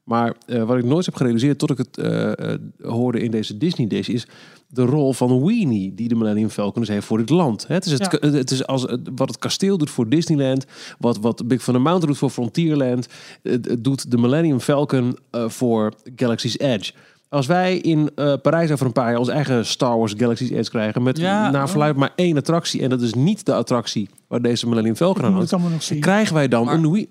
[0.09, 3.57] Maar eh, wat ik nooit heb gerealiseerd tot ik het eh, eh, hoorde in deze
[3.57, 4.27] Disney Dish is
[4.67, 7.67] de rol van Weenie die de Millennium Falcon dus heeft voor dit land.
[7.67, 8.29] Het is, het, Ja.
[8.29, 10.65] het is als, het- wat het kasteel doet voor Disneyland,
[10.99, 13.07] wat, wat Big Thunder Mountain doet voor Frontierland,
[13.43, 16.93] het, doet de Millennium Falcon voor Galaxy's Edge.
[17.29, 20.69] Als wij in eh, Parijs over een paar jaar ons eigen Star Wars Galaxy's Edge
[20.69, 21.49] krijgen met Ja.
[21.51, 25.23] naar verluid maar één attractie en dat is niet de attractie waar deze Millennium Falcon
[25.25, 27.09] aan hangt, krijgen wij dan Maar- een Wii.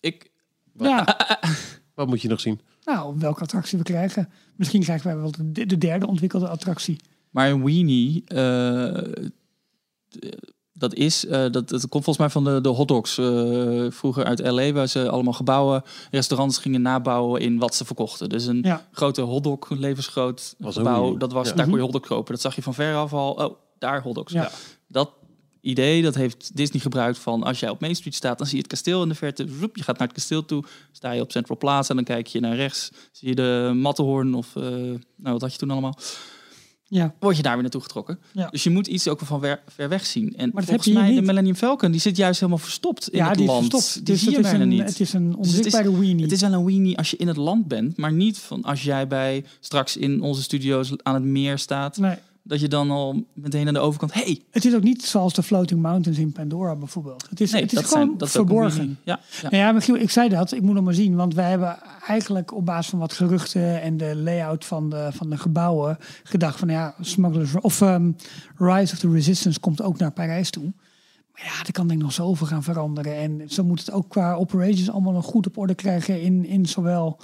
[0.00, 0.30] Ik,
[0.78, 1.04] Ja,
[2.00, 2.60] Wat moet je nog zien?
[2.84, 4.28] nou, welke attractie we krijgen.
[4.56, 7.00] Misschien krijgen wij wel de, de derde ontwikkelde attractie.
[7.30, 9.02] maar een weenie, eh,
[10.72, 14.40] dat is, eh, dat, dat komt volgens mij van de, de hotdogs eh, vroeger uit
[14.40, 18.28] LA, waar ze allemaal gebouwen, restaurants gingen nabouwen in wat ze verkochten.
[18.28, 18.86] Dus een Ja.
[18.92, 21.54] grote hotdog, levensgroot Was een gebouw, dat was, Ja.
[21.54, 22.32] daar kon je hotdog kopen.
[22.32, 24.32] Dat zag je van ver af al, oh, daar hotdogs.
[24.32, 24.50] Ja.
[24.86, 25.10] Dat
[25.60, 28.62] idee, dat heeft Disney gebruikt van als jij op Main Street staat, dan zie je
[28.62, 29.46] het kasteel in de verte.
[29.60, 32.40] Zoep, je gaat naar het kasteel toe, sta je op Central Plaza, dan kijk je
[32.40, 35.98] naar rechts, zie je de Matterhorn of, eh, nou wat had je toen allemaal?
[36.92, 38.18] Ja, Word je daar weer naartoe getrokken.
[38.32, 38.46] Ja.
[38.48, 40.36] Dus je moet iets ook van ver, ver weg zien.
[40.36, 41.22] En dat heb volgens mij de.
[41.22, 43.70] Millennium Falcon, die zit juist helemaal verstopt in ja het die land.
[43.70, 43.94] verstopt.
[43.94, 44.82] Die Dus zie je bijna een, niet.
[44.82, 46.22] het is een Dus onzichtbare weenie.
[46.22, 48.82] Het is wel een weenie als je in het land bent, maar niet van als
[48.82, 53.24] jij bij straks in onze studio's aan het meer staat, Nee, dat je dan al
[53.34, 56.76] meteen aan de overkant, hey, het is ook niet zoals de Floating Mountains in Pandora
[56.76, 57.26] bijvoorbeeld.
[57.30, 58.98] Het is, nee, het is gewoon zijn dat verborgen.
[59.04, 59.50] Ja, ja.
[59.50, 60.52] Nou ja, Michiel, ik zei dat.
[60.52, 61.16] Ik moet nog maar zien.
[61.16, 65.30] Want wij hebben eigenlijk op basis van wat geruchten en de layout van de, van
[65.30, 68.12] de gebouwen gedacht van ja, Smugglers of ehm,
[68.56, 70.72] Rise of the Resistance komt ook naar Parijs toe.
[71.32, 73.16] Maar ja, er kan denk ik nog zoveel gaan veranderen.
[73.16, 76.66] En zo moet het ook qua operations allemaal nog goed op orde krijgen in, in
[76.66, 77.18] zowel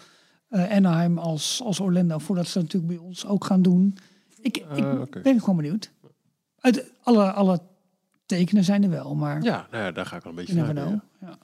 [0.49, 3.97] eh, Anaheim als, als Orlando, voordat ze dat natuurlijk bij ons ook gaan doen.
[4.47, 5.91] Ik, ik Eh, ben gewoon benieuwd.
[6.61, 7.61] Uit alle, alle
[8.27, 10.95] tekenen zijn er wel, maar Ja, nou ja, daar ga ik wel een beetje know.
[11.21, 11.39] Ja.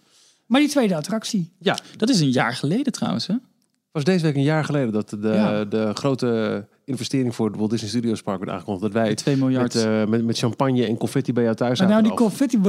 [0.47, 3.35] Maar die tweede attractie, Ja, Dat is een jaar geleden trouwens, hè?
[3.93, 5.65] was deze week een jaar geleden dat de, Ja.
[5.65, 8.85] de grote investering voor het Walt Disney Studios Park werd aangekondigd.
[8.93, 9.75] Dat wij De 2 miljard.
[9.75, 12.03] met, eh, met, met champagne en confetti bij jou thuis maar zaten.
[12.05, 12.61] nou die confetti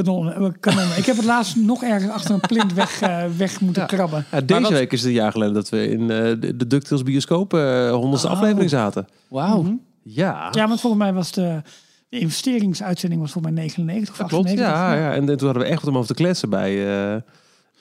[0.59, 0.97] kanonnen.
[0.97, 3.87] Ik heb het laatst nog ergens achter een plint weg, eh, weg moeten Ja.
[3.87, 4.25] krabben.
[4.31, 6.07] Ja, deze wat- week is het een jaar geleden dat we in eh,
[6.39, 8.33] de, de DuckTales bioscoop eh honderdste Oh.
[8.33, 9.07] aflevering zaten.
[9.27, 9.61] Wauw.
[9.61, 9.73] Mhm.
[10.03, 11.61] Ja, Ja, want volgens mij was de,
[12.09, 14.33] de investeringsuitzending was volgens mij 99 of klopt.
[14.45, 14.75] 98.
[14.75, 15.13] Ja, ja.
[15.13, 16.71] En, en toen hadden we echt wat om over te kletsen bij...
[17.13, 17.21] eh,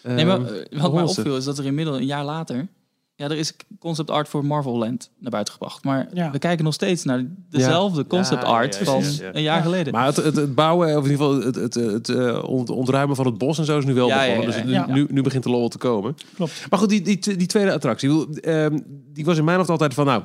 [0.02, 2.68] Nee, maar eh, wat mij opviel is dat er inmiddels een jaar later...
[3.16, 5.84] Ja, er is concept art voor Marvel Land naar buiten gebracht.
[5.84, 6.30] Maar Ja.
[6.30, 9.02] we kijken nog steeds naar dezelfde concept Ja, art ja, van
[9.32, 9.62] een jaar Ja.
[9.62, 9.92] geleden.
[9.92, 13.16] Maar het, het, het bouwen, of in ieder geval het, het, het, eh, ont- ontruimen
[13.16, 14.56] van het bos en zo is nu wel Ja, ja, begonnen.
[14.58, 14.86] ja, dus ja.
[14.86, 16.14] nu- Nu, nu begint de lol te komen.
[16.34, 16.66] Klopt.
[16.70, 18.78] Maar goed, die, die, die tweede attractie, ehm,
[19.12, 20.22] die was in mijn hoofd altijd van, nou,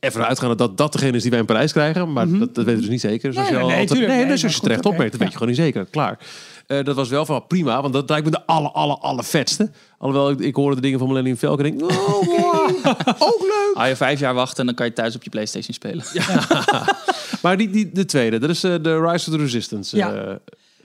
[0.00, 2.12] even uitgaan dat dat degene is die wij in Parijs krijgen.
[2.12, 3.28] Maar dat, dat weten we dus niet zeker.
[3.32, 4.12] Dus Nee, als je nee, al nee, altijd- tuurlijk.
[4.18, 5.84] nee, Nee, dus als je maar terecht opmerkt, dan oké, weet je gewoon niet zeker.
[5.90, 6.18] Klaar.
[6.66, 9.70] Eh, dat was wel van prima, want dat lijkt me de aller, aller, aller vetste.
[9.98, 12.70] Alhoewel, ik, ik hoorde de dingen van Millennium Falcon en denk, oh, wow,
[13.28, 13.70] ook leuk.
[13.74, 16.04] Hou je vijf jaar wachten en dan kan je thuis op je Playstation spelen.
[17.42, 20.12] Maar die, die, de tweede, dat is eh, de Rise of the Resistance Ja.
[20.14, 20.38] eh, eh,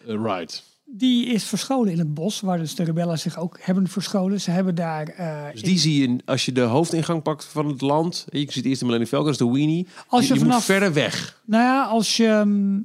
[0.05, 0.53] ride.
[0.95, 4.41] Die is verscholen in het bos, waar dus de rebellen zich ook hebben verscholen.
[4.41, 5.07] Ze hebben daar...
[5.07, 8.25] eh, Dus die zie je als je de hoofdingang pakt van het land.
[8.29, 9.87] Je ziet eerst de Millennium Falcon, dat is de Weenie.
[10.07, 11.41] Als je je je vanaf- moet verder weg.
[11.45, 12.25] Nou ja, als je...
[12.27, 12.75] ehm,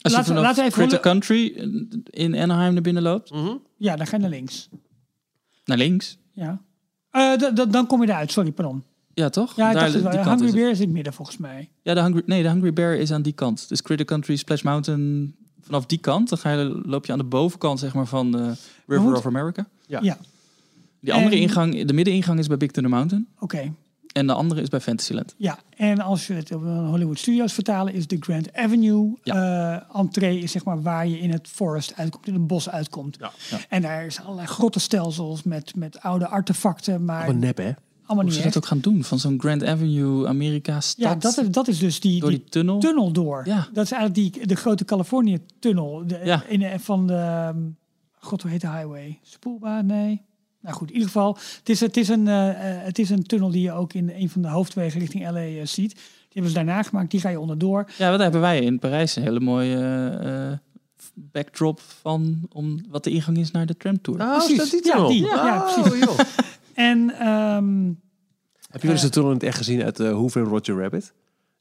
[0.00, 1.46] Als Laten we- je vanaf even holo- Country
[2.10, 3.30] in Anaheim naar binnen loopt,
[3.76, 4.68] ja, dan ga je naar links.
[5.64, 6.18] naar links.
[6.32, 6.62] Ja.
[7.10, 7.32] Eh,
[7.70, 8.82] dan kom je eruit, sorry, pardon.
[9.14, 9.56] Ja, toch?
[9.56, 9.92] Ja, Daar,
[10.22, 10.52] kant Hungry.
[10.60, 11.70] Bear is in het midden, volgens mij.
[11.82, 13.68] Ja, de Hungry, nee, de Hungry Bear is aan die kant.
[13.68, 15.34] Dus Critter Country, Splash Mountain,
[15.70, 16.28] vanaf die kant.
[16.28, 18.54] Dan ga je, loop je aan de bovenkant zeg maar, van de
[18.86, 19.16] River goed.
[19.16, 19.66] of America.
[19.86, 19.98] Ja.
[20.02, 20.18] Ja,
[21.00, 23.28] Die andere En- ingang, de middeningang is bij Big Thunder Mountain.
[23.38, 23.72] oké.
[24.12, 25.34] En de andere is bij Fantasyland.
[25.36, 29.96] Ja, en als je het op een Hollywood Studios vertalen, is de Grand Avenue eh
[29.96, 33.16] entree is zeg maar waar je in het forest uitkomt, in het bos uitkomt.
[33.20, 33.30] Ja.
[33.50, 33.58] Ja.
[33.68, 37.70] En daar is allerlei grottenstelsels met, met oude artefacten, maar Wat nep, hè?
[38.10, 38.54] Allemaal Hoe niet ze echt.
[38.54, 39.04] dat ook gaan doen?
[39.04, 41.04] Van zo'n Grand Avenue, Amerika stad.
[41.04, 42.78] Ja, dat is, dat is dus die, door die die tunnel.
[42.80, 43.42] tunnel door.
[43.46, 43.68] Ja.
[43.72, 46.02] Dat is eigenlijk die, de grote Californië-tunnel.
[46.06, 46.42] De, Ja.
[46.48, 47.14] in, van de...
[47.14, 47.56] ehm,
[48.18, 49.18] God, hoe heet de highway?
[49.22, 49.86] Spoelbaan?
[49.86, 50.22] Nee.
[50.60, 51.36] Nou goed, in ieder geval.
[51.58, 54.10] Het is, het is, een, eh, eh, het is een tunnel die je ook in
[54.14, 55.90] een van de hoofdwegen richting LA eh, ziet.
[55.94, 57.10] Die hebben ze daarna gemaakt.
[57.10, 57.90] Die ga je onderdoor.
[57.98, 59.76] Ja, wat hebben wij in Parijs een hele mooie
[60.22, 60.58] eh,
[61.14, 64.20] backdrop van om wat de ingang is naar de tramtour.
[64.20, 64.58] Oh, Precies.
[64.58, 65.08] is dat die Ja, tunnel?
[65.08, 65.22] die.
[65.26, 66.04] Ja, Oh, precies.
[66.04, 66.18] joh.
[66.80, 67.86] En ehm,
[68.70, 70.80] Heb je wel eens de tunnel in het echt gezien uit uh, Hoover en Roger
[70.80, 71.12] Rabbit?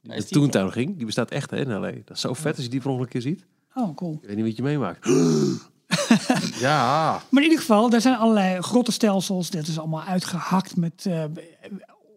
[0.01, 0.97] Die de Toontown ging.
[0.97, 1.91] Die bestaat echt hè, in L.A.
[1.91, 3.45] Dat is zo vet als je die voor een keer ziet.
[3.73, 4.17] oh, cool.
[4.21, 5.05] Ik weet niet wat je meemaakt.
[6.59, 7.11] ja.
[7.29, 9.49] Maar in ieder geval, daar zijn allerlei grottenstelsels.
[9.49, 11.23] Dat is allemaal uitgehakt met, eh,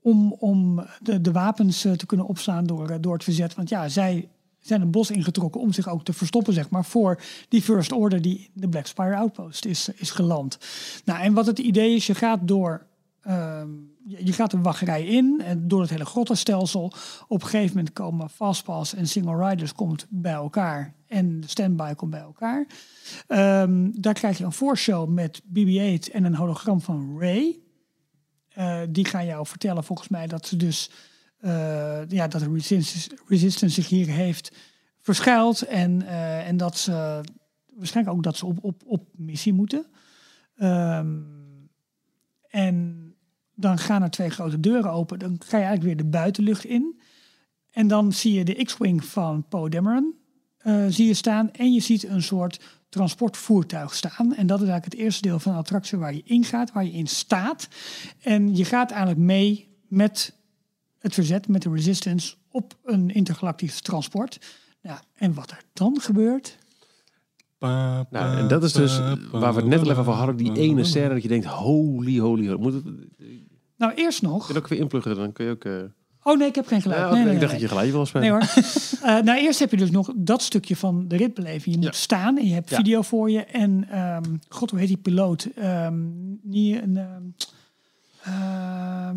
[0.03, 3.55] om, om de, de wapens eh, te kunnen opslaan door, eh, door het verzet.
[3.55, 4.29] Want ja, zij
[4.59, 8.23] zijn het bos ingetrokken om zich ook te verstoppen, zeg maar, voor die First Order
[8.23, 10.59] die de Black Spire Outpost is, is geland.
[11.05, 12.87] Nou, en wat het idee is, je gaat door.
[13.23, 13.69] Ehm,
[14.07, 16.93] je gaat de wachtrij in en door het hele grottenstelsel.
[17.29, 20.95] Op een gegeven moment komen Fastpass en Single Riders komt bij elkaar.
[21.07, 22.67] En de standby komt bij elkaar.
[23.27, 27.61] Ehm, daar krijg je een voorshow met BB-8 en een hologram van Ray.
[28.49, 30.91] Eh, die gaan jou vertellen volgens mij dat ze dus
[31.43, 34.57] eh, ja, dat de resistance, resistance zich hier heeft
[34.99, 35.63] verschuild.
[35.63, 37.21] En, eh, en dat ze
[37.75, 39.87] waarschijnlijk ook dat ze op, op, op missie moeten.
[40.57, 41.19] Ehm,
[42.49, 43.12] en
[43.55, 45.19] dan gaan er twee grote deuren open.
[45.19, 47.01] Dan ga je eigenlijk weer de buitenlucht in.
[47.71, 50.15] En dan zie je de X-Wing van Poe Dameron
[50.59, 51.53] eh, zie je staan.
[51.53, 54.35] En je ziet een soort transportvoertuig staan.
[54.35, 56.85] En dat is eigenlijk het eerste deel van de attractie waar je in gaat, waar
[56.85, 57.69] je in staat.
[58.23, 60.35] En je gaat eigenlijk mee met
[60.99, 64.41] het verzet, met de resistance op een intergalactisch transport.
[64.83, 66.59] Nou, en wat er dan gebeurt,
[67.69, 68.99] Nou, en dat is dus
[69.31, 70.37] waar we het net al even over hadden.
[70.37, 72.61] Die ene scène dat je denkt, holy, holy, holy.
[72.61, 73.47] Moet het, kun
[73.77, 74.53] nou eerst nog.
[74.53, 75.17] je ook weer inpluggen?
[75.17, 75.65] Dan kun je ook...
[75.65, 75.73] eh,
[76.25, 77.01] Oh nee, ik heb geen geluid.
[77.01, 78.29] ja, nee, ik nee, dacht nee, dat je geluid wil spelen.
[78.29, 78.49] Nee hoor.
[79.03, 81.75] Eh, nou, eerst heb je dus nog dat stukje van de ritbeleving.
[81.75, 82.01] Je moet Ja.
[82.01, 82.77] staan en je hebt Ja.
[82.77, 83.45] video voor je.
[83.45, 85.49] En, ehm, god, hoe heet die piloot?
[85.57, 85.95] Ehm,
[86.43, 86.97] niet een,
[88.23, 89.17] ehm,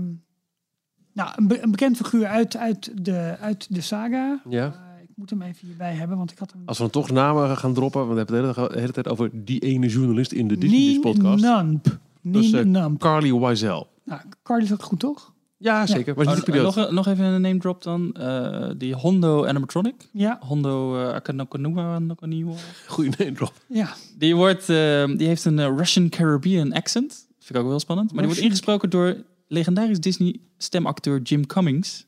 [1.14, 4.42] nou, een, be- een bekend figuur uit, uit, de, uit de saga.
[4.50, 4.85] Ja.
[5.16, 6.62] Eh, ik moet hem even hierbij hebben, want ik had hem...
[6.66, 8.92] Als we dan toch namen gaan droppen, want we hebben het de hele, de hele
[8.92, 11.44] tijd over die ene journalist in de Disney podcast.
[11.44, 12.00] Nump.
[12.22, 13.00] Dat is, eh, Nump.
[13.00, 13.88] Carly Wiesel.
[14.06, 15.34] Nou, Carly is ook goed, toch?
[15.58, 16.16] Ja, zeker.
[16.16, 18.14] Maar Oh, eh, nog, nog even een name drop dan.
[18.14, 20.10] Eh, die Hondo animatronic.
[20.12, 22.00] Ja, Hondo uh, Akanokanua.
[22.00, 22.52] Nakaniwa.
[22.88, 23.54] Goeie name drop.
[23.68, 23.94] ja.
[24.18, 27.28] Die, wordt, eh, die heeft een eh, Russian Caribbean accent.
[27.40, 28.10] Vind ik ook wel spannend.
[28.12, 29.16] Maar die wordt ingesproken door
[29.48, 32.06] legendarisch Disney stemacteur Jim Cummings.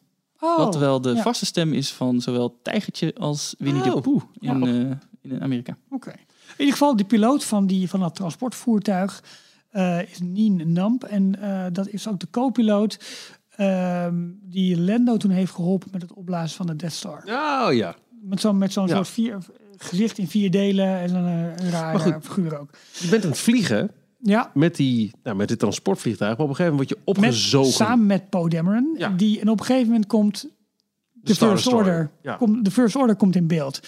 [0.47, 1.21] Oh, wat wel de ja.
[1.21, 3.95] vaste stem is van zowel Tijgertje als Winnie Oh.
[3.95, 4.63] de Pooh in,
[5.21, 5.77] eh, in Amerika.
[5.89, 6.09] Oké.
[6.11, 6.17] In
[6.57, 9.23] ieder geval, de piloot van, die, van dat transportvoertuig
[9.69, 11.03] eh, is Nien Namp.
[11.03, 12.99] En eh, dat is ook de co-piloot
[13.55, 17.23] ehm, die Lando toen heeft geholpen met het opblazen van de Death Star.
[17.25, 17.95] Oh ja.
[18.21, 18.95] Met zo'n met zo'n Ja.
[18.95, 19.37] soort vier,
[19.77, 21.25] gezicht in vier delen en een,
[21.63, 22.23] een rare Maar goed.
[22.25, 22.69] figuur ook.
[22.99, 23.91] Je bent aan het vliegen
[24.30, 26.38] Ja, met, die, nou, met dit transportvliegtuig.
[26.38, 27.71] Maar op een gegeven moment word je met, opgezogen.
[27.71, 28.95] samen met Poe Dameron.
[28.97, 29.09] Ja.
[29.09, 30.49] Die, en op een gegeven moment komt
[31.13, 31.73] de First.
[31.73, 32.11] Order.
[32.21, 32.36] Ja.
[32.36, 33.80] Komt, de First Order komt in beeld.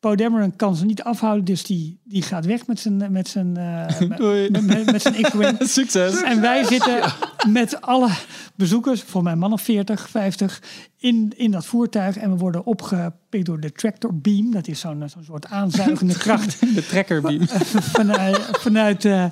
[0.00, 3.56] Poe Dameron kan ze niet afhouden, dus die, die gaat weg met zijn, met zijn,
[3.56, 4.00] eh,
[4.50, 5.56] met, met, met zijn X-Wing.
[5.78, 6.22] Succes!
[6.22, 7.12] En wij zitten
[7.48, 8.08] met alle
[8.54, 10.62] bezoekers, voor mijn man of 40, 50,
[10.96, 12.16] in, in dat voertuig.
[12.16, 14.52] En we worden opgepikt door de tractor beam.
[14.52, 17.48] Dat is zo'n zo'n soort aanzuigende kracht De trekkerbeam.
[17.48, 19.30] vanuit, vanuit eh, eh,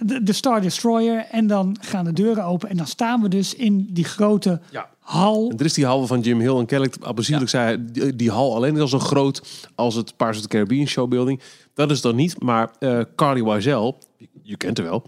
[0.00, 1.26] de, de Star Destroyer.
[1.30, 2.68] En dan gaan de deuren open.
[2.68, 4.88] En dan staan we dus in die grote Ja.
[5.06, 5.48] Hal.
[5.50, 8.30] En er is die hal van Jim Hill en kennelijk, aanzienlijk zei hij, die, die
[8.30, 11.40] hal alleen is al zo groot als het Pirates of the Caribbean showbuilding.
[11.74, 15.06] Dat is dan niet, maar eh Carly Wiesel, je, je kent haar wel,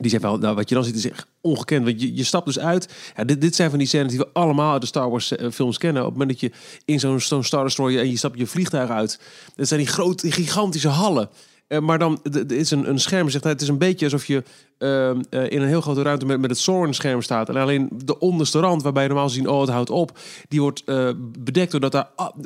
[0.00, 1.84] die zei wel, nou, wat je dan ziet is echt ongekend.
[1.84, 4.28] Want je, je stapt dus uit, ja, dit, dit zijn van die scènes die we
[4.32, 6.02] allemaal uit de Star Wars eh, films kennen.
[6.02, 8.90] Op het moment dat je in zo'n zo'n Star Destroyer en je stapt je vliegtuig
[8.90, 9.20] uit,
[9.54, 11.28] dat zijn die grote, gigantische hallen.
[11.66, 14.42] Eh, maar dan is een, een scherm, zegt hij, het is een beetje alsof je
[14.78, 17.48] ehm, eh, in een heel grote ruimte met, met het Soren-scherm staat.
[17.48, 20.82] En alleen de onderste rand, waarbij je normaal zien, oh het houdt op, die wordt
[20.84, 22.36] eh, bedekt doordat daar ah,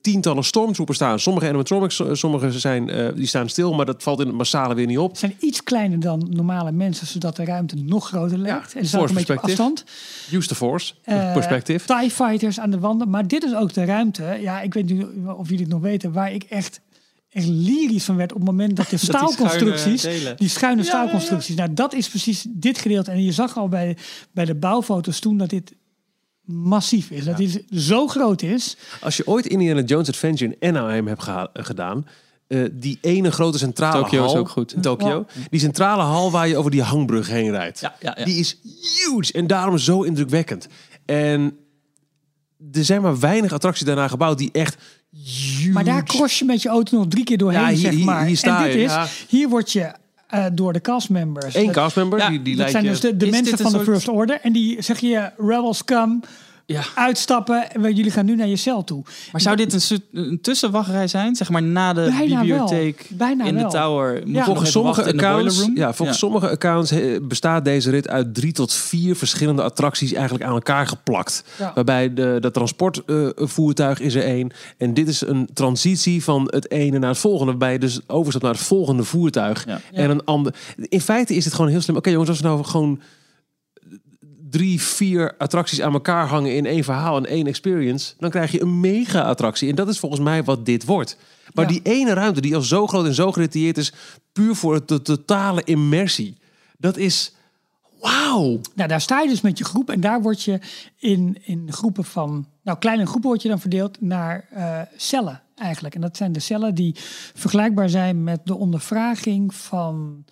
[0.00, 1.18] tientallen stormtroopers staan.
[1.18, 4.98] Sommige animatronics, sommige zijn, die staan stil, maar dat valt in het massale weer niet
[4.98, 5.16] op.
[5.16, 8.74] zijn iets kleiner dan normale mensen, zodat de ruimte nog groter lijkt.
[8.74, 9.84] en ze een beetje op afstand.
[10.32, 11.86] Use the force, perspective.
[11.86, 13.10] TIE fighters aan de wanden.
[13.10, 14.38] Maar dit is ook de ruimte.
[14.40, 15.06] Ja, ik weet niet
[15.36, 16.12] of jullie het nog weten.
[16.12, 16.80] Waar ik echt,
[17.36, 20.00] echt lyrisch van werd op het moment dat de die staalconstructies.
[20.00, 20.34] schuine.
[20.34, 21.56] Die schuine staalconstructies.
[21.56, 23.10] Nou, dat is precies dit gedeelte.
[23.10, 23.96] En je zag al bij,
[24.32, 25.74] bij de bouwfoto's toen dat dit
[26.44, 27.24] massief is.
[27.24, 28.76] Dat dit zo groot is.
[29.00, 32.06] Als je ooit Indiana Jones Adventure in Anaheim hebt eh, gedaan,
[32.46, 34.74] eh, die ene grote centrale Tokyo is hal, ook goed.
[34.80, 38.24] Tokyo, die centrale hal waar je over die hangbrug heen rijdt, Ja, ja, ja.
[38.24, 40.68] die is huge en daarom zo indrukwekkend.
[41.04, 41.56] En
[42.72, 44.82] er zijn maar weinig attracties daarna gebouwd die echt
[45.24, 45.70] huge.
[45.72, 48.24] Maar daar cross je met je auto nog drie keer doorheen, Ja, hier- zeg maar.
[48.26, 49.06] hier sta en dit je, is, ja.
[49.28, 49.92] hier word je
[50.28, 51.54] eh, door de castmembers.
[51.54, 52.90] Eén castmember, Ja, die, die dat zijn je...
[52.90, 54.40] dus de, de mensen van de soort- First Order.
[54.42, 56.20] En die zeggen je, rebels come,
[56.66, 56.82] Ja.
[56.94, 57.70] uitstappen.
[57.72, 59.02] En we- jullie gaan nu naar je cel toe.
[59.32, 61.34] Maar zou dit een, een tussenwachtrij zijn?
[61.36, 63.18] Zeg maar na de Bijna bibliotheek wel.
[63.18, 63.64] Bijna in wel.
[63.70, 64.22] de tower.
[64.28, 65.76] Nog Volgens sommige accounts, room?
[65.76, 70.44] ja, volgens sommige accounts eh, bestaat deze rit uit drie tot vier verschillende attracties eigenlijk
[70.44, 71.44] aan elkaar geplakt.
[71.58, 71.72] Ja.
[71.74, 74.50] Waarbij de, de transportvoertuig is er één.
[74.78, 77.50] En dit is een transitie van het ene naar het volgende.
[77.50, 79.64] Waarbij je dus overstapt naar het volgende voertuig.
[79.66, 79.80] Ja.
[79.92, 80.54] En een ander.
[80.76, 81.96] In feite is het gewoon heel slim.
[81.96, 83.00] Oké jongens, als we nou gewoon
[84.56, 88.60] drie, vier attracties aan elkaar hangen in één verhaal en één experience, dan krijg je
[88.60, 89.68] een mega attractie.
[89.68, 91.16] En dat is volgens mij wat dit wordt.
[91.54, 91.70] Maar Ja.
[91.70, 93.92] die ene ruimte die al zo groot en zo gedetailleerd is,
[94.32, 96.36] puur voor de totale immersie,
[96.78, 97.34] dat is
[98.00, 98.60] wauw.
[98.74, 99.90] Nou, daar sta je dus met je groep.
[99.90, 100.58] En daar word je
[100.98, 102.46] in, in groepen van...
[102.62, 105.94] Nou, kleine groepen word je dan verdeeld naar eh, cellen eigenlijk.
[105.94, 106.94] En dat zijn de cellen die
[107.34, 110.24] vergelijkbaar zijn met de ondervraging van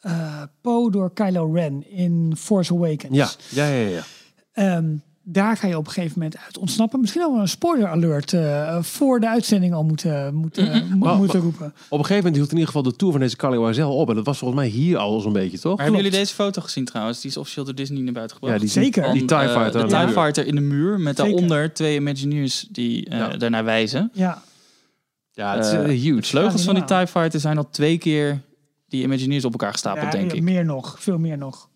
[0.00, 3.16] eh Poe door Kylo Ren in Force Awakens.
[3.16, 4.02] Ja, ja, ja, ja.
[4.52, 4.86] Ehm,
[5.22, 7.00] daar ga je op een gegeven moment uit ontsnappen.
[7.00, 11.16] Misschien al wel een spoiler alert eh, voor de uitzending al moeten, moeten, mo- Maar-
[11.16, 11.66] moeten roepen.
[11.66, 14.08] Op een gegeven moment hield in ieder geval de tour van deze Carly Wiesel op.
[14.08, 15.76] En dat was volgens mij hier al zo'n beetje, toch?
[15.76, 17.20] Maar hebben jullie deze foto gezien trouwens?
[17.20, 18.54] Die is officieel door Disney naar buiten gebracht.
[18.54, 19.04] Ja, die Zeker.
[19.04, 19.88] Van, Die TIE eh, Fighter.
[19.88, 20.08] de TIE.
[20.08, 21.00] Fighter in de muur.
[21.00, 21.32] Met Zeker.
[21.32, 23.28] daaronder twee Imagineers die eh, Ja.
[23.36, 24.10] daarnaar wijzen.
[24.12, 24.42] Ja,
[25.32, 26.22] Ja, het is eh, De huge.
[26.22, 26.84] vleugels van die.
[26.84, 28.40] TIE Fighter zijn al twee keer
[28.90, 30.42] die Imagineers op elkaar gestapeld, ja, denk ik.
[30.42, 30.96] meer nog.
[31.00, 31.68] Veel meer nog.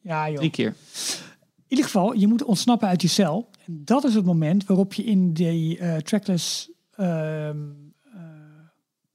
[0.00, 0.36] Ja, joh.
[0.36, 0.74] Drie keer.
[1.56, 3.50] In ieder geval, je moet ontsnappen uit die cel.
[3.66, 7.54] En dat is het moment waarop je in die eh, trackless ehm, eh,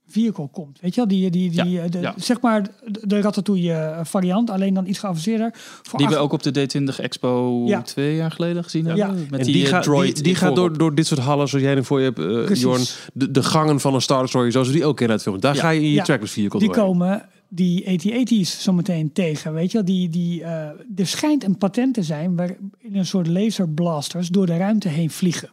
[0.09, 0.79] vehicle komt.
[0.81, 2.13] Weet je wel, die, die, die, Ja, eh, de, ja.
[2.17, 2.67] zeg maar
[3.01, 5.51] de, Ratatouille eh, variant, alleen dan iets geavanceerder.
[5.53, 7.81] Voor Die we ook op de D20 Expo Ja.
[7.81, 8.95] twee jaar geleden gezien Ja.
[8.95, 9.27] hebben.
[9.29, 11.47] Met En die, die, eh, gaat, droid die, die gaat door, door dit soort hallen,
[11.47, 12.61] zoals jij er voor je hebt, eh Precies.
[12.63, 12.81] Jorn,
[13.13, 15.39] de, de gangen van een Star Story, zoals we die ook kennen uit film.
[15.39, 15.61] Daar Ja.
[15.61, 16.03] ga je in je Ja.
[16.03, 16.85] trackless vehicle die doorheen.
[16.85, 19.85] komen die AT-AT's zometeen tegen, weet je wel.
[19.85, 20.51] Die, die, eh,
[20.95, 25.49] er schijnt een patent te zijn waarin een soort laserblasters door de ruimte heen vliegen.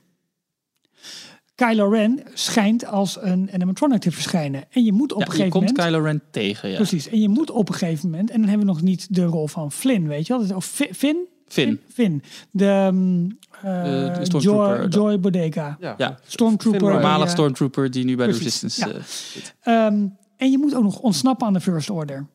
[1.57, 4.65] Kylo Ren schijnt als een animatronic te verschijnen.
[4.71, 5.89] En je moet op Ja, een je gegeven komt moment...
[5.89, 6.77] Kylo Ren tegen, ja.
[6.77, 7.09] Precies.
[7.09, 8.31] En je moet op een gegeven moment...
[8.31, 10.57] En dan hebben we nog niet de rol van Flynn, weet je wel.
[10.57, 11.17] Of Fi- Finn?
[11.49, 11.81] Finn.
[11.93, 12.23] Finn.
[12.51, 12.91] De,
[13.63, 15.77] de stormtrooper, Joy, Bodega.
[15.81, 15.95] Ja.
[15.99, 16.81] Ja, Stormtrooper.
[16.81, 18.95] Finn normale stormtrooper die nu bij de Resistance ja.
[18.95, 19.55] eh, zit.
[19.61, 22.27] Ehm, en je moet ook nog ontsnappen aan de First Order.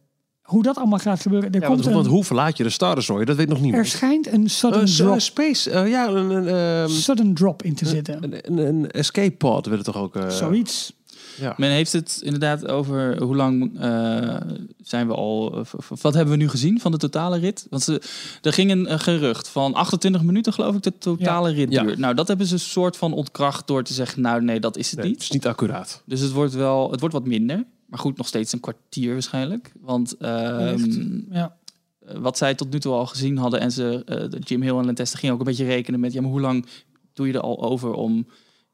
[0.51, 1.51] Hoe dat allemaal gaat gebeuren.
[1.53, 3.25] Er, Ja, komt want, want een, hoe verlaat je de Star Destroyer?
[3.25, 3.87] Dat weet nog er niemand.
[3.87, 7.85] schijnt een sudden, Eh, drop, space, eh, ja, een, een, ehm, sudden drop in te
[7.85, 8.23] zitten.
[8.23, 10.15] een, een, een escape pod werd het toch ook...
[10.15, 10.93] eh, Zoiets.
[11.39, 11.53] Ja.
[11.57, 14.35] Men heeft het inderdaad over hoe lang eh,
[14.83, 15.45] zijn we al.
[15.47, 17.67] of- of wat hebben we nu gezien van de totale rit?
[17.69, 18.01] Want ze,
[18.41, 21.83] er ging een, gerucht van 28 minuten, geloof ik, de totale rit Ja.
[21.83, 21.97] duurt.
[21.97, 24.89] Nou, dat hebben ze een soort van ontkracht door te zeggen: Nou, nee, dat is
[24.91, 25.23] het Nee, het niet.
[25.23, 26.01] is niet accuraat.
[26.05, 27.65] Dus het wordt wel, het wordt wat minder.
[27.91, 29.71] Maar goed, nog steeds een kwartier waarschijnlijk.
[29.81, 31.19] Want ehm.
[31.29, 31.57] Ja.
[32.05, 34.77] eh, wat zij tot nu toe al gezien hadden en ze, eh, de Jim Hill
[34.77, 36.65] en Lenteste gingen ook een beetje rekenen met, ja, maar hoe lang
[37.13, 38.27] doe je er al over om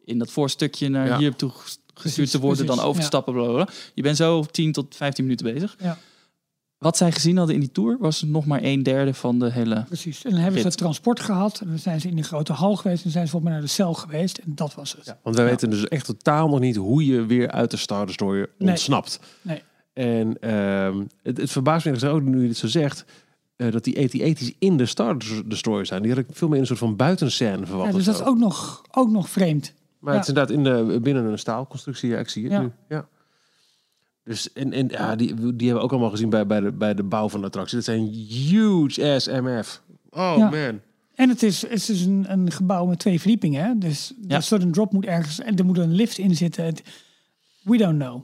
[0.05, 1.17] in dat voorstukje naar Ja.
[1.17, 3.07] hier toe ges- gestuurd Precies, te worden, precies, dan over te ja.
[3.07, 3.67] stappen, blablabla.
[3.93, 5.75] Je bent zo 10 tot 15 minuten bezig.
[5.79, 5.97] Ja.
[6.77, 9.83] Wat zij gezien hadden in die tour was nog maar een derde van de hele.
[9.83, 10.23] Precies.
[10.23, 11.59] En dan hebben ze het transport gehad.
[11.59, 13.05] En dan zijn ze in de grote hal geweest.
[13.05, 14.37] En zijn ze volgens mij naar de cel geweest.
[14.37, 15.15] En dat was het.
[15.23, 18.49] Want wij weten dus echt totaal nog niet hoe je weer uit de Star Destroyer
[18.57, 18.69] Nee.
[18.69, 19.19] ontsnapt.
[19.41, 19.61] Nee.
[19.93, 23.05] En ehm, het, het verbaast me ook, nu je dit zo zegt,
[23.55, 26.01] eh, dat die AT-AT's in de Star Destroyer zijn.
[26.01, 27.89] Die had ik veel meer in een soort van buitenscène verwacht.
[27.91, 28.21] Ja, dus dat zo.
[28.21, 29.73] is ook nog, ook nog vreemd.
[29.99, 30.19] Maar ja.
[30.19, 32.09] het is inderdaad in de, binnen een staalconstructie.
[32.09, 32.61] Ja, ik zie het Ja.
[32.61, 32.71] nu.
[32.89, 33.07] Ja.
[34.27, 36.93] Dus en, en ja, die, die hebben we ook allemaal gezien bij, bij, de, bij
[36.93, 37.75] de bouw van de attractie.
[37.75, 39.81] Dat zijn huge ass MF.
[40.09, 40.49] Oh Ja.
[40.49, 40.79] man.
[41.15, 43.63] En het is, het is een, een gebouw met twee verdiepingen.
[43.65, 43.77] Hè?
[43.77, 44.39] Dus de Ja.
[44.41, 45.39] sudden drop moet ergens...
[45.39, 46.75] En er moet een lift in zitten.
[47.63, 48.21] We don't know.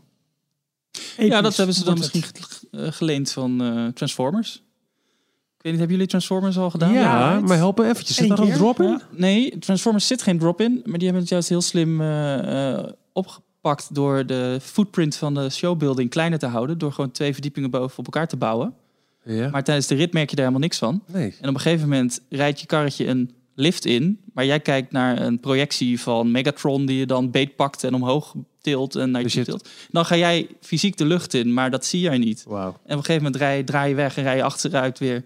[1.18, 2.64] ja, dat hebben ze dan misschien het.
[2.72, 4.56] eh, geleend van eh, Transformers.
[4.56, 4.62] Ik
[5.70, 6.94] weet niet, hebben jullie Transformers al gedaan?
[6.94, 8.16] Ja, maar help me eventjes.
[8.16, 8.88] Zit daar een drop in?
[8.88, 9.02] ja.
[9.12, 12.88] Nee, Transformers zit geen drop in, maar die hebben het juist heel slim eh, eh,
[13.14, 13.52] opgepakt
[13.94, 18.06] door de footprint van de showbuilding kleiner te houden, door gewoon twee verdiepingen boven op
[18.06, 18.74] elkaar te bouwen.
[19.24, 19.50] Ja.
[19.50, 21.04] Maar tijdens de rit merk je daar helemaal niks van.
[21.08, 21.36] nee.
[21.42, 25.22] En op een gegeven moment rijdt je karretje een lift in, maar jij kijkt naar
[25.22, 29.46] een projectie van Megatron die je dan beetpakt en omhoog tilt en naar je Dus
[29.46, 29.70] tilt.
[29.92, 32.44] Dan ga jij fysiek de lucht in, maar dat zie jij niet.
[32.48, 32.68] Wauw.
[32.68, 35.24] En op een gegeven moment draai je weg en rij je achteruit weer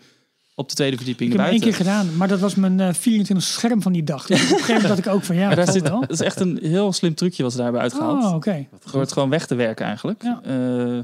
[0.59, 2.17] op de tweede verdieping Ik heb één keer gedaan.
[2.17, 4.25] Maar dat was mijn eh 24 scherm van die dag.
[4.25, 5.35] Dus op een gegeven moment dacht ik ook van...
[5.35, 5.99] Ja, dat zit, wel.
[5.99, 8.23] dat is echt een heel slim trucje wat ze daarbij uitgehaald.
[8.23, 8.67] Oh, oké.
[8.91, 10.23] Het gewoon weg te werken eigenlijk.
[10.23, 10.41] Ja.
[10.43, 10.99] Eh,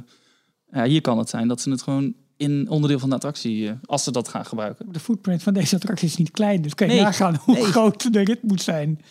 [0.72, 3.74] ja, hier kan het zijn dat ze het gewoon in onderdeel van de attractie, eh,
[3.86, 4.86] als ze dat gaan gebruiken.
[4.91, 6.62] De footprint van deze attractie is niet klein.
[6.62, 7.04] Dus kan je Nee.
[7.04, 7.64] nagaan hoe Nee.
[7.64, 9.01] groot de rit moet zijn.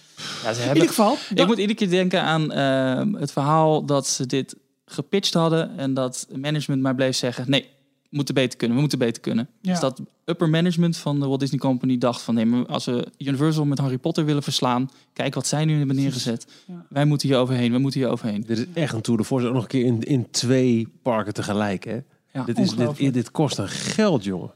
[0.43, 1.17] Ja, ze In ieder geval...
[1.35, 5.95] Ik moet iedere keer denken aan eh, het verhaal dat ze dit gepitcht hadden en
[5.95, 7.69] dat management maar bleef zeggen: nee,
[8.13, 9.49] moeten beter kunnen, we moeten beter kunnen.
[9.61, 9.71] Ja.
[9.71, 13.07] Dus dat upper management van de Walt Disney Company dacht van nee, maar als we
[13.19, 16.47] Universal met Harry Potter willen verslaan, kijk wat zij nu hebben neergezet.
[16.67, 16.87] Ja.
[16.89, 18.45] Wij moeten hier overheen, we moeten hier overheen.
[18.47, 19.47] Dit is echt een Tour de Force.
[19.47, 21.85] Ook nog een keer in, in twee parken tegelijk.
[21.85, 22.01] Hè?
[22.33, 24.51] Ja, dit, is, dit, dit kost een geld, jongen.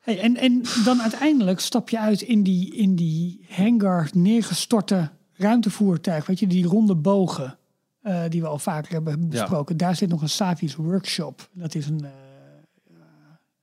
[0.00, 6.26] Hey, en, en dan uiteindelijk stap je uit in die, in die hangar neergestorte ruimtevoertuig.
[6.26, 7.58] Weet je, die ronde bogen
[8.02, 9.76] eh, die we al vaker hebben besproken.
[9.76, 11.48] Daar zit nog een Savi's workshop.
[11.52, 12.10] Dat is een, eh,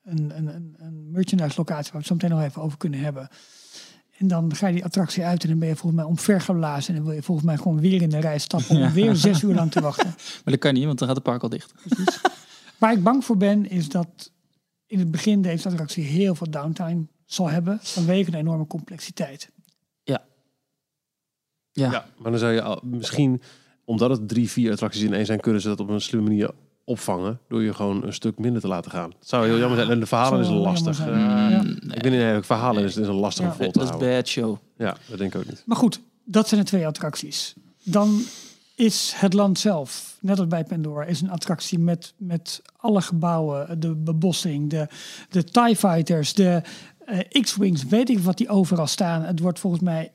[0.03, 2.99] een, een, een, een merchandise locatie waar we het zo meteen nog even over kunnen
[2.99, 3.29] hebben.
[4.17, 6.89] En dan ga je die attractie uit en dan ben je volgens mij omvergeblazen.
[6.89, 8.91] En dan wil je volgens mij gewoon weer in de rij stappen om Ja.
[8.91, 10.07] weer zes uur lang te wachten.
[10.43, 11.73] Maar dat kan niet, want dan gaat het park al dicht.
[12.77, 14.31] Waar ik bang voor ben, is dat
[14.85, 17.79] in het begin deze attractie heel veel downtime zal hebben.
[17.81, 19.51] Vanwege de enorme complexiteit.
[21.75, 23.41] Ja, Maar dan zou je al, misschien,
[23.85, 26.51] omdat het drie, vier attracties in één zijn, kunnen ze dat op een slimme manier
[26.83, 27.39] opvangen.
[27.47, 29.09] Door je gewoon een stuk minder te laten gaan.
[29.19, 29.89] Het zou heel jammer zijn.
[29.91, 30.99] En de verhalen is lastig.
[30.99, 31.61] Eh, Ja.
[31.61, 33.53] Mm, Ik ben niet eigenlijk verhalen is, is een lastig Ja.
[33.53, 34.57] vol te dat is bad show.
[34.77, 35.63] Ja, dat denk ik ook niet.
[35.65, 37.53] Maar goed, dat zijn de twee attracties.
[37.83, 38.21] Dan
[38.75, 43.79] is het land zelf, net als bij Pandora, is een attractie met, met alle gebouwen,
[43.79, 44.87] de bebossing, de,
[45.29, 46.61] de TIE Fighters, de
[47.05, 49.21] eh, X-Wings, weet ik wat die overal staan.
[49.23, 50.11] Het wordt volgens mij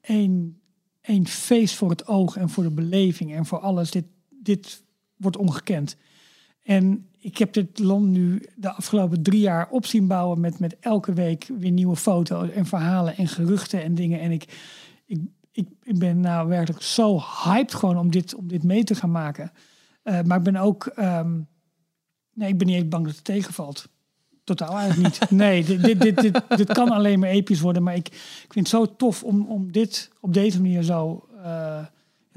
[0.00, 0.60] één,
[1.00, 3.90] één feest voor het oog en voor de beleving en voor alles.
[3.90, 4.04] Dit,
[4.42, 4.82] dit
[5.18, 5.96] wordt ongekend.
[6.62, 10.76] En ik heb dit land nu de afgelopen drie jaar op zien bouwen met, met
[10.80, 14.20] elke week weer nieuwe foto's en verhalen en geruchten en dingen.
[14.20, 14.44] En ik,
[15.06, 15.20] ik,
[15.52, 19.10] ik, ik ben nou werkelijk zo hyped gewoon om dit, om dit mee te gaan
[19.10, 19.52] maken.
[20.02, 21.40] Eh, maar ik ben ook, ehm,
[22.34, 23.88] nee, ik ben niet eens bang dat het tegenvalt.
[24.44, 25.30] Totaal eigenlijk niet.
[25.40, 27.82] Nee, dit, dit, dit, dit, dit kan alleen maar episch worden.
[27.82, 28.06] Maar ik,
[28.44, 31.86] ik vind het zo tof om, om dit op deze manier zo eh,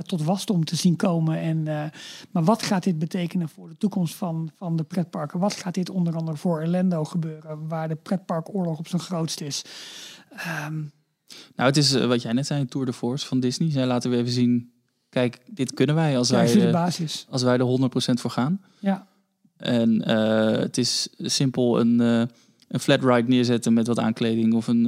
[0.07, 1.39] tot wasdom te zien komen.
[1.39, 1.83] En, eh,
[2.31, 5.39] maar wat gaat dit betekenen voor de toekomst van, van de pretparken?
[5.39, 9.65] Wat gaat dit onder andere voor Orlando gebeuren, waar de pretparkoorlog op zijn grootst is?
[10.35, 10.81] Ehm,
[11.55, 13.71] Nou, het is eh, wat jij net zei, Tour de Force van Disney.
[13.71, 14.71] Zij laten we even zien,
[15.09, 17.25] kijk, dit kunnen wij als ja, wij, de basis.
[17.29, 18.61] als wij er 100% voor gaan.
[18.79, 19.07] Ja,
[19.57, 24.85] En eh, het is simpel een, een flat ride neerzetten met wat aankleding of een,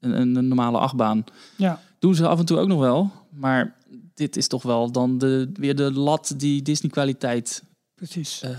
[0.00, 1.24] een, een, een normale achtbaan.
[1.56, 1.80] ja.
[1.98, 3.74] Doen ze af en toe ook nog wel, maar
[4.14, 7.62] dit is toch wel dan de, weer de lat die Disney kwaliteit
[7.94, 8.42] precies.
[8.42, 8.50] eh,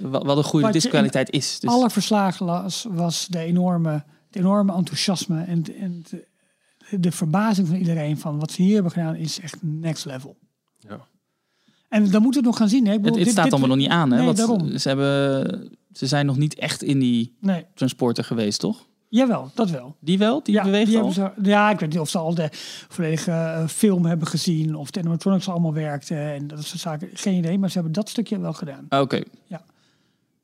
[0.00, 1.60] wat, wat een goede disckwaliteit is.
[1.60, 3.90] Dus, Alle verslagen las, was de enorme,
[4.26, 6.26] het enorme enthousiasme en, de- en de,
[7.00, 10.36] de verbazing van iedereen van wat ze hier hebben gedaan is echt next level.
[10.78, 11.06] Ja.
[11.88, 12.86] En dan moeten we het nog gaan zien.
[12.86, 12.92] Hè?
[12.92, 14.10] Het, bedoel, het dit- staat dit- allemaal nog niet aan.
[14.10, 14.16] Hè?
[14.16, 14.78] Nee, Want daarom.
[14.78, 18.86] Ze, hebben, ze zijn nog niet echt in die Nee, transporter geweest, toch?
[19.08, 19.96] Jawel, dat wel.
[20.00, 20.42] Die wel?
[20.42, 22.48] Die ja, hebben ze, ja, ik weet niet of ze al de
[22.88, 27.08] volledige eh, film hebben gezien of de animatronics allemaal werkte en dat soort zaken.
[27.12, 28.86] Geen idee, maar ze hebben dat stukje wel gedaan.
[28.88, 29.22] Ah, Oké.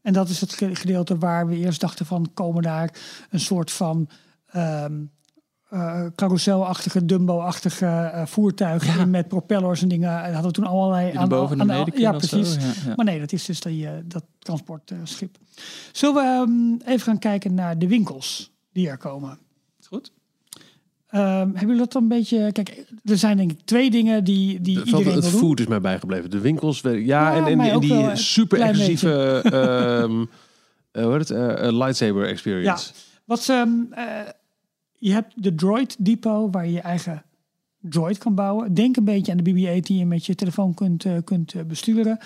[0.03, 2.95] En dat is het ge- gedeelte waar we eerst dachten van komen daar
[3.31, 4.09] een soort van
[4.47, 4.93] ehm
[5.69, 10.23] eh, carouselachtige, Dumbo-achtige eh, voertuigen met propellers en dingen.
[10.25, 12.55] En hadden we toen allerlei Die erboven naar beneden Ja, zo, precies.
[12.55, 12.93] ja, ja.
[12.97, 15.37] Maar nee, dat is dus die, dat transportschip.
[15.93, 16.21] Zullen we
[16.83, 19.39] ehm, even gaan kijken naar de winkels die er komen?
[19.81, 20.13] Is goed.
[21.07, 22.53] Ehm, hebben jullie dat dan een beetje...
[22.53, 25.41] Kijk, er zijn denk ik twee dingen die, die iedereen het wil doen.
[25.41, 26.31] food is mij bijgebleven.
[26.31, 30.25] De winkels, ja, Ja, en, die een super exclusieve ehm
[30.91, 32.93] eh, hoe heet het, Eh, eh, lightsaber experience.
[33.25, 34.29] Wat ze, ehm, eh,
[34.99, 37.25] je hebt de Droid Depot waar je je eigen
[37.91, 38.75] droid kan bouwen.
[38.75, 41.63] Denk een beetje aan de BB-8 die je met je telefoon kunt, eh, kunt eh,
[41.63, 42.19] besturen.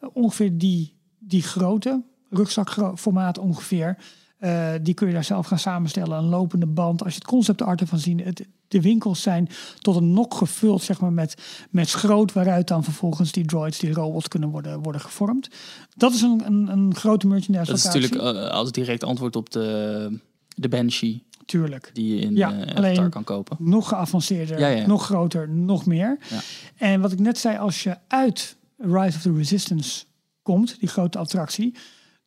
[0.00, 3.96] Eh, ongeveer die, die grote rugzakformaat ongeveer.
[4.38, 6.18] Eh, die kun je daar zelf gaan samenstellen.
[6.18, 7.02] Een lopende band.
[7.04, 8.24] Als je het concept art ervan ziet.
[8.24, 11.34] Het, de winkels zijn tot een nok gevuld zeg maar, met,
[11.70, 12.32] met schroot.
[12.32, 15.48] Waaruit dan vervolgens die droids, die robots kunnen worden, worden gevormd.
[15.96, 19.50] Dat is een, een, een grote merchandise Dat is natuurlijk eh, als direct antwoord op
[19.50, 20.18] de,
[20.56, 21.90] de Banshee Tuurlijk.
[21.92, 23.56] die je in Ja, alleen- kan kopen.
[23.60, 24.86] nog geavanceerder, Ja, ja.
[24.86, 26.18] nog groter, nog meer.
[26.30, 26.40] Ja.
[26.76, 30.04] En wat ik net zei, als je uit Rise of the Resistance
[30.42, 31.74] komt, die grote attractie,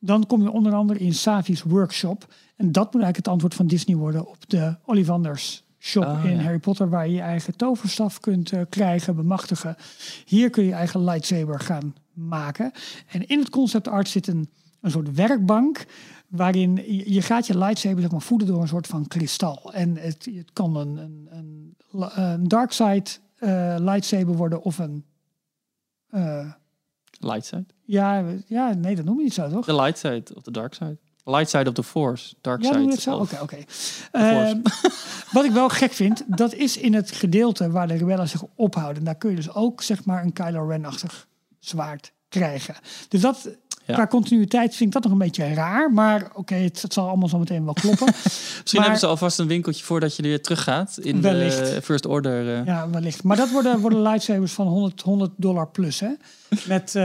[0.00, 2.34] dan kom je onder andere in Savi's workshop.
[2.56, 6.36] En dat moet eigenlijk het antwoord van Disney worden op de Ollivanders shop Ah, in
[6.36, 6.42] ja.
[6.42, 9.76] Harry Potter, waar je je eigen toverstaf kunt eh, krijgen, bemachtigen.
[10.24, 12.72] Hier kun je je eigen lightsaber gaan maken.
[13.06, 14.48] En in het concept art zit een,
[14.80, 15.86] een soort werkbank
[16.28, 19.72] waarin je, je gaat je lightsaber zeg maar, voeden door een soort van kristal.
[19.72, 21.76] En het, het kan een, een, een,
[22.22, 25.04] een dark side eh, lightsaber worden of een...
[27.18, 27.64] Light side.
[27.90, 29.64] Ja, ja, nee, dat noem je niet zo, toch?
[29.66, 30.96] De light side of de dark side.
[31.24, 32.34] Light side of the force.
[32.40, 33.00] Dark Ja, side.
[33.00, 33.16] zo?
[33.16, 33.56] Oké, oké.
[34.12, 34.60] Ehm,
[35.32, 39.04] wat ik wel gek vind, dat is in het gedeelte waar de rebellen zich ophouden.
[39.04, 41.26] Daar kun je dus ook, zeg maar, een Kylo Ren-achtig
[41.58, 42.74] zwaard krijgen.
[43.08, 43.48] Dus dat,
[43.90, 43.96] Ja.
[43.96, 45.92] qua continuïteit vind ik dat nog een beetje raar.
[45.92, 48.06] Maar oké, het, het zal allemaal zo meteen wel kloppen.
[48.14, 50.98] Misschien Maar- hebben ze alvast een winkeltje voordat je er weer terug gaat.
[50.98, 51.74] In Wellicht.
[51.74, 52.58] de First Order.
[52.58, 52.66] eh.
[52.66, 53.22] Ja, wellicht.
[53.22, 56.10] Maar dat worden, worden lightsabers van 100, 100 dollar plus, hè?
[56.68, 57.02] Met eh,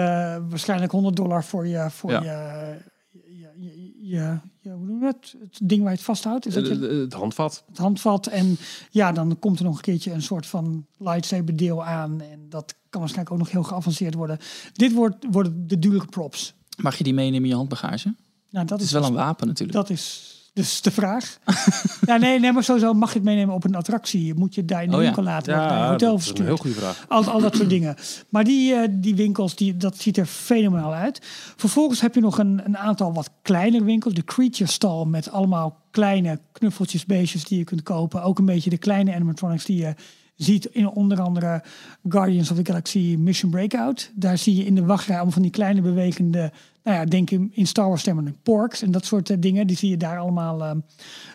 [0.49, 1.87] waarschijnlijk 100 dollar voor je...
[1.89, 2.21] Voor Ja.
[2.21, 2.77] je,
[3.11, 5.35] je, je, je, je- hoe noem je het?
[5.41, 6.45] Het ding waar je het vasthoudt.
[6.45, 7.63] Is dat je, Eh, Het handvat.
[7.67, 8.27] het handvat.
[8.27, 8.57] En
[8.89, 12.21] ja, dan komt er nog een keertje een soort van lightsaber deel aan.
[12.21, 14.37] En dat kan waarschijnlijk ook nog heel geavanceerd worden.
[14.73, 16.53] Dit wordt, worden de dure props.
[16.77, 18.13] Mag je die meenemen in je handbagage?
[18.49, 19.77] Nou, dat is wel een wapen natuurlijk.
[19.77, 21.37] Dat is dus de vraag.
[22.05, 24.33] ja, nee, nee, maar sowieso mag je het meenemen op een attractie.
[24.33, 25.21] Moet je het daar in de Oh ja.
[25.21, 26.47] laten Ja, hotel dat is een verstuurd.
[26.47, 27.05] heel goede vraag.
[27.07, 27.95] Al, al dat soort dingen.
[28.29, 31.19] Maar die, eh, die winkels, die, dat ziet er fenomenaal uit.
[31.55, 34.13] Vervolgens heb je nog een, een aantal wat kleinere winkels.
[34.13, 38.23] De Creature Stall met allemaal kleine knuffeltjes, beestjes die je kunt kopen.
[38.23, 39.93] Ook een beetje de kleine animatronics die je
[40.35, 41.63] ziet in onder andere
[42.09, 44.11] Guardians of the Galaxy Mission Breakout.
[44.15, 46.51] Daar zie je in de wachtrij allemaal van die kleine bewegende,
[46.83, 49.67] nou ja, denk in, in Star Wars termen porks en dat soort eh, dingen.
[49.67, 50.71] Die zie je daar allemaal eh,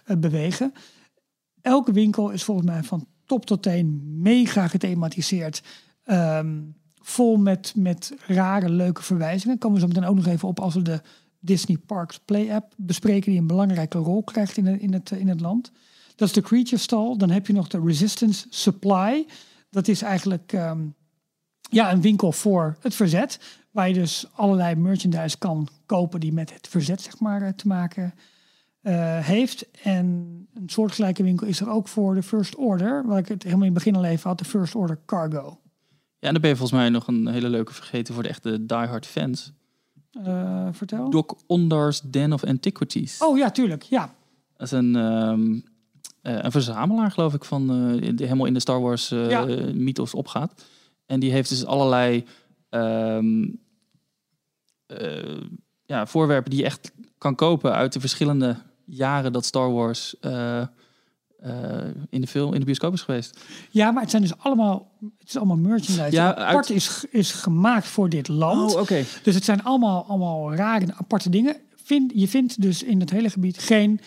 [0.04, 0.72] eh, bewegen.
[1.62, 5.62] Elke winkel is volgens mij van top tot teen mega gethematiseerd.
[6.04, 6.58] Ehm,
[6.94, 9.58] vol met, met rare, leuke verwijzingen.
[9.58, 11.00] Komen we zo meteen ook nog even op als we de
[11.38, 15.40] Disney Parks Play App bespreken, die een belangrijke rol krijgt in, in, het, in het
[15.40, 15.72] land.
[16.20, 17.16] Dat is de Creature Stall.
[17.16, 19.26] Dan heb je nog de Resistance Supply.
[19.70, 20.80] Dat is eigenlijk ehm,
[21.70, 23.40] ja, een winkel voor het verzet.
[23.70, 27.66] Waar je dus allerlei merchandise kan kopen die met het verzet zeg maar, eh, te
[27.66, 28.14] maken
[28.80, 29.70] eh, heeft.
[29.82, 30.04] En
[30.54, 33.06] een soortgelijke winkel is er ook voor de First Order.
[33.06, 34.38] Waar ik het helemaal in het begin al even had.
[34.38, 35.58] De First Order Cargo.
[36.18, 38.66] Ja, en dan ben je volgens mij nog een hele leuke vergeten voor de echte
[38.66, 39.52] diehard fans.
[40.12, 41.10] Eh, vertel.
[41.10, 43.22] Doc Ondar's Den of Antiquities.
[43.22, 43.82] Oh ja, tuurlijk.
[43.82, 44.14] Ja.
[44.56, 45.60] Dat is een, ehm, eh,
[46.22, 49.44] een verzamelaar, geloof ik, van eh, die helemaal in de Star Wars eh Ja.
[49.74, 50.64] mythos opgaat.
[51.06, 52.24] En die heeft dus allerlei
[52.68, 53.48] ehm,
[54.86, 55.40] eh,
[55.84, 60.60] ja, voorwerpen die je echt kan kopen uit de verschillende jaren dat Star Wars eh,
[60.60, 60.66] eh,
[62.10, 63.38] in de film, in de bioscoop is geweest.
[63.70, 66.10] ja, maar het zijn dus allemaal, het is allemaal merchandise.
[66.16, 68.76] Ja, apart uit- is, is gemaakt voor dit land.
[68.76, 69.04] oké.
[69.22, 71.56] Dus het zijn allemaal, allemaal rare en aparte dingen.
[71.84, 74.00] Vind, je vindt dus in het hele gebied geen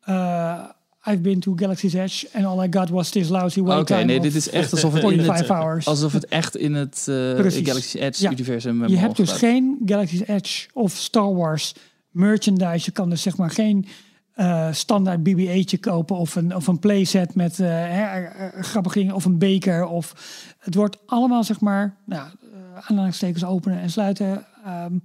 [0.00, 0.64] eh,
[1.06, 4.20] I've been to Galaxy's Edge and all I got was this lousy wait time nee,
[4.20, 5.86] dit is echt alsof het, in 45 het, hours.
[5.86, 7.66] alsof het echt in het eh Precies.
[7.68, 8.30] Galaxy Edge Ja.
[8.30, 11.74] universum Je hebt dus geen Galaxy's Edge of Star Wars
[12.10, 12.82] merchandise.
[12.84, 13.86] Je kan dus zeg maar geen
[14.32, 18.98] eh, standaard BB-8'tje kopen of een, of een playset met eh, hè, eh, eh, grappige
[18.98, 19.86] dingen of een beker.
[19.86, 20.14] Of,
[20.58, 24.46] het wordt allemaal zeg maar, nou, eh, aanhalingstekens openen en sluiten.
[24.64, 24.96] ehm,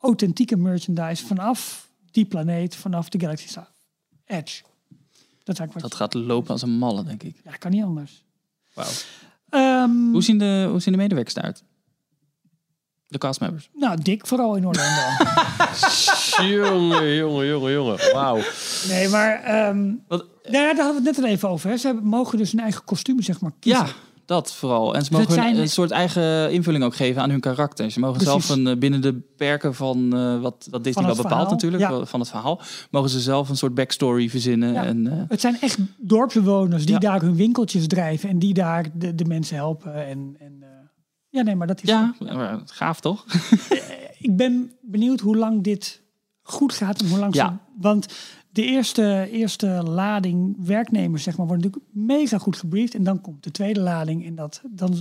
[0.00, 3.52] authentieke merchandise vanaf die planeet, vanaf de Galaxy's
[4.30, 4.62] Edge.
[5.44, 7.36] Dat Dat gaat lopen als een malle, denk ik.
[7.44, 8.24] ja, kan niet anders.
[8.74, 8.88] Wauw.
[9.48, 11.62] Ehm, Hoe zien de, hoe zien de medewerkers eruit?
[13.08, 13.68] De castmembers.
[13.72, 15.24] nou, dik vooral in Orlando.
[16.56, 18.12] jongen, jongen, jongen, jongen.
[18.12, 18.40] Wauw.
[18.88, 21.70] Nee, maar ehm, Wat- nou ja, daar hadden we het net al even over.
[21.70, 21.76] Hè.
[21.76, 23.86] Ze hebben, mogen dus hun eigen kostuum zeg maar kiezen.
[23.86, 23.92] Ja,
[24.30, 24.94] dat vooral.
[24.94, 27.90] En ze mogen zijn- een soort eigen invulling ook geven aan hun karakter.
[27.90, 28.46] Ze mogen Precies.
[28.46, 31.82] zelf een, eh, binnen de perken van eh, wat dat Disney wel bepaalt verhaal, natuurlijk,
[31.82, 32.04] ja.
[32.04, 32.60] van het verhaal,
[32.90, 34.72] mogen ze zelf een soort backstory verzinnen.
[34.72, 34.84] Ja.
[34.84, 37.00] En, eh, Het zijn echt dorpsbewoners die Ja.
[37.00, 39.94] daar hun winkeltjes drijven en die daar de, de mensen helpen.
[40.06, 40.64] En, en,
[41.28, 41.88] ja, nee, maar dat is.
[41.88, 42.14] ja,
[42.64, 43.24] gaaf toch?
[44.18, 46.02] Ik ben benieuwd hoe lang dit
[46.42, 47.34] goed gaat en hoe lang.
[47.34, 47.48] Ja.
[47.48, 48.06] ze- want
[48.52, 52.94] de eerste, eerste lading werknemers, zeg maar, worden natuurlijk mega goed gebriefd.
[52.94, 54.26] En dan komt de tweede lading.
[54.26, 54.94] En dat, dan,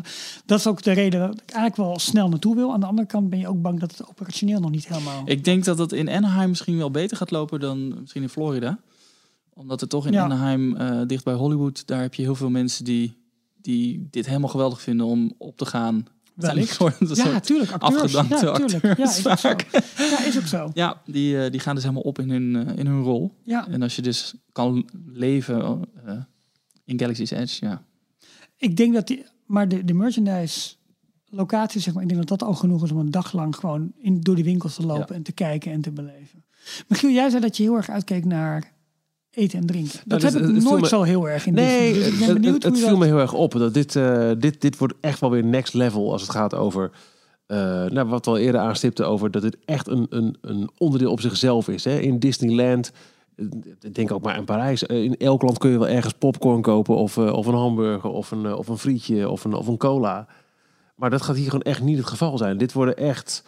[0.45, 2.73] dat is ook de reden dat ik eigenlijk wel snel naartoe wil.
[2.73, 5.21] Aan de andere kant ben je ook bang dat het operationeel nog niet helemaal.
[5.25, 8.79] Ik denk dat het in Anaheim misschien wel beter gaat lopen dan misschien in Florida.
[9.53, 10.23] Omdat het toch in Ja.
[10.23, 13.17] Anaheim, eh, dicht bij Hollywood, daar heb je heel veel mensen die,
[13.61, 16.05] die dit helemaal geweldig vinden om op te gaan.
[16.39, 17.71] Een Ja, tuurlijk.
[17.71, 18.15] Acteurs.
[18.15, 18.83] afgedankte ja, tuurlijk.
[18.83, 19.67] Ja, acteurs is vaak.
[19.97, 20.71] Ja, is ook zo.
[20.73, 23.35] Ja, die, eh, die gaan dus helemaal op in hun, eh, in hun rol.
[23.43, 23.67] Ja.
[23.67, 26.17] En als je dus kan leven eh,
[26.85, 27.83] in Galaxy's Edge, ja.
[28.57, 30.75] Ik denk dat die, maar de, de merchandise
[31.29, 33.91] locatie, zeg maar, ik denk dat dat al genoeg is om een dag lang gewoon
[33.97, 35.15] in, door die winkels te lopen Ja.
[35.15, 36.43] en te kijken en te beleven.
[36.87, 38.73] Michiel, jij zei dat je heel erg uitkeek naar
[39.31, 39.99] eten en drinken.
[40.05, 41.93] Dat dus heb ik het nooit me- zo heel erg in Nee.
[41.93, 42.99] Dus ik ben het, benieuwd het, het je viel dat...
[42.99, 43.51] me heel erg op.
[43.51, 46.91] Dat dit, eh, dit, dit wordt echt wel weer next level als het gaat over...
[47.45, 51.11] eh, nou, wat we al eerder aanstipte over dat dit echt een, een, een onderdeel
[51.11, 51.83] op zichzelf is.
[51.83, 51.99] Hè?
[51.99, 52.91] In Disneyland,
[53.35, 53.45] eh,
[53.81, 54.85] ik denk ook maar in Parijs.
[54.85, 58.09] eh, in elk land kun je wel ergens popcorn kopen of, eh, of een hamburger
[58.09, 60.27] of een, eh, of een frietje of een, of een cola.
[60.95, 62.57] Maar dat gaat hier gewoon echt niet het geval zijn.
[62.57, 63.43] Dit worden echt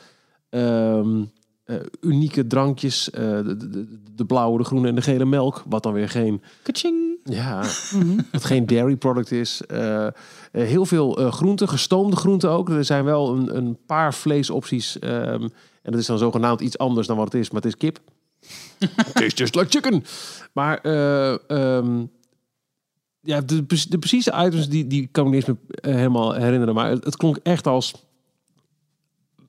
[0.49, 1.21] ehm,
[1.71, 3.09] eh, unieke drankjes.
[3.09, 5.63] eh, de, de, de blauwe, de groene en de gele melk.
[5.67, 6.41] Wat dan weer geen...
[6.63, 7.19] Kaching!
[7.23, 7.63] Ja,
[8.31, 9.61] dat geen dairy product is.
[9.61, 10.07] Eh,
[10.51, 12.69] heel veel groenten, gestoomde groenten ook.
[12.69, 14.99] Er zijn wel een, een paar vleesopties.
[14.99, 15.47] ehm,
[15.81, 17.99] en dat is dan zogenaamd iets anders dan wat het is, maar het is kip.
[19.13, 20.03] Tastes just like chicken.
[20.53, 22.05] Maar eh, ehm,
[23.21, 26.73] ja, de, de precieze items die, die kan ik me niet eens meer helemaal herinneren.
[26.73, 27.93] Maar het, het klonk echt als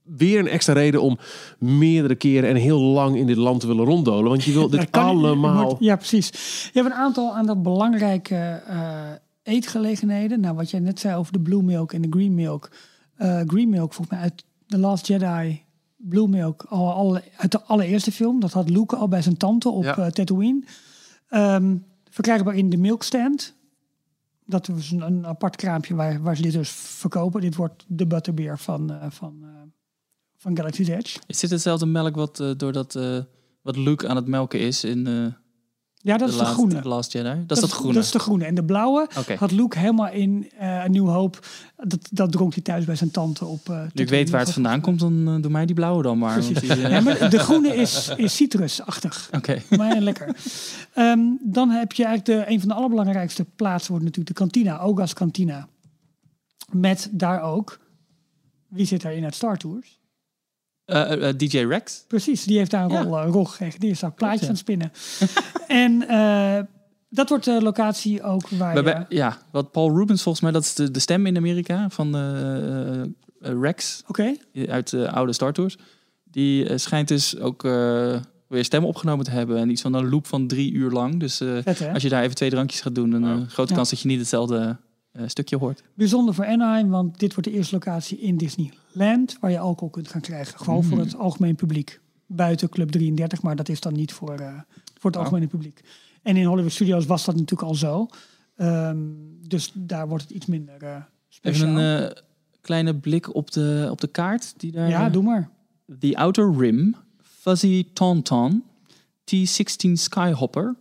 [0.05, 1.19] weer een extra reden om
[1.59, 4.29] meerdere keren en heel lang in dit land te willen ronddolen.
[4.31, 5.77] Want je wil dit kan allemaal...
[5.79, 6.29] Ja, precies.
[6.73, 9.01] Je hebt een aantal, aantal belangrijke eh,
[9.43, 10.41] eetgelegenheden.
[10.41, 12.71] Nou, wat jij net zei over de blue milk en de green milk.
[13.15, 15.63] Eh, green milk, volgens mij uit The Last Jedi.
[15.97, 18.41] Blue milk, al, al, uit de allereerste film.
[18.41, 19.97] Dat had Luke al bij zijn tante op Ja.
[19.97, 20.63] eh, Tatooine.
[21.29, 21.77] Ehm,
[22.11, 23.55] verkrijgbaar in de milkstand.
[24.47, 27.41] Dat is een, een apart kraampje waar, waar ze dit dus verkopen.
[27.41, 29.45] Dit wordt de butterbeer van, van,
[30.43, 31.19] van Galaxy's Edge.
[31.27, 33.19] Is dit hetzelfde melk wat, eh, doordat, eh,
[33.63, 35.27] wat Luke aan het melken is in eh
[36.05, 36.81] Ja, dat The is de Last- groene.
[36.81, 37.43] The Last Jedi?
[37.47, 37.95] Dat, is dat groene?
[37.95, 38.45] Dat is de groene.
[38.45, 39.35] En de blauwe Oké.
[39.35, 41.47] had Luke helemaal in een nieuw hoop.
[41.77, 43.69] Dat, dat dronk hij thuis bij zijn tante op.
[43.93, 46.33] Nu ik weet waar het vandaan komt, dan eh, doe mij die blauwe dan maar.
[46.33, 46.67] Precies.
[46.69, 49.29] want die, Ja, maar de groene is, is citrusachtig.
[49.33, 49.63] Oké.
[49.77, 50.37] Maar lekker.
[50.95, 54.79] Ehm, dan heb je eigenlijk de, een van de allerbelangrijkste plaatsen wordt natuurlijk de kantina,
[54.81, 55.69] Oga's kantina.
[56.73, 57.79] Met daar ook,
[58.69, 60.01] wie zit daar in het Star Tours?
[60.85, 62.05] Eh, eh, DJ Rex?
[62.09, 63.03] Precies, die heeft daar een Ja.
[63.03, 63.81] rol, eh, rol gekregen.
[63.81, 64.93] Die is daar plaatjes aan het spinnen.
[65.67, 66.61] en eh,
[67.09, 70.91] dat wordt de locatie ook waar ja, wat Paul Rubens volgens mij, dat is de,
[70.91, 74.35] de stem in Amerika van eh, eh, eh, Rex Oké,
[74.69, 75.77] uit de oude Star Tours.
[76.25, 79.57] Die eh, schijnt dus ook eh, weer stemmen opgenomen te hebben.
[79.59, 81.21] En iets van een loop van drie uur lang.
[81.21, 83.77] Dus eh, vet als je daar even twee drankjes gaat doen, dan een grote Ja.
[83.77, 84.71] kans dat je niet hetzelfde eh,
[85.27, 85.83] stukje hoort.
[85.95, 90.09] Bijzonder voor Anaheim, want dit wordt de eerste locatie in Disneyland waar je alcohol kunt
[90.09, 90.59] gaan krijgen.
[90.59, 92.01] Gewoon voor het algemeen publiek.
[92.27, 94.61] Buiten Club 33, maar dat is dan niet voor, eh,
[94.99, 95.81] voor het algemene publiek.
[96.23, 98.09] En in Hollywood Studios was dat natuurlijk al zo.
[98.57, 98.99] Ehm,
[99.49, 101.79] dus daar wordt het iets minder eh Even speciaal.
[101.79, 102.23] een eh,
[102.61, 104.55] kleine blik op de, op de kaart.
[104.57, 105.51] Die daar, ja, eh, doe maar.
[105.99, 108.65] The Outer Rim, Fuzzy Tauntaun,
[109.25, 110.77] T-16 Skyhopper,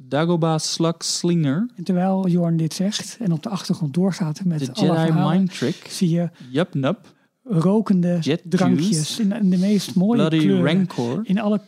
[0.00, 4.86] Dagobah Slug Slinger, En terwijl Jorn dit zegt en op de achtergrond doorgaat met alle
[4.86, 9.94] Jedi verhalen, Mind Trick, zie je Yup Nup, rokende Jet drankjes in, in de meest
[9.94, 10.64] mooie Bloody kleuren.
[10.64, 11.60] Rancor, In alle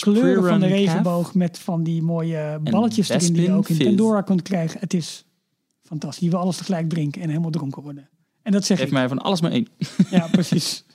[0.00, 3.84] kleuren van de regenboog met van die mooie balletjes erin die je ook in.
[3.84, 4.80] Pandora kunt krijgen.
[4.80, 5.24] Het is
[5.82, 6.24] fantastisch.
[6.24, 8.08] Je wil alles tegelijk drinken en helemaal dronken worden.
[8.42, 8.92] En dat zeg Geef ik.
[8.92, 9.68] mij van alles maar één.
[10.10, 10.84] Ja, precies.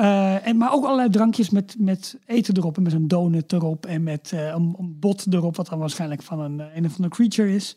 [0.00, 3.86] Eh, en, maar ook allerlei drankjes met, met eten erop en met een donut erop
[3.86, 6.90] en met eh, een, een bot erop, wat dan waarschijnlijk van een, eh, een of
[6.90, 7.76] andere creature is.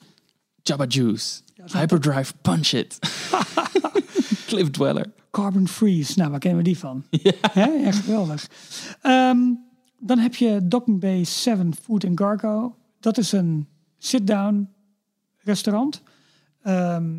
[0.62, 1.42] Jabba Juice.
[1.72, 3.00] Hyperdrive Punch It.
[4.48, 5.12] Cliff Dweller.
[5.32, 7.04] Carbon Freeze, nou, waar kennen we die van?
[7.60, 7.84] Hè?
[7.84, 8.50] Echt geweldig.
[9.02, 9.40] Ehm,
[10.00, 12.76] dan heb je Docking Bay 7 Food and Cargo.
[13.00, 13.68] Dat is een
[13.98, 14.70] sit-down
[15.38, 16.02] restaurant.
[16.62, 17.16] Ehm,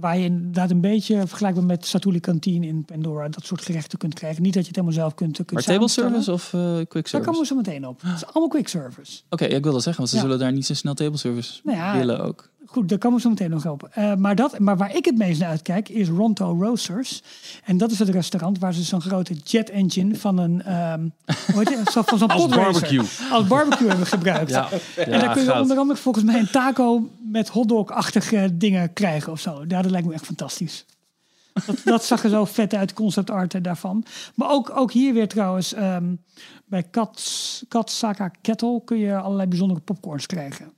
[0.00, 4.14] waar je inderdaad een beetje vergelijkbaar met Satuli Kantine in Pandora dat soort gerechten kunt
[4.14, 4.42] krijgen.
[4.42, 7.02] Niet dat je het helemaal zelf kunt, kunt Maar table service of eh, quick Daar
[7.08, 7.24] service?
[7.24, 8.02] komen we zo meteen op.
[8.02, 9.20] Het is allemaal quick service.
[9.30, 10.22] Oké, ik wil dat zeggen, want ze Ja.
[10.22, 12.48] zullen daar niet zo snel table service Nou ja, willen ook.
[12.70, 13.88] Goed, daar komen we zo meteen nog op.
[13.92, 17.22] Eh, maar, dat, maar waar ik het meest naar uitkijk is Ronto Roasters.
[17.64, 20.62] En dat is het restaurant waar ze zo'n grote jet engine van een...
[20.62, 21.08] ehm
[21.52, 21.90] hoe heet het?
[21.90, 23.04] Van zo'n Als barbecue.
[23.30, 24.52] Als barbecue hebben gebruikt.
[24.52, 29.40] en daar kun je onder andere volgens mij een taco met hotdog-achtige dingen krijgen of
[29.40, 29.64] zo.
[29.68, 30.86] Ja, dat lijkt me echt fantastisch.
[31.66, 34.04] Dat, dat zag er zo vet uit, concept art daarvan.
[34.34, 36.14] Maar ook, ook hier weer trouwens, ehm,
[36.66, 40.72] bij Kats, Katsaka Kettle kun je allerlei bijzondere popcorns krijgen.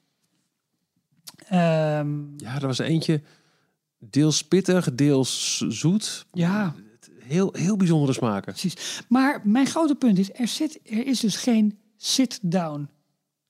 [1.52, 3.20] Ehm, Ja, er was eentje
[3.98, 6.26] deels pittig, deels zoet.
[6.32, 6.74] ja,
[7.18, 8.52] Heel, heel bijzondere smaken.
[8.52, 9.02] precies.
[9.08, 12.88] Maar mijn grote punt is, er, zit, er is dus geen sit-down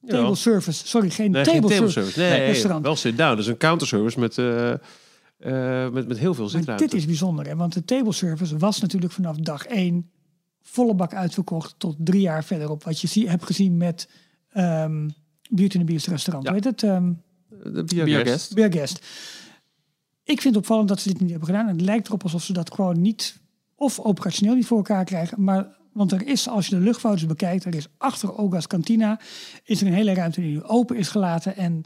[0.07, 0.87] table service.
[0.87, 2.21] Sorry, geen Nee, table, geen table service.
[2.21, 2.85] Nee, restaurant.
[2.85, 3.37] wel sit down.
[3.37, 6.85] Dus een counterservice met, eh, eh, met, met heel veel Maar zitruimte.
[6.85, 7.57] dit is bijzonder, hè?
[7.57, 10.11] want de table service was natuurlijk vanaf dag één
[10.61, 12.85] volle bak uitverkocht tot drie jaar verderop.
[12.85, 14.09] Wat je zie, hebt gezien met
[14.53, 15.09] ehm
[15.51, 16.47] Beauty and the Beast restaurant.
[16.47, 16.53] Ja.
[16.53, 16.83] Weet het?
[16.83, 17.13] ehm
[17.63, 18.29] De Beer bierguest.
[18.29, 18.55] guest.
[18.55, 19.07] Beer Guest.
[20.25, 21.67] Ik vind het opvallend dat ze dit niet hebben gedaan.
[21.69, 23.41] En het lijkt erop alsof ze dat gewoon niet,
[23.75, 25.45] of operationeel niet voor elkaar krijgen.
[25.45, 29.21] Maar, want er is, als je de luchtfoto's bekijkt, er is achter Oga's Cantina,
[29.65, 31.57] is er een hele ruimte die nu open is gelaten.
[31.57, 31.83] En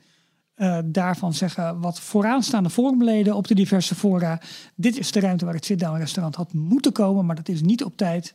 [0.54, 4.40] eh, daarvan zeggen wat vooraanstaande forumleden op de diverse fora.
[4.74, 7.84] Dit is de ruimte waar het sit-down restaurant had moeten komen, maar dat is niet
[7.84, 8.34] op tijd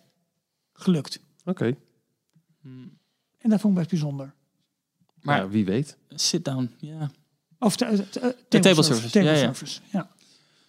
[0.74, 1.20] gelukt.
[1.46, 1.76] Oké.
[3.38, 4.34] En dat vond ik best bijzonder.
[5.22, 5.98] Maar Ja, wie weet.
[6.10, 7.12] sit down, ja.
[7.64, 9.52] Of de, de, de- table service, Table ja, ja.
[9.92, 10.10] ja.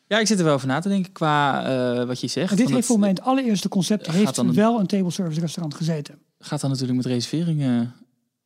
[0.06, 1.64] Ja, ik zit er wel over na te denken qua
[2.00, 2.56] eh, wat je zegt.
[2.56, 5.74] Dit heeft voor het mij het allereerste concept heeft dan wel een table service restaurant
[5.76, 6.18] gezeten.
[6.38, 7.94] gaat dan natuurlijk met reserveringen.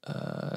[0.01, 0.14] eh,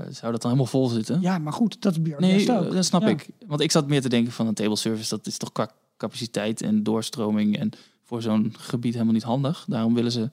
[0.10, 1.22] zou dat dan helemaal vol zitten?
[1.22, 2.72] Ja, maar goed, dat is Björn nee, ook.
[2.74, 3.08] dat snap Ja.
[3.08, 3.28] ik.
[3.48, 6.62] Want ik zat meer te denken van een table service, dat is toch qua capaciteit
[6.62, 7.72] en doorstroming en
[8.04, 9.66] voor zo'n gebied helemaal niet handig.
[9.68, 10.30] Daarom willen ze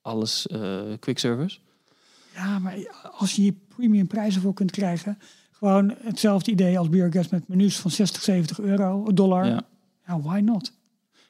[0.00, 1.58] alles eh, quick service.
[2.34, 2.76] Ja, maar
[3.18, 5.18] als je hier premium prijzen voor kunt krijgen,
[5.58, 9.46] gewoon hetzelfde idee als Guest met menus van 60, 70 euro, dollar.
[9.46, 9.62] Ja,
[10.06, 10.20] Ja.
[10.20, 10.72] why not?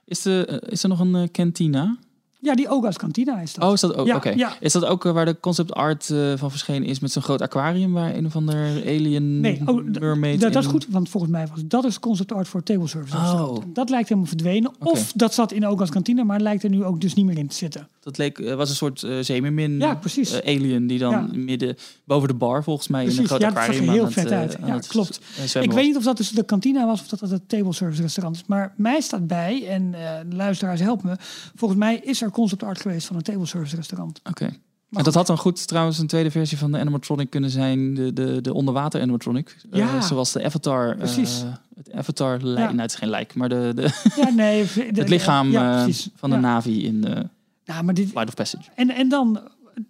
[0.04, 1.96] Is, de, eh, is er nog een eh, cantina?
[2.40, 3.64] Ja, die ook als kantina is dat.
[3.64, 4.06] Oh, is dat ook?
[4.06, 4.28] Ja, Oké.
[4.30, 4.56] ja.
[4.60, 7.42] Is dat ook eh, waar de concept art eh, van verschenen is met zo'n groot
[7.42, 8.54] aquarium waar een of ander
[8.84, 12.32] alien Nee, oh, mermaid dat, dat is goed, want volgens mij was dat is concept
[12.32, 13.16] art voor table service.
[13.16, 13.56] Oh.
[13.72, 14.72] Dat lijkt helemaal verdwenen.
[14.78, 17.38] Of dat zat in ook als kantine, maar lijkt er nu ook dus niet meer
[17.38, 17.88] in te zitten.
[18.06, 20.40] Dat leek, eh, was een soort uh, zeemermin Ja, precies.
[20.40, 21.28] eh, alien die dan Ja.
[21.32, 24.10] midden boven de bar volgens mij in een Precies, groot ja, dat zag er heel
[24.10, 24.58] vet het, uit.
[24.66, 25.20] Ja, klopt.
[25.60, 28.02] Ik weet niet of dat dus de kantina was of dat dat het table service
[28.02, 28.42] restaurant is.
[28.46, 29.90] Maar mij staat bij, en
[30.28, 31.16] de luisteraars help me.
[31.54, 34.20] Volgens mij is er concept art geweest van een table service restaurant.
[34.24, 34.44] Oké.
[34.44, 37.94] Maar En dat had dan goed trouwens een tweede versie van de animatronic kunnen zijn,
[37.94, 39.56] de, de, de onderwater animatronic.
[39.70, 40.00] Ja.
[40.00, 40.96] zoals de Avatar.
[40.96, 41.44] Precies.
[41.74, 42.64] het Avatar lijk, Ja.
[42.70, 44.64] nou, het is geen lijk, maar de, de, Ja, nee.
[44.74, 46.08] de- het lichaam ja, precies.
[46.14, 46.36] van de.
[46.36, 47.28] Navi in de
[47.66, 48.70] Nou, maar dit, Flight of Passage.
[48.74, 49.40] en, en dan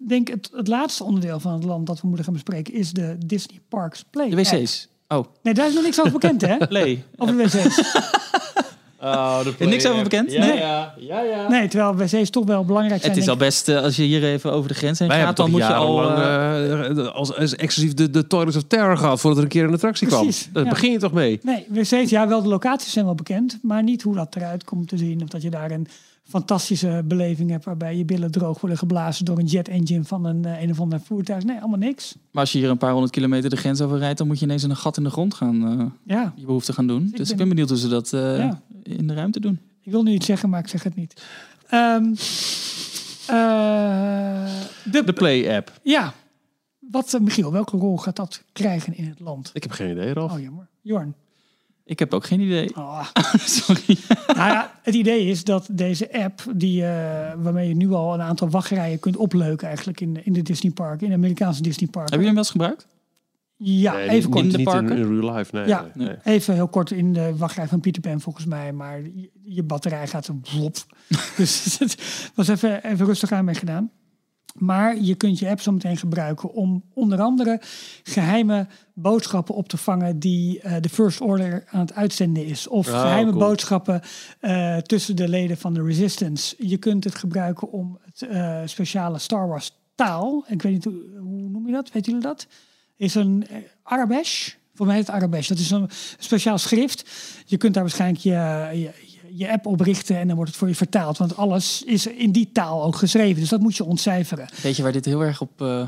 [0.07, 2.91] denk ik het, het laatste onderdeel van het land dat we moeten gaan bespreken is
[2.91, 4.29] de Disney Parks Play.
[4.29, 4.45] De app.
[4.45, 4.87] wc's.
[5.07, 6.57] Oh, Nee, daar is nog niks over bekend, hè?
[6.67, 7.03] Play.
[7.17, 7.81] Over de wc's.
[9.01, 10.31] Oh, de Er niks over bekend?
[10.31, 10.57] Ja, Nee.
[10.57, 11.47] ja, ja, ja.
[11.49, 13.13] Nee, terwijl wc's toch wel belangrijk zijn.
[13.13, 15.35] Het is al best, eh, als je hier even over de grens heen Wij gaat,
[15.37, 16.09] dan moet je al...
[16.17, 19.63] eh, eh, als, als exclusief de, de Toilets of Terror gehad voordat er een keer
[19.63, 20.53] een attractie Precies, kwam.
[20.53, 20.69] Daar ja.
[20.69, 21.39] begin je toch mee?
[21.43, 24.87] Nee, wc's, ja, wel de locaties zijn wel bekend, maar niet hoe dat eruit komt
[24.87, 25.21] te zien.
[25.23, 25.87] Of dat je daar een
[26.27, 30.45] fantastische beleving hebt waarbij je billen droog worden geblazen door een jet engine van een,
[30.45, 31.43] eh, een of ander voertuig.
[31.43, 32.15] Nee, allemaal niks.
[32.31, 34.45] maar als je hier een paar honderd kilometer de grens over rijdt, dan moet je
[34.45, 35.85] ineens in een gat in de grond gaan, eh,
[36.15, 37.09] Ja, je behoefte gaan doen.
[37.11, 38.61] dus ik ben- ben benieuwd hoe ze dat eh, Ja.
[38.83, 39.59] in de ruimte doen.
[39.81, 41.23] ik wil nu iets zeggen, maar ik zeg het niet.
[41.69, 42.03] Ehm,
[43.27, 44.45] eh,
[44.91, 45.71] de, De Play-app.
[45.83, 46.13] Ja,
[46.79, 49.49] wat, Michiel, welke rol gaat dat krijgen in het land?
[49.53, 50.31] Ik heb geen idee, Ralf.
[50.33, 50.67] Oh, jammer.
[50.81, 51.13] Jorn.
[51.87, 52.75] Ik heb ook geen idee.
[52.75, 53.07] Ah.
[53.45, 53.97] Sorry.
[54.27, 58.21] Nou ja, het idee is dat deze app, die, eh, waarmee je nu al een
[58.21, 62.09] aantal wachtrijen kunt opleuken eigenlijk in, in de Disney Park, in de Amerikaanse Disney Park.
[62.09, 62.95] Hebben jullie hem wel eens gebruikt?
[63.59, 64.43] Ja, Nee, even kort.
[64.43, 64.97] niet, de niet in, parken?
[64.97, 65.67] in real life, nee.
[65.67, 65.91] Ja.
[65.93, 66.17] nee, nee.
[66.23, 70.07] Even heel kort in de wachtrij van Peter Pan volgens mij, maar je, je batterij
[70.07, 70.75] gaat zo blop.
[71.37, 73.91] dus het was even, even rustig aan mee gedaan.
[74.57, 77.61] Maar je kunt je app zo meteen gebruiken om onder andere
[78.03, 82.67] geheime boodschappen op te vangen die eh, de First Order aan het uitzenden is.
[82.67, 83.43] Of Oh, geheime cool.
[83.47, 84.01] boodschappen
[84.39, 86.55] eh, tussen de leden van de Resistance.
[86.57, 90.45] Je kunt het gebruiken om het eh, speciale Star Wars taal.
[90.47, 91.91] Ik weet niet hoe, hoe noem je dat?
[91.91, 92.47] Weet jullie dat?
[92.95, 93.47] Is een
[93.83, 94.49] Arabesh.
[94.73, 95.47] Voor mij het Arabesh.
[95.47, 97.09] Dat is een speciaal schrift.
[97.45, 98.31] Je kunt daar waarschijnlijk je,
[98.73, 98.91] je,
[99.37, 101.17] je app op richten en dan wordt het voor je vertaald.
[101.17, 103.39] Want alles is in die taal ook geschreven.
[103.39, 104.47] Dus dat moet je ontcijferen.
[104.61, 105.87] Weet je waar dit heel erg op eh,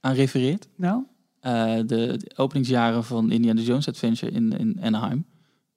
[0.00, 0.68] aan refereert?
[0.76, 1.02] Nou,
[1.40, 5.26] Eh, de, de openingsjaren van Indiana Jones Adventure in, in Anaheim.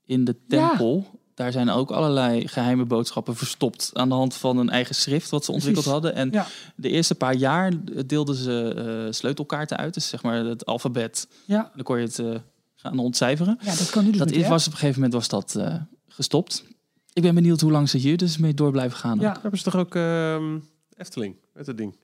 [0.06, 0.68] In de Ja.
[0.70, 5.30] tempel, daar zijn ook allerlei geheime boodschappen verstopt aan de hand van een eigen schrift
[5.30, 6.02] wat ze ontwikkeld Precies.
[6.04, 6.22] hadden.
[6.22, 6.48] En Ja.
[6.76, 7.72] de eerste paar jaar
[8.06, 8.74] deelden ze
[9.08, 11.28] eh, sleutelkaarten uit, dus zeg maar het alfabet.
[11.46, 12.22] ja, Dan kon je het
[12.76, 13.58] gaan ontcijferen.
[13.64, 15.60] ja, dat kan nu dus dat is, was op een gegeven moment was dat
[16.08, 16.64] gestopt.
[17.14, 19.20] Ik ben benieuwd hoe lang ze hier dus mee door blijven gaan.
[19.20, 19.38] Ja.
[19.42, 20.58] Hebben ze toch ook ehm,
[20.98, 21.96] Efteling, met dat ding.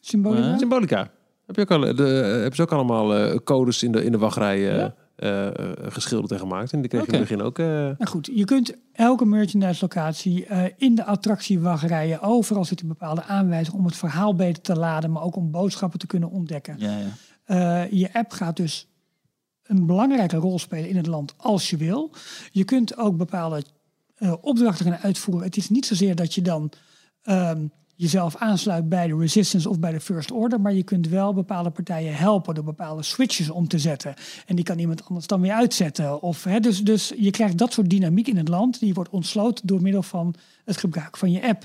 [0.00, 0.52] Symbolica.
[0.52, 0.58] Eh?
[0.58, 1.10] Symbolica.
[1.46, 4.12] Heb je ook al, de, eh, hebben ze ook allemaal eh, codes in de, in
[4.12, 4.94] de wachtrij eh, Ja.
[5.16, 6.72] eh, eh, geschilderd en gemaakt.
[6.72, 7.58] En die kreeg je in het begin ook...
[7.58, 12.88] eh, Nou goed, je kunt elke merchandise locatie eh, in de attractiewachtrijen, overal zit een
[12.88, 16.76] bepaalde aanwijzing om het verhaal beter te laden, maar ook om boodschappen te kunnen ontdekken.
[16.78, 17.06] Ja, ja.
[17.84, 18.88] Eh, je app gaat dus
[19.66, 22.10] een belangrijke rol spelen in het land als je wil.
[22.50, 23.64] Je kunt ook bepaalde
[24.14, 25.44] eh, opdrachten gaan uitvoeren.
[25.44, 26.72] Het is niet zozeer dat je dan
[27.22, 31.34] ehm, jezelf aansluit bij de Resistance of bij de First Order, maar je kunt wel
[31.34, 34.14] bepaalde partijen helpen door bepaalde switches om te zetten.
[34.46, 36.22] En die kan iemand anders dan weer uitzetten.
[36.22, 38.80] Of, hè, dus, dus je krijgt dat soort dynamiek in het land.
[38.80, 40.34] Die wordt ontsloten door middel van
[40.64, 41.64] het gebruik van je app.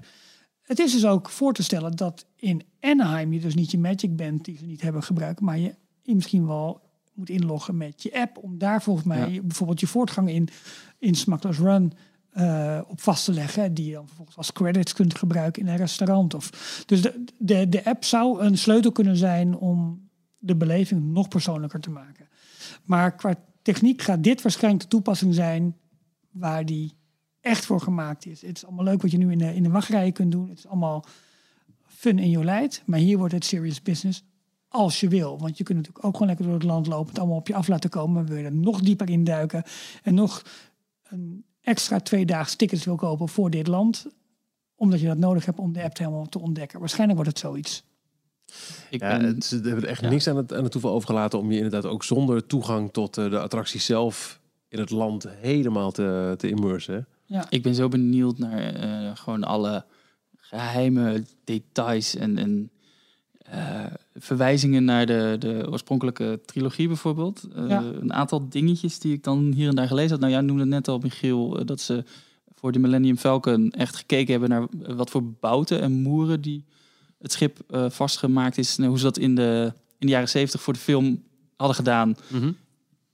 [0.62, 4.16] Het is dus ook voor te stellen dat in Anaheim je dus niet je Magic
[4.16, 6.82] Band die ze niet hebben gebruikt, maar je, je misschien wel
[7.20, 10.50] moet inloggen met je app om daar volgens mij bijvoorbeeld je voortgang in,
[11.00, 11.94] in Smuggler's Run
[12.30, 15.78] eh, op vast te leggen, die je dan vervolgens als credits kunt gebruiken in een
[15.78, 16.34] restaurant.
[16.34, 16.50] Of,
[16.86, 21.80] dus de, de, de app zou een sleutel kunnen zijn om de beleving nog persoonlijker
[21.80, 22.28] te maken.
[22.84, 25.76] Maar qua techniek gaat dit waarschijnlijk de toepassing zijn
[26.32, 26.94] waar die
[27.42, 28.42] echt voor gemaakt is.
[28.42, 30.50] Het is allemaal leuk wat je nu in de, in de wachtrijen kunt doen.
[30.50, 31.06] Het is allemaal
[31.86, 32.82] fun in je lijdt.
[32.86, 34.24] Maar hier wordt het serious business
[34.70, 35.40] als je wil.
[35.40, 37.10] Want je kunt natuurlijk ook gewoon lekker door het land lopen.
[37.10, 38.14] Het allemaal op je af laten komen.
[38.14, 39.64] Maar wil je er nog dieper in duiken.
[40.04, 40.42] En nog
[41.04, 44.06] een extra twee dagen tickets wil kopen voor dit land.
[44.76, 46.80] Omdat je dat nodig hebt om de app helemaal te ontdekken.
[46.80, 47.84] Waarschijnlijk wordt het zoiets.
[48.90, 50.10] Ik ja, ben, het- ze hebben er echt ja.
[50.10, 53.30] niks aan het, aan het toeval overgelaten om je inderdaad ook zonder toegang tot eh,
[53.30, 57.08] de attractie zelf in het land helemaal te, te immersen.
[57.26, 57.46] Ja.
[57.50, 59.86] Ik ben zo benieuwd naar eh, gewoon alle
[60.38, 62.70] geheime details en, en
[63.52, 63.86] eh,
[64.16, 67.48] verwijzingen naar de, de oorspronkelijke trilogie bijvoorbeeld.
[67.56, 67.84] Eh, Ja.
[68.00, 70.20] Een aantal dingetjes die ik dan hier en daar gelezen had.
[70.20, 72.04] Nou, jij noemde net al, Michiel, eh, dat ze
[72.56, 76.66] voor de Millennium Falcon echt gekeken hebben naar wat voor bouten en moeren die
[77.18, 77.58] het schip
[77.90, 78.78] vastgemaakt is.
[78.78, 81.24] Hoe ze dat in de, in de jaren zeventig voor de film
[81.56, 82.16] hadden gedaan.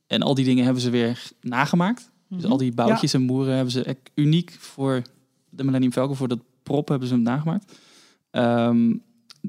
[0.08, 2.12] En al die dingen hebben ze weer nagemaakt.
[2.30, 5.02] Dus al die boutjes en moeren hebben ze uniek voor
[5.50, 7.80] de Millennium Falcon, voor dat prop hebben ze hem nagemaakt.
[8.32, 8.94] Ehm,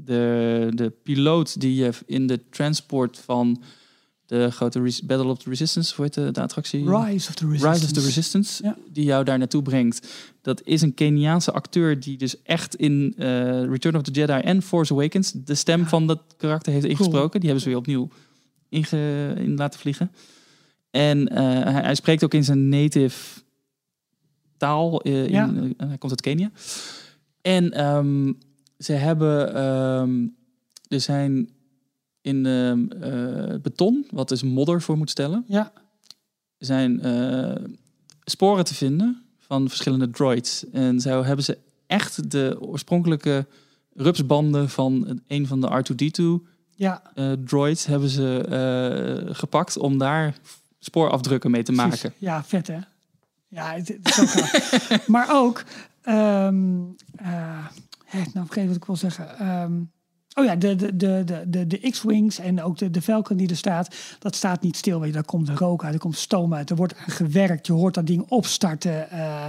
[0.05, 3.63] de, de piloot die je in de transport van
[4.27, 6.79] de grote Battle of the Resistance, hoe heet de, de attractie?
[6.91, 7.69] Rise of the Resistance.
[7.73, 8.77] Rise of the Resistance, Ja.
[8.93, 10.09] die jou daar naartoe brengt.
[10.43, 13.27] Dat is een Keniaanse acteur die dus echt in eh,
[13.65, 17.41] Return of the Jedi en Force Awakens de stem van dat karakter heeft ingesproken.
[17.41, 18.09] Die hebben ze weer opnieuw
[18.69, 20.11] inge, in laten vliegen.
[20.91, 21.43] En eh,
[21.73, 23.41] hij, hij spreekt ook in zijn native
[24.57, 25.01] taal.
[25.03, 25.53] eh, in, Ja.
[25.77, 26.51] hij komt uit Kenia.
[27.43, 28.33] En ehm,
[28.79, 29.55] ze hebben...
[29.55, 30.27] ehm,
[30.89, 31.51] er zijn
[32.27, 35.73] in ehm, eh, beton, wat dus modder voor moet stellen Ja,
[36.59, 37.65] zijn eh,
[38.25, 40.71] sporen te vinden van verschillende droids.
[40.71, 43.47] En zo hebben ze echt de oorspronkelijke
[43.95, 47.03] rupsbanden van een van de R2D2 ja.
[47.15, 50.37] eh, droids hebben ze gepakt om daar
[50.79, 52.03] spoorafdrukken mee te Precies.
[52.03, 52.13] maken.
[52.19, 52.79] Ja, vet hè?
[53.49, 55.65] Ja, het, het is ook maar ook,
[56.03, 56.51] hè,
[58.35, 59.39] nou vergeet wat ik wil zeggen.
[59.39, 59.81] Ehm,
[60.35, 63.57] oh ja, de, de, de, de, de, X-Wings en ook de, de Falcon die er
[63.57, 64.99] staat, dat staat niet stil.
[64.99, 67.67] Weet je, daar komt rook uit, er komt stoom uit, er wordt aan gewerkt.
[67.67, 69.11] Je hoort dat ding opstarten.
[69.11, 69.47] eh,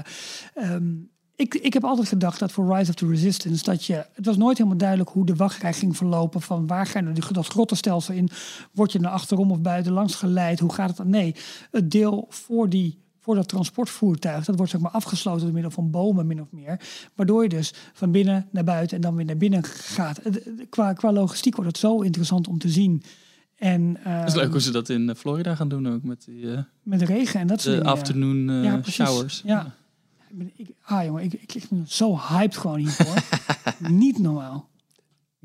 [0.54, 0.94] ehm,
[1.38, 4.06] ik, ik heb altijd gedacht dat voor Rise of the Resistance dat je.
[4.14, 6.42] Het was nooit helemaal duidelijk hoe de wachtrij ging verlopen.
[6.42, 8.30] Van waar ga je nou dat grottenstelsel in?
[8.72, 10.60] Word je naar achterom of buiten langs geleid?
[10.60, 11.10] Hoe gaat het dan?
[11.10, 11.36] Nee,
[11.72, 15.92] het deel voor, die, voor dat transportvoertuig, dat wordt zeg maar afgesloten door middel van
[15.92, 16.80] bomen, min of meer.
[17.16, 20.22] Waardoor je dus van binnen naar buiten en dan weer naar binnen gaat.
[20.70, 23.04] Qua, qua logistiek wordt het zo interessant om te zien.
[23.56, 26.24] En Het is ehm, leuk hoe ze dat in eh, Florida gaan doen ook met
[26.26, 27.98] die, eh, met regen en dat soort de dingen.
[27.98, 29.42] afternoon eh, Ja, showers.
[29.46, 29.76] Ja.
[30.30, 33.24] Ik ben, ik, ah jongen, ik, ik lig me zo hyped gewoon hiervoor.
[33.90, 34.70] Niet normaal.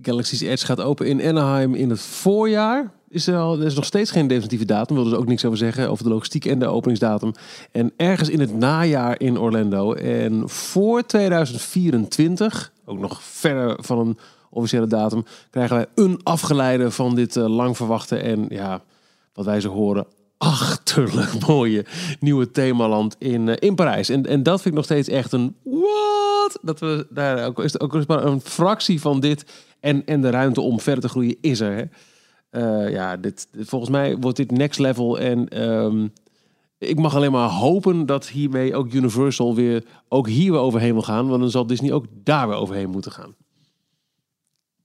[0.02, 2.92] Galaxy's Edge gaat open in Anaheim in het voorjaar.
[3.08, 4.94] Is er, al, is nog steeds geen definitieve datum.
[4.94, 5.90] Wilden ze ook niks over zeggen.
[5.90, 7.32] Over de logistiek en de openingsdatum.
[7.72, 9.92] En ergens in het najaar in Orlando.
[9.92, 14.18] En voor 2024, ook nog verder van een
[14.50, 18.82] officiële datum, krijgen wij een afgeleide van dit eh, lang verwachte en ja,
[19.34, 20.06] wat wij zo horen,
[20.38, 21.84] achterlijk mooie
[22.20, 24.08] nieuwe themaland in, eh, in Parijs.
[24.08, 26.58] En, en dat vind ik nog steeds echt een what?
[26.62, 29.44] Dat we daar ook is ook maar een fractie van dit
[29.82, 31.72] en, en de ruimte om verder te groeien is er.
[31.76, 31.84] Hè?
[32.50, 36.08] Eh, ja, dit, volgens mij wordt dit next level en ehm,
[36.78, 41.02] ik mag alleen maar hopen dat hiermee ook Universal weer ook hier weer overheen wil
[41.02, 43.34] gaan, want dan zal Disney ook daar weer overheen moeten gaan.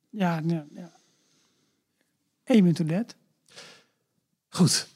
[0.10, 0.92] Ja, ja, ja.
[2.44, 3.16] Amen to that.
[4.50, 4.88] Goed.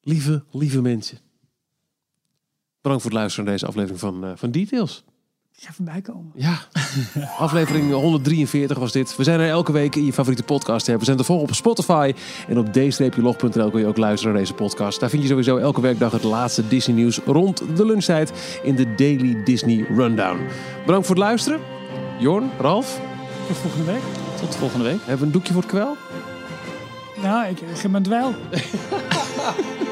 [0.00, 1.18] Lieve, lieve mensen.
[2.80, 5.04] Bedankt voor het luisteren naar deze aflevering van, eh, van Details.
[5.62, 6.32] Ik ga voorbij komen.
[6.34, 6.58] Ja,
[7.38, 9.16] aflevering 143 was dit.
[9.16, 10.98] We zijn er elke week in je favoriete podcast hebben.
[10.98, 12.12] We zijn te volgen op Spotify
[12.48, 15.00] en op d-log.nl kun je ook luisteren naar deze podcast.
[15.00, 18.94] Daar vind je sowieso elke werkdag het laatste Disney nieuws rond de lunchtijd in de
[18.94, 20.38] Daily Disney Rundown.
[20.86, 21.60] Bedankt voor het luisteren.
[22.18, 23.00] Jorn, Ralf,
[23.46, 24.02] Tot volgende week.
[24.40, 24.98] Tot volgende week.
[24.98, 25.96] hebben we een doekje voor het kwel?
[27.22, 28.34] Nou, ik, ik heb mijn dweil.